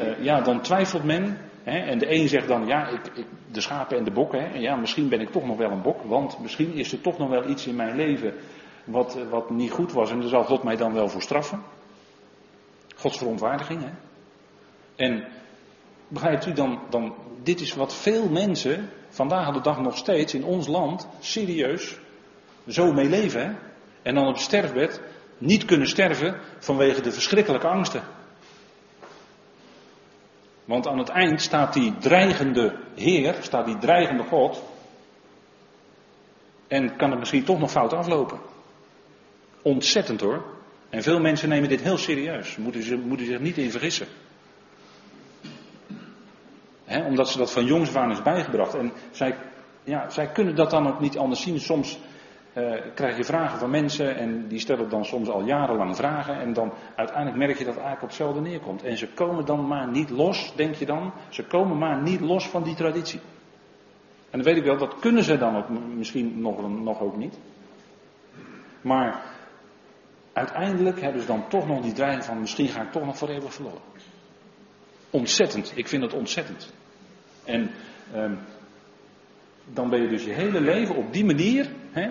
uh, 0.00 0.24
ja, 0.24 0.40
dan 0.40 0.60
twijfelt 0.60 1.04
men. 1.04 1.38
En 1.68 1.98
de 1.98 2.14
een 2.14 2.28
zegt 2.28 2.48
dan, 2.48 2.66
ja, 2.66 2.88
ik, 2.88 3.06
ik, 3.14 3.26
de 3.50 3.60
schapen 3.60 3.98
en 3.98 4.04
de 4.04 4.10
bokken. 4.10 4.40
Hè, 4.40 4.46
en 4.46 4.60
ja, 4.60 4.76
misschien 4.76 5.08
ben 5.08 5.20
ik 5.20 5.30
toch 5.30 5.46
nog 5.46 5.56
wel 5.56 5.70
een 5.70 5.82
bok. 5.82 6.02
Want 6.02 6.38
misschien 6.38 6.72
is 6.72 6.92
er 6.92 7.00
toch 7.00 7.18
nog 7.18 7.28
wel 7.28 7.48
iets 7.48 7.66
in 7.66 7.76
mijn 7.76 7.96
leven 7.96 8.34
wat, 8.84 9.16
eh, 9.16 9.30
wat 9.30 9.50
niet 9.50 9.70
goed 9.70 9.92
was. 9.92 10.10
En 10.10 10.20
daar 10.20 10.28
zal 10.28 10.44
God 10.44 10.62
mij 10.62 10.76
dan 10.76 10.92
wel 10.92 11.08
voor 11.08 11.22
straffen. 11.22 11.62
Gods 12.96 13.18
verontwaardiging. 13.18 13.82
Hè? 13.82 13.90
En 14.96 15.24
begrijpt 16.08 16.46
u 16.46 16.52
dan, 16.52 16.80
dan, 16.90 17.14
dit 17.42 17.60
is 17.60 17.74
wat 17.74 17.94
veel 17.94 18.28
mensen 18.28 18.90
vandaag 19.08 19.52
de 19.52 19.60
dag 19.60 19.80
nog 19.80 19.96
steeds 19.96 20.34
in 20.34 20.44
ons 20.44 20.66
land 20.66 21.08
serieus 21.20 21.98
zo 22.66 22.92
mee 22.92 23.08
leven. 23.08 23.40
Hè? 23.40 23.52
En 24.02 24.14
dan 24.14 24.26
op 24.26 24.36
sterfbed 24.36 25.00
niet 25.38 25.64
kunnen 25.64 25.88
sterven 25.88 26.40
vanwege 26.58 27.00
de 27.00 27.12
verschrikkelijke 27.12 27.68
angsten. 27.68 28.02
Want 30.68 30.86
aan 30.86 30.98
het 30.98 31.08
eind 31.08 31.42
staat 31.42 31.72
die 31.72 31.94
dreigende 31.98 32.76
Heer, 32.94 33.36
staat 33.40 33.66
die 33.66 33.78
dreigende 33.78 34.22
God. 34.22 34.62
En 36.66 36.96
kan 36.96 37.10
het 37.10 37.18
misschien 37.18 37.44
toch 37.44 37.58
nog 37.58 37.70
fout 37.70 37.92
aflopen. 37.92 38.38
Ontzettend 39.62 40.20
hoor. 40.20 40.44
En 40.90 41.02
veel 41.02 41.20
mensen 41.20 41.48
nemen 41.48 41.68
dit 41.68 41.80
heel 41.80 41.96
serieus. 41.96 42.56
Moeten 42.56 42.82
ze 42.82 42.96
moeten 42.96 43.26
zich 43.26 43.40
niet 43.40 43.58
in 43.58 43.70
vergissen. 43.70 44.06
omdat 47.06 47.28
ze 47.28 47.38
dat 47.38 47.52
van 47.52 47.64
jongs 47.64 47.88
af 47.88 47.96
aan 47.96 48.10
is 48.10 48.22
bijgebracht. 48.22 48.74
En 48.74 48.92
zij, 49.10 49.36
ja, 49.84 50.10
zij 50.10 50.26
kunnen 50.32 50.54
dat 50.54 50.70
dan 50.70 50.88
ook 50.88 51.00
niet 51.00 51.18
anders 51.18 51.42
zien. 51.42 51.60
Soms 51.60 51.98
krijg 52.94 53.16
je 53.16 53.24
vragen 53.24 53.58
van 53.58 53.70
mensen 53.70 54.16
en 54.16 54.48
die 54.48 54.58
stellen 54.58 54.88
dan 54.88 55.04
soms 55.04 55.28
al 55.28 55.44
jarenlang 55.44 55.96
vragen. 55.96 56.40
En 56.40 56.52
dan 56.52 56.72
uiteindelijk 56.96 57.36
merk 57.36 57.58
je 57.58 57.64
dat 57.64 57.74
het 57.74 57.82
eigenlijk 57.84 58.02
op 58.02 58.08
hetzelfde 58.08 58.40
neerkomt. 58.40 58.82
En 58.82 58.96
ze 58.96 59.08
komen 59.08 59.44
dan 59.44 59.66
maar 59.66 59.88
niet 59.88 60.10
los, 60.10 60.52
denk 60.56 60.74
je 60.74 60.86
dan. 60.86 61.12
Ze 61.28 61.44
komen 61.44 61.78
maar 61.78 62.02
niet 62.02 62.20
los 62.20 62.48
van 62.48 62.62
die 62.62 62.74
traditie. 62.74 63.20
En 64.30 64.38
dan 64.38 64.42
weet 64.42 64.56
ik 64.56 64.64
wel, 64.64 64.78
dat 64.78 64.98
kunnen 64.98 65.24
ze 65.24 65.38
dan 65.38 65.56
ook 65.56 65.68
misschien 65.96 66.40
nog, 66.40 66.80
nog 66.80 67.00
ook 67.00 67.16
niet. 67.16 67.38
Maar 68.80 69.22
uiteindelijk 70.32 71.00
hebben 71.00 71.20
ze 71.20 71.26
dan 71.26 71.48
toch 71.48 71.66
nog 71.66 71.82
die 71.82 71.92
dreiging 71.92 72.24
van 72.24 72.40
misschien 72.40 72.68
ga 72.68 72.82
ik 72.82 72.92
toch 72.92 73.04
nog 73.04 73.18
voor 73.18 73.28
eeuwig 73.28 73.54
verloren. 73.54 73.80
Ontzettend, 75.10 75.72
ik 75.74 75.88
vind 75.88 76.02
het 76.02 76.12
ontzettend. 76.12 76.72
En 77.44 77.70
ehm, 78.12 78.34
dan 79.64 79.90
ben 79.90 80.02
je 80.02 80.08
dus 80.08 80.24
je 80.24 80.32
hele 80.32 80.60
leven 80.60 80.94
op 80.94 81.12
die 81.12 81.24
manier, 81.24 81.70
hè, 81.90 82.10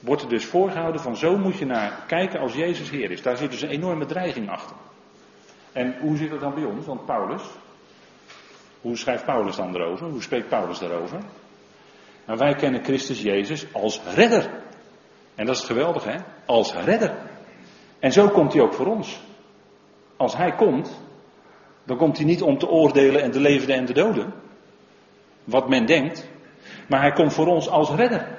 wordt 0.00 0.22
er 0.22 0.28
dus 0.28 0.44
voorgehouden 0.44 1.00
van 1.00 1.16
zo 1.16 1.38
moet 1.38 1.58
je 1.58 1.66
naar 1.66 2.04
kijken 2.06 2.40
als 2.40 2.54
Jezus 2.54 2.90
Heer 2.90 3.10
is. 3.10 3.22
Daar 3.22 3.36
zit 3.36 3.50
dus 3.50 3.62
een 3.62 3.68
enorme 3.68 4.06
dreiging 4.06 4.50
achter. 4.50 4.76
En 5.72 5.98
hoe 6.00 6.16
zit 6.16 6.30
het 6.30 6.40
dan 6.40 6.54
bij 6.54 6.64
ons? 6.64 6.86
Want 6.86 7.06
Paulus, 7.06 7.42
hoe 8.80 8.96
schrijft 8.96 9.24
Paulus 9.24 9.56
dan 9.56 9.74
erover? 9.74 10.06
Hoe 10.06 10.22
spreekt 10.22 10.48
Paulus 10.48 10.78
daarover? 10.78 11.18
Nou, 12.26 12.38
wij 12.38 12.54
kennen 12.54 12.84
Christus 12.84 13.22
Jezus 13.22 13.66
als 13.72 14.00
redder. 14.14 14.50
En 15.34 15.46
dat 15.46 15.54
is 15.54 15.60
het 15.60 15.70
geweldige, 15.70 16.08
hè? 16.08 16.18
Als 16.46 16.74
redder. 16.74 17.16
En 17.98 18.12
zo 18.12 18.28
komt 18.28 18.52
hij 18.52 18.62
ook 18.62 18.74
voor 18.74 18.86
ons. 18.86 19.20
Als 20.16 20.36
hij 20.36 20.52
komt, 20.52 21.00
dan 21.84 21.96
komt 21.96 22.16
hij 22.16 22.26
niet 22.26 22.42
om 22.42 22.58
te 22.58 22.68
oordelen 22.68 23.22
en 23.22 23.30
de 23.30 23.40
levenden 23.40 23.76
en 23.76 23.84
de 23.84 23.92
doden. 23.92 24.32
Wat 25.44 25.68
men 25.68 25.86
denkt. 25.86 26.28
Maar 26.88 27.00
hij 27.00 27.12
komt 27.12 27.32
voor 27.32 27.46
ons 27.46 27.68
als 27.68 27.90
redder. 27.90 28.38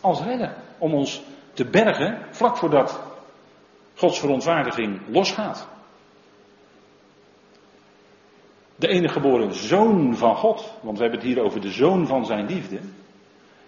Als 0.00 0.22
redder. 0.22 0.56
Om 0.78 0.94
ons 0.94 1.22
te 1.52 1.64
bergen 1.64 2.18
vlak 2.30 2.56
voordat 2.56 3.00
Gods 3.94 4.18
verontwaardiging 4.18 5.00
losgaat. 5.08 5.68
De 8.76 8.88
enige 8.88 9.12
geboren 9.12 9.54
zoon 9.54 10.16
van 10.16 10.36
God, 10.36 10.72
want 10.80 10.96
we 10.96 11.02
hebben 11.02 11.20
het 11.20 11.28
hier 11.28 11.42
over 11.42 11.60
de 11.60 11.70
zoon 11.70 12.06
van 12.06 12.24
zijn 12.24 12.46
liefde. 12.46 12.80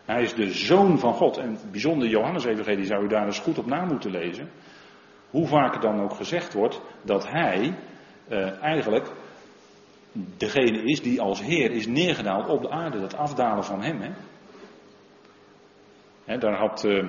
Hij 0.05 0.23
is 0.23 0.35
de 0.35 0.53
zoon 0.53 0.99
van 0.99 1.15
God. 1.15 1.37
En 1.37 1.59
bijzonder 1.71 2.09
Johannes-evangelie 2.09 2.87
zou 2.87 3.05
u 3.05 3.09
daar 3.09 3.27
eens 3.27 3.39
goed 3.39 3.59
op 3.59 3.67
na 3.67 3.85
moeten 3.85 4.11
lezen. 4.11 4.51
Hoe 5.31 5.47
vaak 5.47 5.83
dan 5.83 6.01
ook 6.01 6.15
gezegd 6.15 6.53
wordt 6.53 6.81
dat 7.03 7.29
hij 7.29 7.75
uh, 8.29 8.63
eigenlijk 8.63 9.13
degene 10.37 10.83
is 10.83 11.03
die 11.03 11.21
als 11.21 11.43
Heer 11.43 11.71
is 11.71 11.87
neergedaald 11.87 12.49
op 12.49 12.63
de 12.63 12.71
aarde. 12.71 13.01
Dat 13.01 13.17
afdalen 13.17 13.65
van 13.65 13.83
hem. 13.83 14.01
Hè? 14.01 14.11
Daar 16.25 16.59
had 16.59 16.85
uh, 16.85 17.09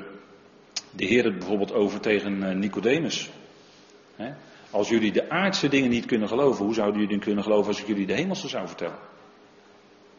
de 0.91 1.05
Heer 1.05 1.23
het 1.23 1.37
bijvoorbeeld 1.37 1.73
over 1.73 1.99
tegen 1.99 2.41
uh, 2.41 2.49
Nicodemus. 2.49 3.29
Als 4.71 4.89
jullie 4.89 5.11
de 5.11 5.29
aardse 5.29 5.67
dingen 5.67 5.89
niet 5.89 6.05
kunnen 6.05 6.27
geloven, 6.27 6.65
hoe 6.65 6.73
zouden 6.73 7.01
jullie 7.01 7.19
kunnen 7.19 7.43
geloven 7.43 7.67
als 7.67 7.81
ik 7.81 7.87
jullie 7.87 8.05
de 8.05 8.13
hemelse 8.13 8.47
zou 8.47 8.67
vertellen? 8.67 8.97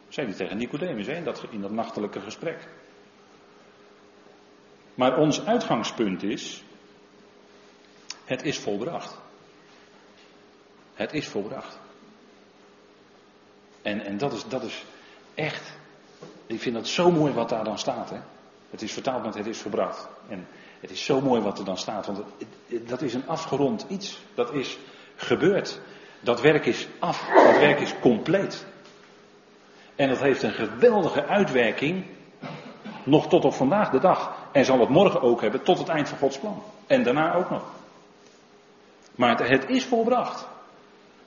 Zei 0.09 0.27
hij 0.27 0.35
tegen 0.35 0.57
Nicodemus 0.57 1.07
in, 1.07 1.23
dat, 1.23 1.45
in 1.49 1.61
dat 1.61 1.71
nachtelijke 1.71 2.19
gesprek. 2.19 2.67
Maar 4.93 5.17
ons 5.17 5.45
uitgangspunt 5.45 6.23
is, 6.23 6.63
het 8.25 8.43
is 8.43 8.59
volbracht. 8.59 9.17
Het 10.93 11.13
is 11.13 11.27
volbracht. 11.27 11.79
En, 13.81 14.05
en 14.05 14.17
dat, 14.17 14.33
is, 14.33 14.47
dat 14.47 14.63
is 14.63 14.83
echt, 15.33 15.77
ik 16.45 16.59
vind 16.59 16.75
dat 16.75 16.87
zo 16.87 17.11
mooi 17.11 17.33
wat 17.33 17.49
daar 17.49 17.63
dan 17.63 17.79
staat. 17.79 18.09
Hè? 18.09 18.19
Het 18.69 18.81
is 18.81 18.93
vertaald 18.93 19.23
met 19.23 19.35
het 19.35 19.45
is 19.45 19.57
volbracht. 19.57 20.07
En 20.27 20.47
het 20.79 20.91
is 20.91 21.05
zo 21.05 21.21
mooi 21.21 21.41
wat 21.41 21.59
er 21.59 21.65
dan 21.65 21.77
staat, 21.77 22.05
want 22.05 22.19
dat 22.87 23.01
is 23.01 23.13
een 23.13 23.27
afgerond 23.27 23.85
iets. 23.87 24.21
Dat 24.33 24.53
is 24.53 24.77
gebeurd. 25.15 25.79
Dat 26.19 26.41
werk 26.41 26.65
is 26.65 26.87
af. 26.99 27.29
Dat 27.33 27.57
werk 27.57 27.79
is 27.79 27.93
compleet. 27.99 28.65
En 29.95 30.09
dat 30.09 30.19
heeft 30.19 30.43
een 30.43 30.53
geweldige 30.53 31.25
uitwerking 31.25 32.05
nog 33.03 33.27
tot 33.27 33.45
op 33.45 33.53
vandaag 33.53 33.89
de 33.89 33.99
dag. 33.99 34.35
En 34.51 34.65
zal 34.65 34.79
het 34.79 34.89
morgen 34.89 35.21
ook 35.21 35.41
hebben 35.41 35.63
tot 35.63 35.77
het 35.77 35.87
eind 35.87 36.09
van 36.09 36.17
Gods 36.17 36.39
plan. 36.39 36.63
En 36.87 37.03
daarna 37.03 37.33
ook 37.33 37.49
nog. 37.49 37.63
Maar 39.15 39.37
het, 39.37 39.47
het 39.47 39.69
is 39.69 39.85
volbracht. 39.85 40.47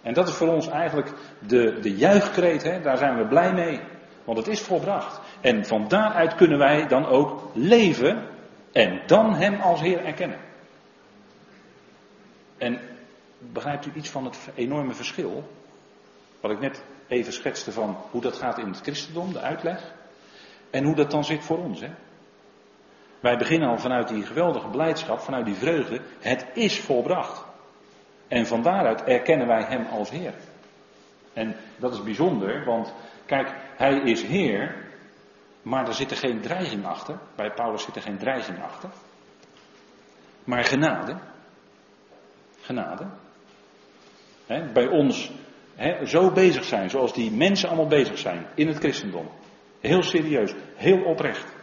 En 0.02 0.14
dat 0.14 0.28
is 0.28 0.34
voor 0.34 0.48
ons 0.48 0.68
eigenlijk 0.68 1.12
de, 1.38 1.78
de 1.80 1.96
juichkreet, 1.96 2.62
hè? 2.62 2.80
daar 2.80 2.96
zijn 2.96 3.16
we 3.16 3.24
blij 3.24 3.52
mee. 3.52 3.80
Want 4.28 4.40
het 4.40 4.48
is 4.48 4.60
volbracht. 4.60 5.20
En 5.40 5.66
van 5.66 5.88
daaruit 5.88 6.34
kunnen 6.34 6.58
wij 6.58 6.86
dan 6.86 7.06
ook 7.06 7.50
leven 7.54 8.28
en 8.72 9.00
dan 9.06 9.34
Hem 9.34 9.60
als 9.60 9.80
Heer 9.80 10.04
erkennen. 10.04 10.38
En 12.58 12.80
begrijpt 13.38 13.86
u 13.86 13.90
iets 13.94 14.10
van 14.10 14.24
het 14.24 14.38
enorme 14.54 14.94
verschil? 14.94 15.48
Wat 16.40 16.50
ik 16.50 16.60
net 16.60 16.84
even 17.06 17.32
schetste 17.32 17.72
van 17.72 17.96
hoe 18.10 18.20
dat 18.20 18.36
gaat 18.36 18.58
in 18.58 18.68
het 18.68 18.80
christendom, 18.80 19.32
de 19.32 19.40
uitleg. 19.40 19.94
En 20.70 20.84
hoe 20.84 20.94
dat 20.94 21.10
dan 21.10 21.24
zit 21.24 21.44
voor 21.44 21.58
ons. 21.58 21.80
Hè? 21.80 21.90
Wij 23.20 23.36
beginnen 23.36 23.68
al 23.68 23.78
vanuit 23.78 24.08
die 24.08 24.26
geweldige 24.26 24.68
blijdschap, 24.68 25.20
vanuit 25.20 25.44
die 25.44 25.54
vreugde. 25.54 26.00
Het 26.20 26.46
is 26.54 26.80
volbracht. 26.80 27.44
En 28.26 28.46
van 28.46 28.62
daaruit 28.62 29.02
erkennen 29.02 29.46
wij 29.46 29.62
Hem 29.62 29.86
als 29.86 30.10
Heer. 30.10 30.34
En 31.32 31.56
dat 31.76 31.92
is 31.92 32.02
bijzonder, 32.02 32.64
want 32.64 32.94
kijk, 33.26 33.54
Hij 33.78 34.00
is 34.00 34.22
Heer, 34.22 34.74
maar 35.62 35.86
er 35.86 35.94
zit 35.94 36.10
er 36.10 36.16
geen 36.16 36.40
dreiging 36.40 36.86
achter. 36.86 37.18
Bij 37.36 37.50
Paulus 37.50 37.82
zit 37.82 37.96
er 37.96 38.02
geen 38.02 38.18
dreiging 38.18 38.62
achter. 38.62 38.90
Maar 40.44 40.64
genade. 40.64 41.16
Genade. 42.60 43.06
bij 44.72 44.86
ons 44.86 45.30
zo 46.04 46.32
bezig 46.32 46.64
zijn, 46.64 46.90
zoals 46.90 47.12
die 47.12 47.30
mensen 47.30 47.68
allemaal 47.68 47.86
bezig 47.86 48.18
zijn 48.18 48.46
in 48.54 48.68
het 48.68 48.78
christendom. 48.78 49.28
Heel 49.80 50.02
serieus, 50.02 50.54
heel 50.74 51.02
oprecht. 51.02 51.56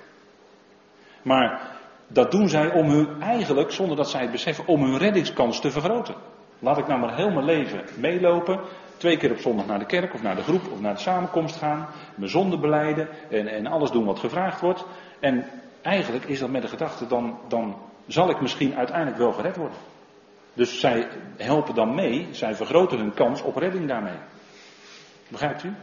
Maar 1.21 1.77
dat 2.07 2.31
doen 2.31 2.49
zij 2.49 2.71
om 2.71 2.89
hun 2.89 3.21
eigenlijk, 3.21 3.71
zonder 3.71 3.97
dat 3.97 4.09
zij 4.09 4.21
het 4.21 4.31
beseffen, 4.31 4.67
om 4.67 4.83
hun 4.83 4.97
reddingskans 4.97 5.59
te 5.59 5.71
vergroten. 5.71 6.15
Laat 6.59 6.77
ik 6.77 6.87
nou 6.87 6.99
maar 6.99 7.15
heel 7.15 7.31
mijn 7.31 7.45
leven 7.45 7.83
meelopen. 7.97 8.59
Twee 8.97 9.17
keer 9.17 9.31
op 9.31 9.39
zondag 9.39 9.65
naar 9.65 9.79
de 9.79 9.85
kerk 9.85 10.13
of 10.13 10.21
naar 10.21 10.35
de 10.35 10.43
groep 10.43 10.71
of 10.71 10.81
naar 10.81 10.93
de 10.93 10.99
samenkomst 10.99 11.55
gaan. 11.55 11.87
Mijn 12.15 12.29
zonde 12.29 12.59
beleiden 12.59 13.09
en, 13.29 13.47
en 13.47 13.67
alles 13.67 13.91
doen 13.91 14.05
wat 14.05 14.19
gevraagd 14.19 14.61
wordt. 14.61 14.85
En 15.19 15.45
eigenlijk 15.81 16.25
is 16.25 16.39
dat 16.39 16.49
met 16.49 16.61
de 16.61 16.67
gedachte, 16.67 17.07
dan, 17.07 17.39
dan 17.47 17.75
zal 18.07 18.29
ik 18.29 18.41
misschien 18.41 18.75
uiteindelijk 18.75 19.17
wel 19.17 19.31
gered 19.31 19.55
worden. 19.55 19.77
Dus 20.53 20.79
zij 20.79 21.07
helpen 21.37 21.75
dan 21.75 21.95
mee, 21.95 22.27
zij 22.31 22.55
vergroten 22.55 22.97
hun 22.97 23.13
kans 23.13 23.41
op 23.41 23.55
redding 23.55 23.87
daarmee. 23.87 24.17
Begrijpt 25.27 25.63
u? 25.63 25.73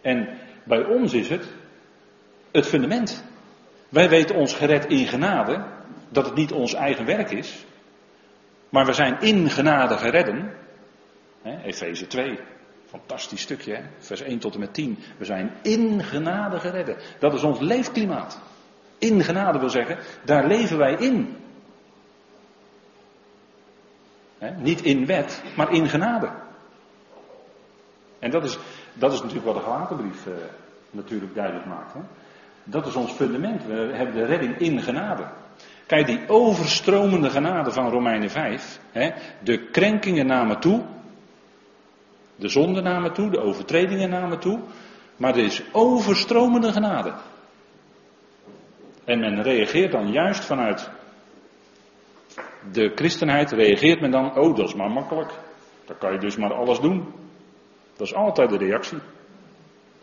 En 0.00 0.28
bij 0.64 0.84
ons 0.84 1.12
is 1.12 1.28
het 1.28 1.46
het 2.50 2.66
fundament. 2.66 3.24
Wij 3.88 4.08
weten 4.08 4.36
ons 4.36 4.54
gered 4.54 4.86
in 4.86 5.06
genade, 5.06 5.64
dat 6.08 6.26
het 6.26 6.34
niet 6.34 6.52
ons 6.52 6.74
eigen 6.74 7.04
werk 7.04 7.30
is, 7.30 7.64
maar 8.68 8.86
we 8.86 8.92
zijn 8.92 9.20
in 9.20 9.50
genade 9.50 9.96
geredden. 9.96 10.52
Efeze 11.42 12.06
2, 12.06 12.38
fantastisch 12.86 13.40
stukje, 13.40 13.74
hè? 13.74 13.82
vers 13.98 14.20
1 14.20 14.38
tot 14.38 14.54
en 14.54 14.60
met 14.60 14.74
10. 14.74 14.98
We 15.18 15.24
zijn 15.24 15.52
in 15.62 16.02
genade 16.02 16.58
geredden. 16.58 16.96
Dat 17.18 17.34
is 17.34 17.42
ons 17.42 17.60
leefklimaat. 17.60 18.40
In 18.98 19.22
genade 19.22 19.58
wil 19.58 19.70
zeggen, 19.70 19.98
daar 20.24 20.46
leven 20.46 20.78
wij 20.78 20.94
in. 20.94 21.36
Niet 24.56 24.82
in 24.82 25.06
wet, 25.06 25.42
maar 25.56 25.72
in 25.72 25.88
genade. 25.88 26.30
En 28.18 28.30
dat 28.30 28.44
is, 28.44 28.58
dat 28.94 29.12
is 29.12 29.18
natuurlijk 29.18 29.46
wat 29.46 29.54
de 29.54 29.60
Galatenbrief 29.70 30.26
uh, 30.26 30.34
natuurlijk 30.90 31.34
duidelijk 31.34 31.66
maakt. 31.66 31.92
Hè? 31.92 32.00
Dat 32.64 32.86
is 32.86 32.94
ons 32.94 33.12
fundament. 33.12 33.66
We 33.66 33.90
hebben 33.92 34.14
de 34.14 34.24
redding 34.24 34.58
in 34.58 34.80
genade. 34.80 35.26
Kijk, 35.86 36.06
die 36.06 36.28
overstromende 36.28 37.30
genade 37.30 37.72
van 37.72 37.90
Romeinen 37.90 38.30
5. 38.30 38.80
Hè, 38.90 39.10
de 39.42 39.70
krenkingen 39.70 40.26
namen 40.26 40.60
toe. 40.60 40.82
De 42.40 42.48
zonden 42.48 42.82
namen 42.82 43.12
toe, 43.12 43.30
de 43.30 43.40
overtredingen 43.40 44.10
namen 44.10 44.38
toe. 44.38 44.60
Maar 45.16 45.36
er 45.36 45.44
is 45.44 45.62
overstromende 45.72 46.72
genade. 46.72 47.14
En 49.04 49.20
men 49.20 49.42
reageert 49.42 49.92
dan 49.92 50.12
juist 50.12 50.44
vanuit 50.44 50.90
de 52.72 52.92
christenheid, 52.94 53.52
reageert 53.52 54.00
men 54.00 54.10
dan, 54.10 54.38
oh 54.38 54.56
dat 54.56 54.68
is 54.68 54.74
maar 54.74 54.90
makkelijk. 54.90 55.32
Dan 55.84 55.98
kan 55.98 56.12
je 56.12 56.18
dus 56.18 56.36
maar 56.36 56.54
alles 56.54 56.80
doen. 56.80 57.12
Dat 57.96 58.06
is 58.06 58.14
altijd 58.14 58.50
de 58.50 58.56
reactie. 58.56 58.98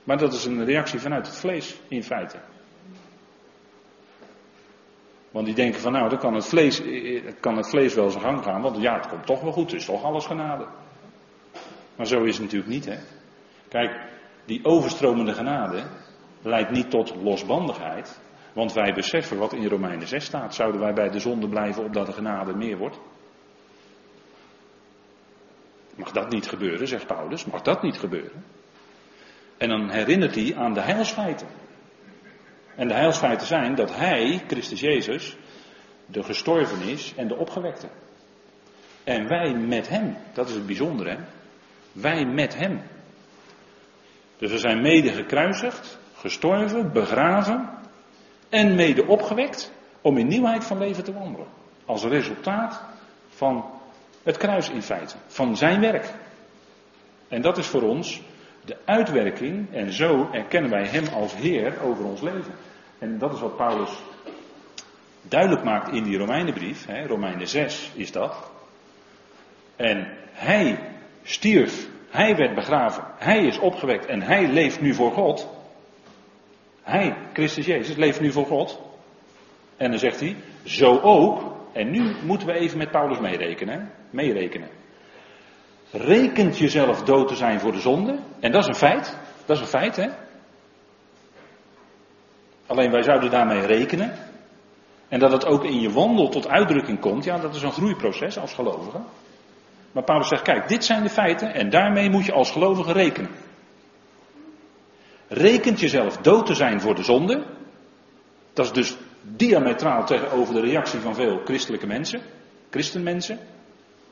Maar 0.03 0.17
dat 0.17 0.33
is 0.33 0.45
een 0.45 0.65
reactie 0.65 0.99
vanuit 0.99 1.27
het 1.27 1.37
vlees, 1.37 1.79
in 1.87 2.03
feite. 2.03 2.37
Want 5.31 5.45
die 5.45 5.55
denken 5.55 5.81
van 5.81 5.91
nou, 5.91 6.09
dan 6.09 6.19
kan 6.19 6.33
het 6.33 6.45
vlees, 6.45 6.81
kan 7.39 7.57
het 7.57 7.69
vlees 7.69 7.93
wel 7.93 8.09
zijn 8.09 8.23
gang 8.23 8.43
gaan, 8.43 8.61
want 8.61 8.81
ja, 8.81 8.95
het 8.95 9.07
komt 9.07 9.25
toch 9.25 9.41
wel 9.41 9.51
goed, 9.51 9.71
het 9.71 9.79
is 9.79 9.85
toch 9.85 10.03
alles 10.03 10.25
genade. 10.25 10.65
Maar 11.97 12.07
zo 12.07 12.23
is 12.23 12.33
het 12.33 12.43
natuurlijk 12.43 12.71
niet, 12.71 12.85
hè. 12.85 12.97
Kijk, 13.67 14.09
die 14.45 14.65
overstromende 14.65 15.33
genade 15.33 15.83
leidt 16.41 16.71
niet 16.71 16.89
tot 16.89 17.15
losbandigheid, 17.15 18.19
want 18.53 18.73
wij 18.73 18.93
beseffen 18.93 19.37
wat 19.37 19.53
in 19.53 19.67
Romeinen 19.67 20.07
6 20.07 20.25
staat. 20.25 20.55
Zouden 20.55 20.81
wij 20.81 20.93
bij 20.93 21.09
de 21.09 21.19
zonde 21.19 21.47
blijven 21.49 21.83
opdat 21.83 22.05
de 22.05 22.13
genade 22.13 22.55
meer 22.55 22.77
wordt? 22.77 22.99
Mag 25.95 26.11
dat 26.11 26.29
niet 26.29 26.47
gebeuren, 26.47 26.87
zegt 26.87 27.07
Paulus, 27.07 27.45
mag 27.45 27.61
dat 27.61 27.81
niet 27.81 27.99
gebeuren? 27.99 28.43
En 29.57 29.69
dan 29.69 29.89
herinnert 29.89 30.35
hij 30.35 30.55
aan 30.55 30.73
de 30.73 30.81
heilsfeiten. 30.81 31.47
En 32.75 32.87
de 32.87 32.93
heilsfeiten 32.93 33.47
zijn 33.47 33.75
dat 33.75 33.95
hij, 33.95 34.43
Christus 34.47 34.79
Jezus, 34.79 35.37
de 36.05 36.23
gestorven 36.23 36.81
is 36.81 37.13
en 37.15 37.27
de 37.27 37.35
opgewekte. 37.35 37.87
En 39.03 39.27
wij 39.27 39.53
met 39.53 39.89
hem, 39.89 40.17
dat 40.33 40.49
is 40.49 40.55
het 40.55 40.65
bijzondere, 40.65 41.09
hè? 41.09 41.17
Wij 42.01 42.25
met 42.25 42.55
hem. 42.55 42.81
Dus 44.37 44.51
we 44.51 44.57
zijn 44.57 44.81
mede 44.81 45.11
gekruisigd, 45.11 45.97
gestorven, 46.15 46.91
begraven 46.91 47.69
en 48.49 48.75
mede 48.75 49.05
opgewekt 49.05 49.71
om 50.01 50.17
in 50.17 50.27
nieuwheid 50.27 50.63
van 50.63 50.77
leven 50.77 51.03
te 51.03 51.13
wandelen. 51.13 51.47
Als 51.85 52.03
resultaat 52.03 52.83
van 53.27 53.65
het 54.23 54.37
kruis 54.37 54.69
in 54.69 54.81
feite, 54.81 55.15
van 55.27 55.57
zijn 55.57 55.81
werk. 55.81 56.13
En 57.27 57.41
dat 57.41 57.57
is 57.57 57.67
voor 57.67 57.81
ons 57.81 58.21
de 58.65 58.77
uitwerking 58.85 59.73
en 59.73 59.93
zo 59.93 60.29
erkennen 60.31 60.71
wij 60.71 60.87
Hem 60.87 61.07
als 61.07 61.35
Heer 61.35 61.81
over 61.81 62.05
ons 62.05 62.21
leven. 62.21 62.53
En 62.99 63.17
dat 63.17 63.33
is 63.33 63.39
wat 63.39 63.57
Paulus 63.57 64.01
duidelijk 65.21 65.63
maakt 65.63 65.91
in 65.91 66.03
die 66.03 66.17
Romeinenbrief, 66.17 66.85
hè, 66.85 67.05
Romeinen 67.05 67.47
6 67.47 67.91
is 67.95 68.11
dat. 68.11 68.51
En 69.75 70.07
Hij 70.31 70.96
stierf, 71.27 71.87
Hij 72.09 72.35
werd 72.35 72.55
begraven, 72.55 73.03
Hij 73.17 73.45
is 73.45 73.59
opgewekt 73.59 74.05
en 74.05 74.21
Hij 74.21 74.47
leeft 74.47 74.81
nu 74.81 74.93
voor 74.93 75.11
God. 75.11 75.49
Hij, 76.81 77.15
Christus 77.33 77.65
Jezus, 77.65 77.95
leeft 77.95 78.21
nu 78.21 78.31
voor 78.31 78.45
God. 78.45 78.81
En 79.77 79.89
dan 79.89 79.99
zegt 79.99 80.19
hij, 80.19 80.35
zo 80.63 80.99
ook, 80.99 81.41
en 81.73 81.91
nu 81.91 82.15
moeten 82.23 82.47
we 82.47 82.53
even 82.53 82.77
met 82.77 82.91
Paulus 82.91 83.19
meerekenen, 83.19 83.91
meerekenen. 84.09 84.69
Rekent 85.91 86.57
jezelf 86.57 87.03
dood 87.03 87.27
te 87.27 87.35
zijn 87.35 87.59
voor 87.59 87.71
de 87.71 87.79
zonde. 87.79 88.19
En 88.39 88.51
dat 88.51 88.61
is 88.61 88.67
een 88.67 88.75
feit. 88.75 89.17
Dat 89.45 89.55
is 89.55 89.61
een 89.61 89.67
feit, 89.67 89.95
hè? 89.95 90.07
Alleen 92.65 92.91
wij 92.91 93.03
zouden 93.03 93.31
daarmee 93.31 93.65
rekenen. 93.65 94.13
En 95.07 95.19
dat 95.19 95.31
het 95.31 95.45
ook 95.45 95.63
in 95.63 95.79
je 95.79 95.91
wandel 95.91 96.29
tot 96.29 96.47
uitdrukking 96.47 96.99
komt, 96.99 97.23
ja, 97.23 97.37
dat 97.37 97.55
is 97.55 97.61
een 97.61 97.71
groeiproces 97.71 98.39
als 98.39 98.53
gelovige. 98.53 98.99
Maar 99.91 100.03
Paulus 100.03 100.27
zegt, 100.27 100.41
kijk, 100.41 100.67
dit 100.67 100.85
zijn 100.85 101.03
de 101.03 101.09
feiten 101.09 101.53
en 101.53 101.69
daarmee 101.69 102.09
moet 102.09 102.25
je 102.25 102.31
als 102.31 102.51
gelovige 102.51 102.91
rekenen. 102.91 103.29
Rekent 105.27 105.79
jezelf 105.79 106.17
dood 106.17 106.45
te 106.45 106.53
zijn 106.53 106.81
voor 106.81 106.95
de 106.95 107.03
zonde. 107.03 107.43
Dat 108.53 108.65
is 108.65 108.71
dus 108.71 108.97
diametraal 109.21 110.05
tegenover 110.05 110.53
de 110.53 110.61
reactie 110.61 110.99
van 110.99 111.15
veel 111.15 111.41
christelijke 111.45 111.87
mensen, 111.87 112.21
christenmensen. 112.69 113.39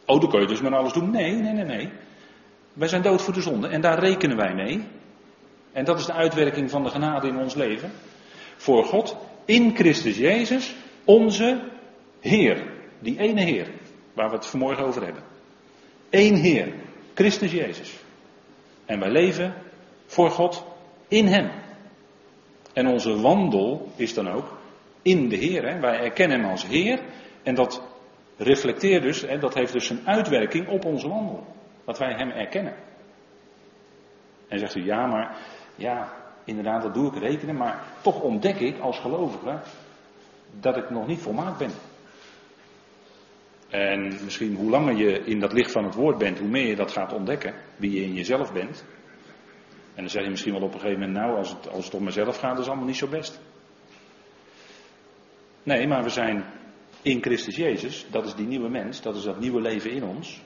Oh, 0.05 0.19
dan 0.21 0.29
kun 0.29 0.41
je 0.41 0.47
dus 0.47 0.61
maar 0.61 0.75
alles 0.75 0.93
doen. 0.93 1.11
Nee, 1.11 1.31
nee, 1.35 1.53
nee, 1.53 1.65
nee. 1.65 1.91
Wij 2.73 2.87
zijn 2.87 3.01
dood 3.01 3.21
voor 3.21 3.33
de 3.33 3.41
zonde 3.41 3.67
en 3.67 3.81
daar 3.81 3.99
rekenen 3.99 4.37
wij 4.37 4.53
mee. 4.53 4.87
En 5.71 5.85
dat 5.85 5.99
is 5.99 6.05
de 6.05 6.13
uitwerking 6.13 6.69
van 6.69 6.83
de 6.83 6.89
genade 6.89 7.27
in 7.27 7.37
ons 7.37 7.53
leven. 7.53 7.91
Voor 8.55 8.83
God 8.83 9.17
in 9.45 9.75
Christus 9.75 10.17
Jezus, 10.17 10.75
onze 11.03 11.61
Heer. 12.19 12.73
Die 12.99 13.19
ene 13.19 13.41
Heer, 13.41 13.67
waar 14.13 14.29
we 14.29 14.35
het 14.35 14.45
vanmorgen 14.45 14.85
over 14.85 15.03
hebben. 15.03 15.23
Eén 16.09 16.35
Heer, 16.35 16.73
Christus 17.13 17.51
Jezus. 17.51 17.99
En 18.85 18.99
wij 18.99 19.09
leven 19.09 19.53
voor 20.05 20.29
God 20.29 20.65
in 21.07 21.27
Hem. 21.27 21.51
En 22.73 22.87
onze 22.87 23.21
wandel 23.21 23.91
is 23.95 24.13
dan 24.13 24.29
ook 24.29 24.57
in 25.01 25.29
de 25.29 25.35
Heer. 25.35 25.67
Hè? 25.67 25.79
Wij 25.79 25.99
erkennen 25.99 26.39
Hem 26.39 26.49
als 26.49 26.67
Heer. 26.67 26.99
En 27.43 27.55
dat 27.55 27.81
reflecteert 28.37 29.03
dus, 29.03 29.21
hè, 29.21 29.37
dat 29.37 29.53
heeft 29.53 29.73
dus 29.73 29.89
een 29.89 30.07
uitwerking 30.07 30.67
op 30.67 30.85
onze 30.85 31.07
wandel. 31.07 31.47
Dat 31.85 31.97
wij 31.97 32.13
Hem 32.13 32.29
erkennen. 32.29 32.75
En 34.47 34.59
zegt 34.59 34.75
u, 34.75 34.85
ja, 34.85 35.05
maar, 35.05 35.37
ja, 35.75 36.13
inderdaad, 36.43 36.81
dat 36.81 36.93
doe 36.93 37.07
ik 37.07 37.19
rekenen, 37.19 37.55
maar 37.55 37.83
toch 38.01 38.21
ontdek 38.21 38.59
ik 38.59 38.79
als 38.79 38.99
gelovige 38.99 39.59
dat 40.59 40.77
ik 40.77 40.89
nog 40.89 41.07
niet 41.07 41.21
volmaakt 41.21 41.57
ben. 41.57 41.71
En 43.75 44.23
misschien 44.23 44.55
hoe 44.55 44.69
langer 44.69 44.95
je 44.95 45.19
in 45.25 45.39
dat 45.39 45.53
licht 45.53 45.71
van 45.71 45.83
het 45.83 45.95
woord 45.95 46.17
bent, 46.17 46.39
hoe 46.39 46.47
meer 46.47 46.67
je 46.67 46.75
dat 46.75 46.91
gaat 46.91 47.13
ontdekken, 47.13 47.53
wie 47.75 47.91
je 47.91 48.03
in 48.03 48.13
jezelf 48.13 48.53
bent. 48.53 48.85
En 49.93 50.01
dan 50.01 50.09
zeg 50.09 50.23
je 50.23 50.29
misschien 50.29 50.53
wel 50.53 50.61
op 50.61 50.73
een 50.73 50.79
gegeven 50.79 50.99
moment, 50.99 51.17
nou, 51.17 51.37
als 51.37 51.49
het, 51.49 51.69
als 51.69 51.85
het 51.85 51.93
om 51.93 52.03
mezelf 52.03 52.37
gaat, 52.37 52.59
is 52.59 52.67
allemaal 52.67 52.85
niet 52.85 52.95
zo 52.95 53.07
best. 53.07 53.41
Nee, 55.63 55.87
maar 55.87 56.03
we 56.03 56.09
zijn 56.09 56.45
in 57.01 57.21
Christus 57.21 57.55
Jezus, 57.55 58.05
dat 58.11 58.25
is 58.25 58.35
die 58.35 58.47
nieuwe 58.47 58.69
mens, 58.69 59.01
dat 59.01 59.15
is 59.15 59.23
dat 59.23 59.39
nieuwe 59.39 59.61
leven 59.61 59.91
in 59.91 60.03
ons. 60.03 60.41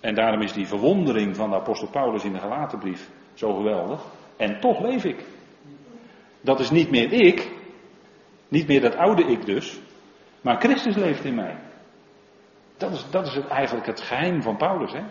En 0.00 0.14
daarom 0.14 0.40
is 0.40 0.52
die 0.52 0.66
verwondering 0.66 1.36
van 1.36 1.50
de 1.50 1.56
apostel 1.56 1.88
Paulus 1.88 2.24
in 2.24 2.32
de 2.32 2.38
Galatenbrief 2.38 3.10
zo 3.34 3.54
geweldig. 3.54 4.04
En 4.36 4.60
toch 4.60 4.80
leef 4.80 5.04
ik. 5.04 5.24
Dat 6.40 6.60
is 6.60 6.70
niet 6.70 6.90
meer 6.90 7.12
ik, 7.12 7.50
niet 8.48 8.66
meer 8.66 8.80
dat 8.80 8.96
oude 8.96 9.24
ik 9.24 9.46
dus, 9.46 9.80
maar 10.40 10.60
Christus 10.60 10.96
leeft 10.96 11.24
in 11.24 11.34
mij. 11.34 11.70
Dat 12.82 12.92
is, 12.92 13.04
dat 13.10 13.26
is 13.26 13.34
het, 13.34 13.48
eigenlijk 13.48 13.86
het 13.86 14.00
geheim 14.00 14.42
van 14.42 14.56
Paulus, 14.56 14.92
hè? 14.92 15.02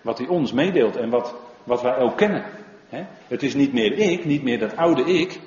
wat 0.00 0.18
hij 0.18 0.26
ons 0.26 0.52
meedeelt 0.52 0.96
en 0.96 1.10
wat, 1.10 1.34
wat 1.64 1.82
wij 1.82 1.96
ook 1.96 2.16
kennen. 2.16 2.44
Hè? 2.88 3.06
Het 3.28 3.42
is 3.42 3.54
niet 3.54 3.72
meer 3.72 3.92
ik, 3.92 4.24
niet 4.24 4.42
meer 4.42 4.58
dat 4.58 4.76
oude 4.76 5.04
ik, 5.04 5.40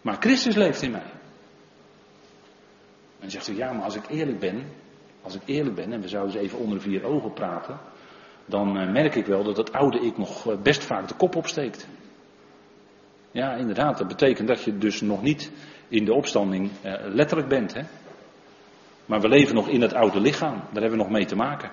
maar 0.00 0.16
Christus 0.20 0.54
leeft 0.54 0.82
in 0.82 0.90
mij. 0.90 1.10
En 3.18 3.30
zegt 3.30 3.48
u, 3.48 3.56
ja, 3.56 3.72
maar 3.72 3.84
als 3.84 3.96
ik 3.96 4.08
eerlijk 4.08 4.38
ben, 4.38 4.64
als 5.22 5.34
ik 5.34 5.42
eerlijk 5.44 5.74
ben, 5.74 5.92
en 5.92 6.00
we 6.00 6.08
zouden 6.08 6.34
eens 6.34 6.42
even 6.42 6.58
onder 6.58 6.76
de 6.76 6.82
vier 6.82 7.04
ogen 7.04 7.32
praten, 7.32 7.78
dan 8.46 8.78
eh, 8.78 8.92
merk 8.92 9.14
ik 9.14 9.26
wel 9.26 9.44
dat 9.44 9.56
het 9.56 9.72
oude 9.72 10.00
ik 10.00 10.18
nog 10.18 10.50
eh, 10.50 10.56
best 10.62 10.84
vaak 10.84 11.08
de 11.08 11.14
kop 11.14 11.36
opsteekt. 11.36 11.88
Ja, 13.30 13.54
inderdaad, 13.54 13.98
dat 13.98 14.08
betekent 14.08 14.48
dat 14.48 14.62
je 14.62 14.78
dus 14.78 15.00
nog 15.00 15.22
niet 15.22 15.50
in 15.88 16.04
de 16.04 16.14
opstanding 16.14 16.70
eh, 16.82 16.94
letterlijk 17.04 17.48
bent. 17.48 17.74
Hè? 17.74 17.82
Maar 19.10 19.20
we 19.20 19.28
leven 19.28 19.54
nog 19.54 19.68
in 19.68 19.80
het 19.80 19.94
oude 19.94 20.20
lichaam, 20.20 20.54
daar 20.54 20.82
hebben 20.82 20.90
we 20.90 21.04
nog 21.04 21.10
mee 21.10 21.24
te 21.24 21.36
maken. 21.36 21.70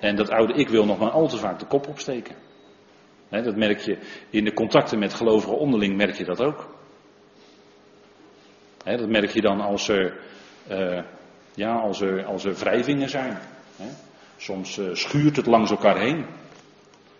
En 0.00 0.16
dat 0.16 0.30
oude 0.30 0.52
ik 0.52 0.68
wil 0.68 0.84
nog 0.84 0.98
maar 0.98 1.10
al 1.10 1.28
te 1.28 1.36
vaak 1.36 1.58
de 1.58 1.66
kop 1.66 1.88
opsteken. 1.88 2.36
dat 3.28 3.56
merk 3.56 3.80
je 3.80 3.98
in 4.30 4.44
de 4.44 4.52
contacten 4.52 4.98
met 4.98 5.14
gelovigen 5.14 5.58
onderling, 5.58 5.96
merk 5.96 6.14
je 6.14 6.24
dat 6.24 6.42
ook 6.42 6.68
dat 8.84 9.08
merk 9.08 9.30
je 9.30 9.40
dan 9.40 9.60
als 9.60 9.88
er, 9.88 10.20
uh, 10.70 11.02
ja, 11.54 11.74
als 11.74 12.00
er, 12.00 12.24
als 12.24 12.44
er 12.44 12.54
wrijvingen 12.54 13.08
zijn. 13.08 13.38
Soms 14.36 14.78
uh, 14.78 14.94
schuurt 14.94 15.36
het 15.36 15.46
langs 15.46 15.70
elkaar 15.70 15.98
heen. 15.98 16.26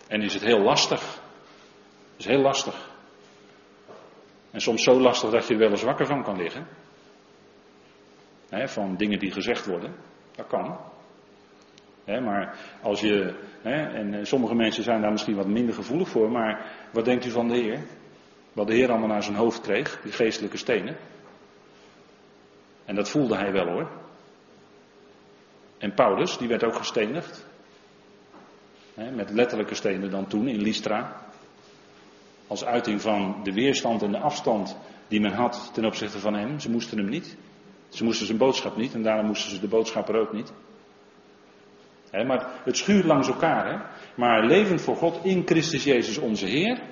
En 0.08 0.22
is 0.22 0.34
het 0.34 0.44
heel 0.44 0.60
lastig. 0.60 1.20
Is 2.16 2.26
heel 2.26 2.40
lastig. 2.40 2.90
En 4.50 4.60
soms 4.60 4.82
zo 4.82 5.00
lastig 5.00 5.30
dat 5.30 5.46
je 5.46 5.52
er 5.52 5.60
wel 5.60 5.70
eens 5.70 5.82
wakker 5.82 6.06
van 6.06 6.22
kan 6.22 6.36
liggen. 6.36 6.66
Hè, 8.52 8.68
van 8.68 8.96
dingen 8.96 9.18
die 9.18 9.32
gezegd 9.32 9.66
worden. 9.66 9.94
Dat 10.34 10.46
kan. 10.46 10.76
Hè, 12.04 12.20
maar 12.20 12.58
als 12.82 13.00
je, 13.00 13.34
hè, 13.62 13.86
en 13.86 14.14
eh, 14.14 14.24
sommige 14.24 14.54
mensen 14.54 14.82
zijn 14.82 15.00
daar 15.00 15.10
misschien 15.10 15.36
wat 15.36 15.46
minder 15.46 15.74
gevoelig 15.74 16.08
voor, 16.08 16.30
maar 16.30 16.66
wat 16.92 17.04
denkt 17.04 17.26
u 17.26 17.30
van 17.30 17.48
de 17.48 17.54
Heer? 17.54 17.80
Wat 18.52 18.66
de 18.66 18.74
Heer 18.74 18.90
allemaal 18.90 19.08
naar 19.08 19.22
zijn 19.22 19.36
hoofd 19.36 19.60
kreeg, 19.60 20.00
die 20.02 20.12
geestelijke 20.12 20.56
stenen. 20.56 20.96
En 22.84 22.94
dat 22.94 23.10
voelde 23.10 23.36
hij 23.36 23.52
wel 23.52 23.66
hoor. 23.66 23.90
En 25.78 25.94
Paulus, 25.94 26.38
die 26.38 26.48
werd 26.48 26.64
ook 26.64 26.74
gestenigd. 26.74 27.46
Hè, 28.94 29.10
met 29.10 29.30
letterlijke 29.30 29.74
stenen 29.74 30.10
dan 30.10 30.26
toen 30.26 30.48
in 30.48 30.62
Lystra. 30.62 31.22
Als 32.46 32.64
uiting 32.64 33.00
van 33.00 33.40
de 33.42 33.52
weerstand 33.52 34.02
en 34.02 34.12
de 34.12 34.18
afstand 34.18 34.76
die 35.08 35.20
men 35.20 35.32
had 35.32 35.70
ten 35.74 35.84
opzichte 35.84 36.18
van 36.18 36.34
hem. 36.34 36.60
Ze 36.60 36.70
moesten 36.70 36.98
hem 36.98 37.08
niet. 37.08 37.36
Ze 37.92 38.04
moesten 38.04 38.26
zijn 38.26 38.38
boodschap 38.38 38.76
niet 38.76 38.94
en 38.94 39.02
daarom 39.02 39.26
moesten 39.26 39.50
ze 39.50 39.60
de 39.60 39.68
boodschapper 39.68 40.20
ook 40.20 40.32
niet. 40.32 40.52
maar 42.12 42.60
het 42.64 42.76
schuurt 42.76 43.04
langs 43.04 43.28
elkaar. 43.28 43.90
Maar 44.14 44.46
levend 44.46 44.80
voor 44.80 44.96
God 44.96 45.24
in 45.24 45.42
Christus 45.46 45.84
Jezus 45.84 46.18
onze 46.18 46.46
Heer. 46.46 46.82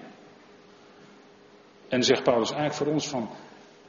En 1.88 2.03
zegt 2.03 2.22
Paulus 2.22 2.51
eigenlijk 2.51 2.82
voor 2.82 2.92
ons 2.92 3.09
van, 3.09 3.28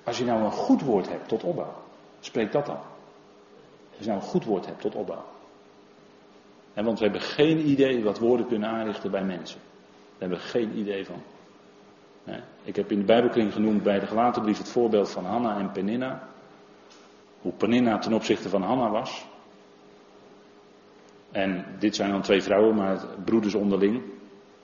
als 0.04 0.18
je 0.18 0.26
nou 0.26 0.44
een 0.44 0.52
goed 0.52 0.82
woord 0.82 1.10
hebt 1.10 1.28
tot 1.28 1.44
opbouw, 1.44 1.84
spreek 2.20 2.52
dat 2.52 2.66
dan. 2.66 2.80
Als 3.90 4.00
je 4.00 4.06
nou 4.06 4.20
een 4.20 4.28
goed 4.28 4.46
woord 4.46 4.66
hebt 4.66 4.82
tot 4.82 4.96
opbouw. 4.96 5.26
En 6.74 6.86
want 6.86 6.98
we 6.98 7.04
hebben 7.04 7.22
geen 7.22 7.70
idee 7.70 8.04
wat 8.04 8.20
woorden 8.20 8.48
kunnen 8.48 8.70
aanrichten 8.70 9.12
bij 9.12 9.24
mensen. 9.24 9.60
Daar 10.18 10.30
hebben 10.30 10.38
we 10.38 10.44
geen 10.44 10.78
idee 10.78 11.06
van. 11.06 11.24
Ik 12.64 12.76
heb 12.76 12.92
in 12.92 13.00
de 13.00 13.06
Bijbelkring 13.06 13.54
genoemd 13.54 13.84
bij 13.84 14.00
de 14.00 14.08
gelaten 14.08 14.42
brief 14.42 14.58
het 14.58 14.70
voorbeeld 14.70 15.10
van 15.10 15.26
Hanna 15.26 15.58
en 15.58 15.72
Peninna. 15.72 16.30
Hoe 17.42 17.52
Peninna 17.52 17.98
ten 17.98 18.14
opzichte 18.14 18.50
van 18.50 18.62
Hanna 18.62 18.90
was. 18.90 19.26
En 21.32 21.66
dit 21.80 21.96
zijn 21.96 22.12
dan 22.12 22.22
twee 22.22 22.42
vrouwen, 22.42 22.76
maar 22.76 23.06
broeders 23.26 23.54
onderling. 23.54 24.02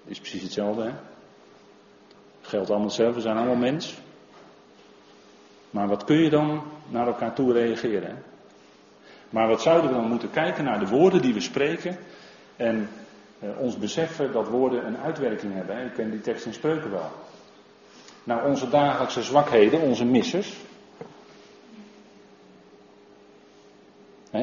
Is 0.06 0.20
precies 0.20 0.42
hetzelfde. 0.42 0.84
Hè? 0.84 0.92
Geldt 2.42 2.70
allemaal 2.70 2.88
hetzelfde, 2.88 3.22
zijn 3.22 3.38
allemaal 3.38 3.56
mens. 3.56 3.98
Maar 5.70 5.88
wat 5.88 6.04
kun 6.04 6.18
je 6.18 6.30
dan 6.30 6.64
naar 6.90 7.08
elkaar 7.08 7.34
toe 7.34 7.54
reageren? 7.54 8.10
Hè? 8.10 8.16
Maar 9.30 9.48
wat 9.48 9.62
zouden 9.62 9.90
we 9.90 9.96
dan 9.96 10.10
moeten 10.10 10.32
kijken 10.32 10.64
naar 10.64 10.80
de 10.80 10.88
woorden 10.88 11.22
die 11.22 11.34
we 11.34 11.42
spreken. 11.42 11.98
En 12.56 12.90
eh, 13.40 13.50
ons 13.60 13.78
beseffen 13.78 14.32
dat 14.32 14.48
woorden 14.48 14.86
een 14.86 14.98
uitwerking 14.98 15.54
hebben. 15.54 15.78
Hè? 15.78 15.86
Ik 15.86 15.94
ken 15.94 16.12
die 16.12 16.22
tekst 16.22 16.46
in 16.46 16.54
spreuken 16.54 16.92
wel 16.92 17.12
naar 18.28 18.46
onze 18.46 18.70
dagelijkse 18.70 19.24
zwakheden, 19.24 19.82
onze 19.82 20.06
missers. 20.06 20.54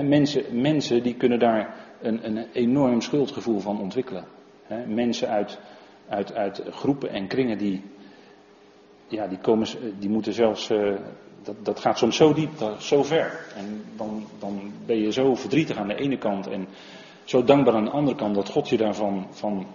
Mensen, 0.02 0.60
mensen 0.60 1.02
die 1.02 1.14
kunnen 1.14 1.38
daar 1.38 1.74
een, 2.00 2.26
een 2.26 2.46
enorm 2.52 3.00
schuldgevoel 3.00 3.60
van 3.60 3.80
ontwikkelen. 3.80 4.24
mensen 4.86 5.28
uit, 5.28 5.58
uit, 6.08 6.34
uit 6.34 6.62
groepen 6.70 7.10
en 7.10 7.26
kringen 7.26 7.58
die, 7.58 7.82
ja, 9.08 9.26
die, 9.26 9.38
komen, 9.38 9.68
die 9.98 10.10
moeten 10.10 10.32
zelfs, 10.32 10.70
uh, 10.70 10.94
dat, 11.42 11.56
dat 11.62 11.80
gaat 11.80 11.98
soms 11.98 12.16
zo 12.16 12.32
diep, 12.32 12.50
zo 12.78 13.02
ver. 13.02 13.46
En 13.56 13.84
dan, 13.96 14.26
dan 14.38 14.72
ben 14.86 14.98
je 14.98 15.12
zo 15.12 15.34
verdrietig 15.34 15.76
aan 15.76 15.88
de 15.88 16.00
ene 16.00 16.18
kant 16.18 16.46
en 16.46 16.66
zo 17.24 17.44
dankbaar 17.44 17.74
aan 17.74 17.84
de 17.84 17.90
andere 17.90 18.16
kant 18.16 18.34
dat 18.34 18.48
God 18.48 18.68
je 18.68 18.76
daarvan 18.76 19.26
van 19.30 19.66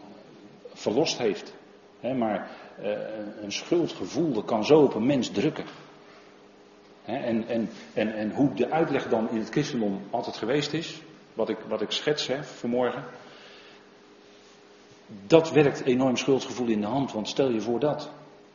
verlost 0.73 1.17
heeft. 1.17 1.53
maar 2.01 2.49
uh, 2.81 2.91
een 3.43 3.51
schuldgevoel, 3.51 4.33
dat 4.33 4.45
kan 4.45 4.65
zo 4.65 4.81
op 4.81 4.93
een 4.93 5.05
mens 5.05 5.29
drukken. 5.29 5.65
En, 7.05 7.47
en, 7.47 7.69
en, 7.93 8.13
en 8.13 8.31
hoe 8.31 8.53
de 8.53 8.71
uitleg 8.71 9.09
dan 9.09 9.29
in 9.29 9.37
het 9.37 9.49
christendom 9.49 10.01
altijd 10.09 10.35
geweest 10.35 10.73
is, 10.73 11.01
wat 11.33 11.49
ik, 11.49 11.57
wat 11.67 11.81
ik 11.81 11.91
schets 11.91 12.27
hè, 12.27 12.43
vanmorgen, 12.43 13.03
dat 15.27 15.51
werkt 15.51 15.85
enorm 15.85 16.17
schuldgevoel 16.17 16.67
in 16.67 16.81
de 16.81 16.87
hand. 16.87 17.11
Want 17.11 17.27
stel 17.27 17.49
je 17.49 17.61
voor 17.61 17.79
dat. 17.79 18.09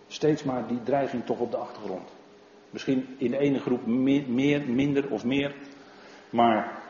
Steeds 0.08 0.42
maar 0.42 0.66
die 0.66 0.82
dreiging 0.82 1.24
toch 1.24 1.38
op 1.38 1.50
de 1.50 1.56
achtergrond. 1.56 2.08
Misschien 2.70 3.14
in 3.18 3.30
de 3.30 3.38
ene 3.38 3.58
groep 3.58 3.86
meer, 3.86 4.22
meer 4.28 4.68
minder 4.68 5.10
of 5.10 5.24
meer. 5.24 5.54
Maar 6.30 6.82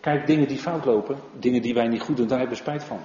kijk, 0.00 0.26
dingen 0.26 0.48
die 0.48 0.58
fout 0.58 0.84
lopen, 0.84 1.18
dingen 1.38 1.62
die 1.62 1.74
wij 1.74 1.88
niet 1.88 2.00
goed 2.00 2.16
doen, 2.16 2.26
daar 2.26 2.38
hebben 2.38 2.56
we 2.56 2.62
spijt 2.62 2.84
van. 2.84 3.00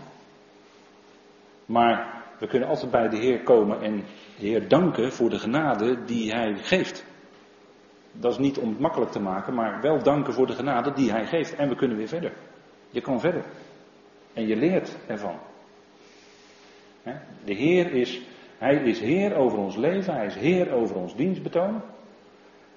Maar 1.66 2.21
we 2.42 2.48
kunnen 2.48 2.70
altijd 2.70 2.92
bij 2.92 3.10
de 3.10 3.18
Heer 3.18 3.44
komen 3.44 3.82
en 3.82 3.96
de 4.40 4.48
Heer 4.48 4.68
danken 4.68 5.12
voor 5.12 5.30
de 5.30 5.40
genade 5.40 6.04
die 6.04 6.32
Hij 6.32 6.56
geeft. 6.56 7.06
Dat 8.12 8.32
is 8.32 8.38
niet 8.38 8.58
om 8.58 8.70
het 8.70 8.80
makkelijk 8.80 9.12
te 9.12 9.20
maken, 9.20 9.54
maar 9.54 9.82
wel 9.82 10.04
danken 10.04 10.34
voor 10.34 10.48
de 10.48 10.54
genade 10.54 10.94
die 10.94 11.12
Hij 11.12 11.26
geeft. 11.26 11.56
En 11.56 11.70
we 11.70 11.76
kunnen 11.76 11.98
weer 11.98 12.08
verder. 12.08 12.34
Je 12.90 13.02
kan 13.02 13.20
verder. 13.20 13.44
En 14.34 14.48
je 14.48 14.56
leert 14.56 14.98
ervan. 15.08 15.40
De 17.44 17.54
Heer 17.54 17.92
is, 17.92 18.22
Hij 18.58 18.76
is 18.76 19.00
Heer 19.00 19.36
over 19.36 19.58
ons 19.58 19.76
leven, 19.76 20.14
Hij 20.14 20.26
is 20.26 20.36
Heer 20.36 20.72
over 20.72 20.96
ons 20.96 21.16
dienstbetoon. 21.16 21.82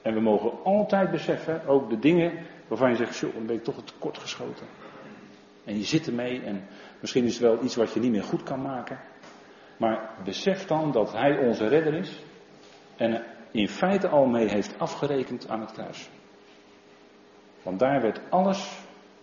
En 0.03 0.15
we 0.15 0.21
mogen 0.21 0.63
altijd 0.65 1.11
beseffen, 1.11 1.67
ook 1.67 1.91
de 1.91 1.99
dingen 1.99 2.33
waarvan 2.69 2.91
je 2.91 2.97
zegt, 2.97 3.17
joh, 3.17 3.35
dan 3.35 3.47
ben 3.47 3.57
ik 3.57 3.65
toch 3.65 3.85
tekort 3.85 4.19
geschoten. 4.19 4.67
En 5.65 5.77
je 5.79 5.85
zit 5.85 6.07
ermee 6.07 6.43
en 6.43 6.65
misschien 7.01 7.25
is 7.25 7.33
het 7.33 7.43
wel 7.43 7.63
iets 7.63 7.77
wat 7.77 7.93
je 7.93 8.01
niet 8.01 8.11
meer 8.11 8.23
goed 8.23 8.43
kan 8.43 8.63
maken. 8.63 8.99
Maar 9.77 10.11
besef 10.25 10.67
dan 10.67 10.93
dat 10.93 11.13
Hij 11.13 11.39
onze 11.39 11.69
redder 11.69 11.95
is 11.95 12.23
en 12.97 13.25
in 13.51 13.69
feite 13.69 14.09
al 14.09 14.27
mee 14.27 14.49
heeft 14.49 14.79
afgerekend 14.79 15.49
aan 15.49 15.61
het 15.61 15.73
kruis. 15.73 16.09
Want 17.63 17.79
daar 17.79 18.01
werd 18.01 18.21
alles, 18.31 18.79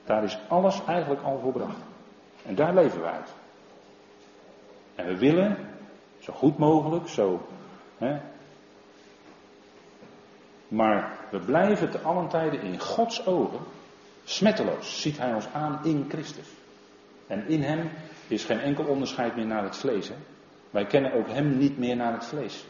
daar 0.06 0.24
is 0.24 0.39
alles 0.47 0.86
eigenlijk 0.86 1.22
al 1.22 1.39
voorbracht. 1.39 1.80
En 2.45 2.56
daar 2.56 2.74
leven 2.74 3.02
we 3.02 3.08
uit. 3.08 3.34
En 4.95 5.06
we 5.06 5.18
willen, 5.18 5.58
zo 6.20 6.34
goed 6.34 6.58
mogelijk, 6.58 7.08
zo. 7.08 7.47
Hè, 7.97 8.20
maar 10.72 11.18
we 11.32 11.39
blijven 11.39 11.91
te 11.91 11.99
allen 11.99 12.28
tijden 12.28 12.62
in 12.62 12.80
Gods 12.80 13.26
ogen 13.26 13.60
smetteloos. 14.24 15.02
Ziet 15.02 15.18
Hij 15.18 15.34
ons 15.34 15.47
aan 15.54 15.80
in 15.84 16.06
Christus. 16.10 16.47
En 17.28 17.47
in 17.47 17.62
Hem 17.62 17.89
is 18.28 18.43
geen 18.43 18.60
enkel 18.60 18.86
onderscheid 18.86 19.36
meer 19.36 19.45
naar 19.45 19.64
het 19.64 19.78
vlees. 19.78 20.08
Hè? 20.08 20.16
Wij 20.72 20.86
kennen 20.86 21.13
ook 21.13 21.28
hem 21.28 21.57
niet 21.57 21.78
meer 21.78 21.95
naar 21.95 22.13
het 22.13 22.26
vlees. 22.26 22.65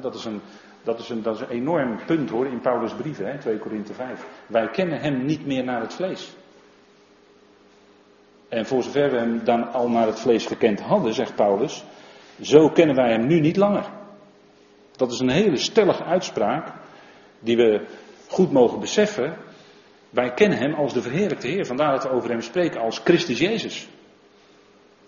dat, 0.00 0.14
is 0.14 0.24
een, 0.24 0.40
dat, 0.82 0.98
is 0.98 1.08
een, 1.08 1.22
dat 1.22 1.34
is 1.34 1.40
een 1.40 1.48
enorm 1.48 2.04
punt 2.06 2.30
hoor 2.30 2.46
in 2.46 2.60
Paulus' 2.60 2.94
brieven, 2.94 3.26
hè, 3.26 3.38
2 3.38 3.58
Korinthe 3.58 3.94
5. 3.94 4.26
Wij 4.46 4.68
kennen 4.68 5.00
hem 5.00 5.24
niet 5.24 5.46
meer 5.46 5.64
naar 5.64 5.80
het 5.80 5.94
vlees. 5.94 6.34
En 8.48 8.66
voor 8.66 8.82
zover 8.82 9.10
we 9.10 9.16
hem 9.16 9.44
dan 9.44 9.72
al 9.72 9.88
naar 9.88 10.06
het 10.06 10.20
vlees 10.20 10.46
gekend 10.46 10.80
hadden, 10.80 11.14
zegt 11.14 11.34
Paulus, 11.34 11.84
zo 12.40 12.68
kennen 12.68 12.96
wij 12.96 13.10
hem 13.10 13.26
nu 13.26 13.40
niet 13.40 13.56
langer. 13.56 13.84
Dat 14.96 15.12
is 15.12 15.18
een 15.18 15.30
hele 15.30 15.56
stellige 15.56 16.04
uitspraak 16.04 16.72
die 17.38 17.56
we 17.56 17.86
goed 18.28 18.52
mogen 18.52 18.80
beseffen. 18.80 19.36
Wij 20.10 20.34
kennen 20.34 20.58
hem 20.58 20.74
als 20.74 20.92
de 20.92 21.02
verheerlijkte 21.02 21.46
Heer. 21.46 21.66
Vandaar 21.66 21.92
dat 21.92 22.02
we 22.02 22.10
over 22.10 22.30
hem 22.30 22.40
spreken 22.40 22.80
als 22.80 23.00
Christus 23.04 23.38
Jezus. 23.38 23.88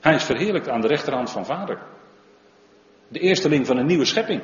Hij 0.01 0.15
is 0.15 0.25
verheerlijkt 0.25 0.69
aan 0.69 0.81
de 0.81 0.87
rechterhand 0.87 1.31
van 1.31 1.45
Vader. 1.45 1.79
De 3.09 3.19
eersteling 3.19 3.67
van 3.67 3.77
een 3.77 3.87
nieuwe 3.87 4.05
schepping. 4.05 4.43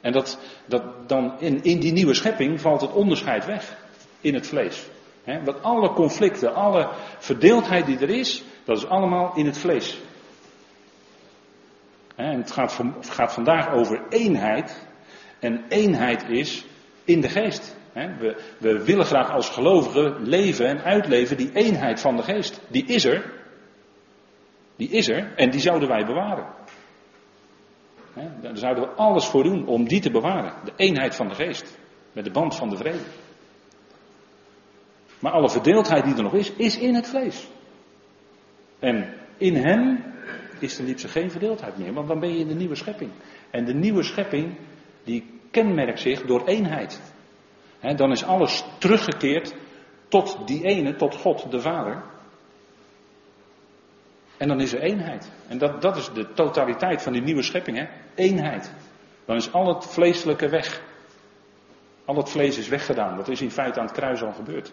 En 0.00 0.12
dat, 0.12 0.38
dat 0.66 1.08
dan 1.08 1.40
in, 1.40 1.62
in 1.62 1.80
die 1.80 1.92
nieuwe 1.92 2.14
schepping 2.14 2.60
valt 2.60 2.80
het 2.80 2.92
onderscheid 2.92 3.46
weg 3.46 3.76
in 4.20 4.34
het 4.34 4.46
vlees. 4.46 4.86
He, 5.24 5.44
want 5.44 5.62
alle 5.62 5.92
conflicten, 5.92 6.54
alle 6.54 6.88
verdeeldheid 7.18 7.86
die 7.86 7.98
er 7.98 8.10
is, 8.10 8.42
dat 8.64 8.76
is 8.76 8.86
allemaal 8.86 9.32
in 9.36 9.46
het 9.46 9.58
vlees. 9.58 10.00
en 12.16 12.36
het 12.36 12.50
gaat, 12.50 12.80
gaat, 13.00 13.32
vandaag 13.32 13.72
over 13.72 14.02
eenheid. 14.08 14.86
En 15.38 15.64
eenheid 15.68 16.28
is 16.28 16.64
in 17.04 17.20
de 17.20 17.28
geest. 17.28 17.76
we, 17.92 18.42
we 18.58 18.84
willen 18.84 19.06
graag 19.06 19.30
als 19.30 19.48
gelovigen 19.48 20.22
leven 20.22 20.66
en 20.66 20.82
uitleven 20.82 21.36
die 21.36 21.50
eenheid 21.52 22.00
van 22.00 22.16
de 22.16 22.22
geest. 22.22 22.60
Die 22.68 22.84
is 22.86 23.04
er. 23.04 23.43
Die 24.76 24.88
is 24.88 25.08
er 25.08 25.34
en 25.36 25.50
die 25.50 25.60
zouden 25.60 25.88
wij 25.88 26.04
bewaren. 26.04 26.46
daar 28.40 28.56
zouden 28.56 28.84
we 28.84 28.90
alles 28.90 29.26
voor 29.26 29.42
doen 29.42 29.66
om 29.66 29.88
die 29.88 30.00
te 30.00 30.10
bewaren. 30.10 30.54
De 30.64 30.72
eenheid 30.76 31.14
van 31.14 31.28
de 31.28 31.34
geest. 31.34 31.78
Met 32.12 32.24
de 32.24 32.30
band 32.30 32.56
van 32.56 32.68
de 32.68 32.76
vrede. 32.76 33.04
Maar 35.18 35.32
alle 35.32 35.50
verdeeldheid 35.50 36.04
die 36.04 36.14
er 36.14 36.22
nog 36.22 36.34
is, 36.34 36.52
is 36.52 36.78
in 36.78 36.94
het 36.94 37.08
vlees. 37.08 37.48
En 38.78 39.14
in 39.36 39.56
hem 39.56 40.04
is 40.58 40.78
er 40.78 40.84
liefst 40.84 41.10
geen 41.10 41.30
verdeeldheid 41.30 41.78
meer, 41.78 41.92
want 41.92 42.08
dan 42.08 42.20
ben 42.20 42.32
je 42.32 42.38
in 42.38 42.48
de 42.48 42.54
nieuwe 42.54 42.74
schepping. 42.74 43.10
En 43.50 43.64
de 43.64 43.74
nieuwe 43.74 44.02
schepping, 44.02 44.58
die 45.04 45.40
kenmerkt 45.50 46.00
zich 46.00 46.22
door 46.22 46.46
eenheid. 46.46 47.00
dan 47.96 48.10
is 48.10 48.24
alles 48.24 48.64
teruggekeerd 48.78 49.54
tot 50.08 50.46
die 50.46 50.64
ene, 50.64 50.96
tot 50.96 51.14
God 51.14 51.50
de 51.50 51.60
Vader. 51.60 52.02
En 54.36 54.48
dan 54.48 54.60
is 54.60 54.72
er 54.72 54.80
eenheid. 54.80 55.30
En 55.48 55.58
dat, 55.58 55.82
dat 55.82 55.96
is 55.96 56.10
de 56.12 56.32
totaliteit 56.32 57.02
van 57.02 57.12
die 57.12 57.22
nieuwe 57.22 57.42
schepping, 57.42 57.76
hè? 57.76 57.86
Eenheid. 58.14 58.72
Dan 59.24 59.36
is 59.36 59.52
al 59.52 59.74
het 59.74 59.86
vleeselijke 59.86 60.48
weg. 60.48 60.82
Al 62.04 62.16
het 62.16 62.30
vlees 62.30 62.58
is 62.58 62.68
weggedaan. 62.68 63.16
Dat 63.16 63.28
is 63.28 63.40
in 63.40 63.50
feite 63.50 63.78
aan 63.78 63.86
het 63.86 63.94
kruis 63.94 64.22
al 64.22 64.32
gebeurd. 64.32 64.72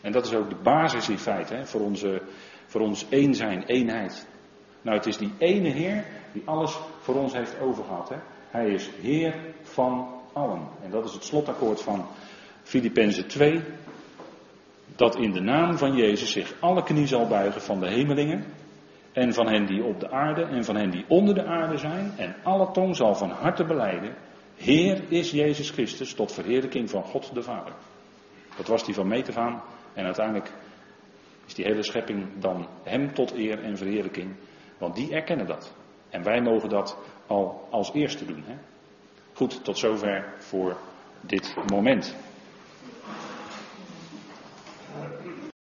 En 0.00 0.12
dat 0.12 0.26
is 0.26 0.34
ook 0.34 0.48
de 0.48 0.56
basis 0.62 1.08
in 1.08 1.18
feite 1.18 1.54
hè, 1.54 1.66
voor, 1.66 1.80
onze, 1.80 2.22
voor 2.66 2.80
ons 2.80 3.06
één 3.08 3.34
zijn, 3.34 3.62
eenheid. 3.62 4.26
Nou, 4.82 4.96
het 4.96 5.06
is 5.06 5.16
die 5.16 5.32
ene 5.38 5.68
Heer 5.68 6.04
die 6.32 6.42
alles 6.44 6.78
voor 7.00 7.14
ons 7.14 7.32
heeft 7.32 7.60
overgehad. 7.60 8.08
Hè. 8.08 8.16
Hij 8.50 8.68
is 8.68 8.90
Heer 9.00 9.34
van 9.62 10.08
allen. 10.32 10.68
En 10.82 10.90
dat 10.90 11.04
is 11.04 11.12
het 11.12 11.24
slotakkoord 11.24 11.82
van 11.82 12.06
Filippenzen 12.62 13.26
2. 13.26 13.60
Dat 15.00 15.16
in 15.16 15.32
de 15.32 15.40
naam 15.40 15.78
van 15.78 15.96
Jezus 15.96 16.32
zich 16.32 16.54
alle 16.60 16.82
knie 16.82 17.06
zal 17.06 17.26
buigen 17.26 17.60
van 17.60 17.80
de 17.80 17.88
hemelingen. 17.88 18.44
En 19.12 19.32
van 19.32 19.48
hen 19.48 19.66
die 19.66 19.84
op 19.84 20.00
de 20.00 20.10
aarde 20.10 20.42
en 20.42 20.64
van 20.64 20.76
hen 20.76 20.90
die 20.90 21.04
onder 21.08 21.34
de 21.34 21.44
aarde 21.44 21.76
zijn. 21.76 22.12
En 22.16 22.34
alle 22.42 22.70
tong 22.70 22.96
zal 22.96 23.14
van 23.14 23.30
harte 23.30 23.64
beleiden. 23.64 24.14
Heer 24.56 25.02
is 25.08 25.30
Jezus 25.30 25.70
Christus 25.70 26.14
tot 26.14 26.32
verheerlijking 26.32 26.90
van 26.90 27.02
God 27.02 27.34
de 27.34 27.42
Vader. 27.42 27.72
Dat 28.56 28.66
was 28.66 28.84
die 28.84 28.94
van 28.94 29.08
Metefaan. 29.08 29.62
En 29.94 30.04
uiteindelijk 30.04 30.52
is 31.46 31.54
die 31.54 31.64
hele 31.64 31.82
schepping 31.84 32.26
dan 32.38 32.66
hem 32.82 33.14
tot 33.14 33.32
eer 33.32 33.62
en 33.62 33.76
verheerlijking. 33.76 34.36
Want 34.78 34.94
die 34.94 35.14
erkennen 35.14 35.46
dat. 35.46 35.74
En 36.10 36.22
wij 36.22 36.40
mogen 36.40 36.68
dat 36.68 36.98
al 37.26 37.68
als 37.70 37.92
eerste 37.92 38.24
doen. 38.24 38.42
Hè? 38.46 38.54
Goed, 39.32 39.64
tot 39.64 39.78
zover 39.78 40.34
voor 40.38 40.76
dit 41.20 41.56
moment. 41.70 42.16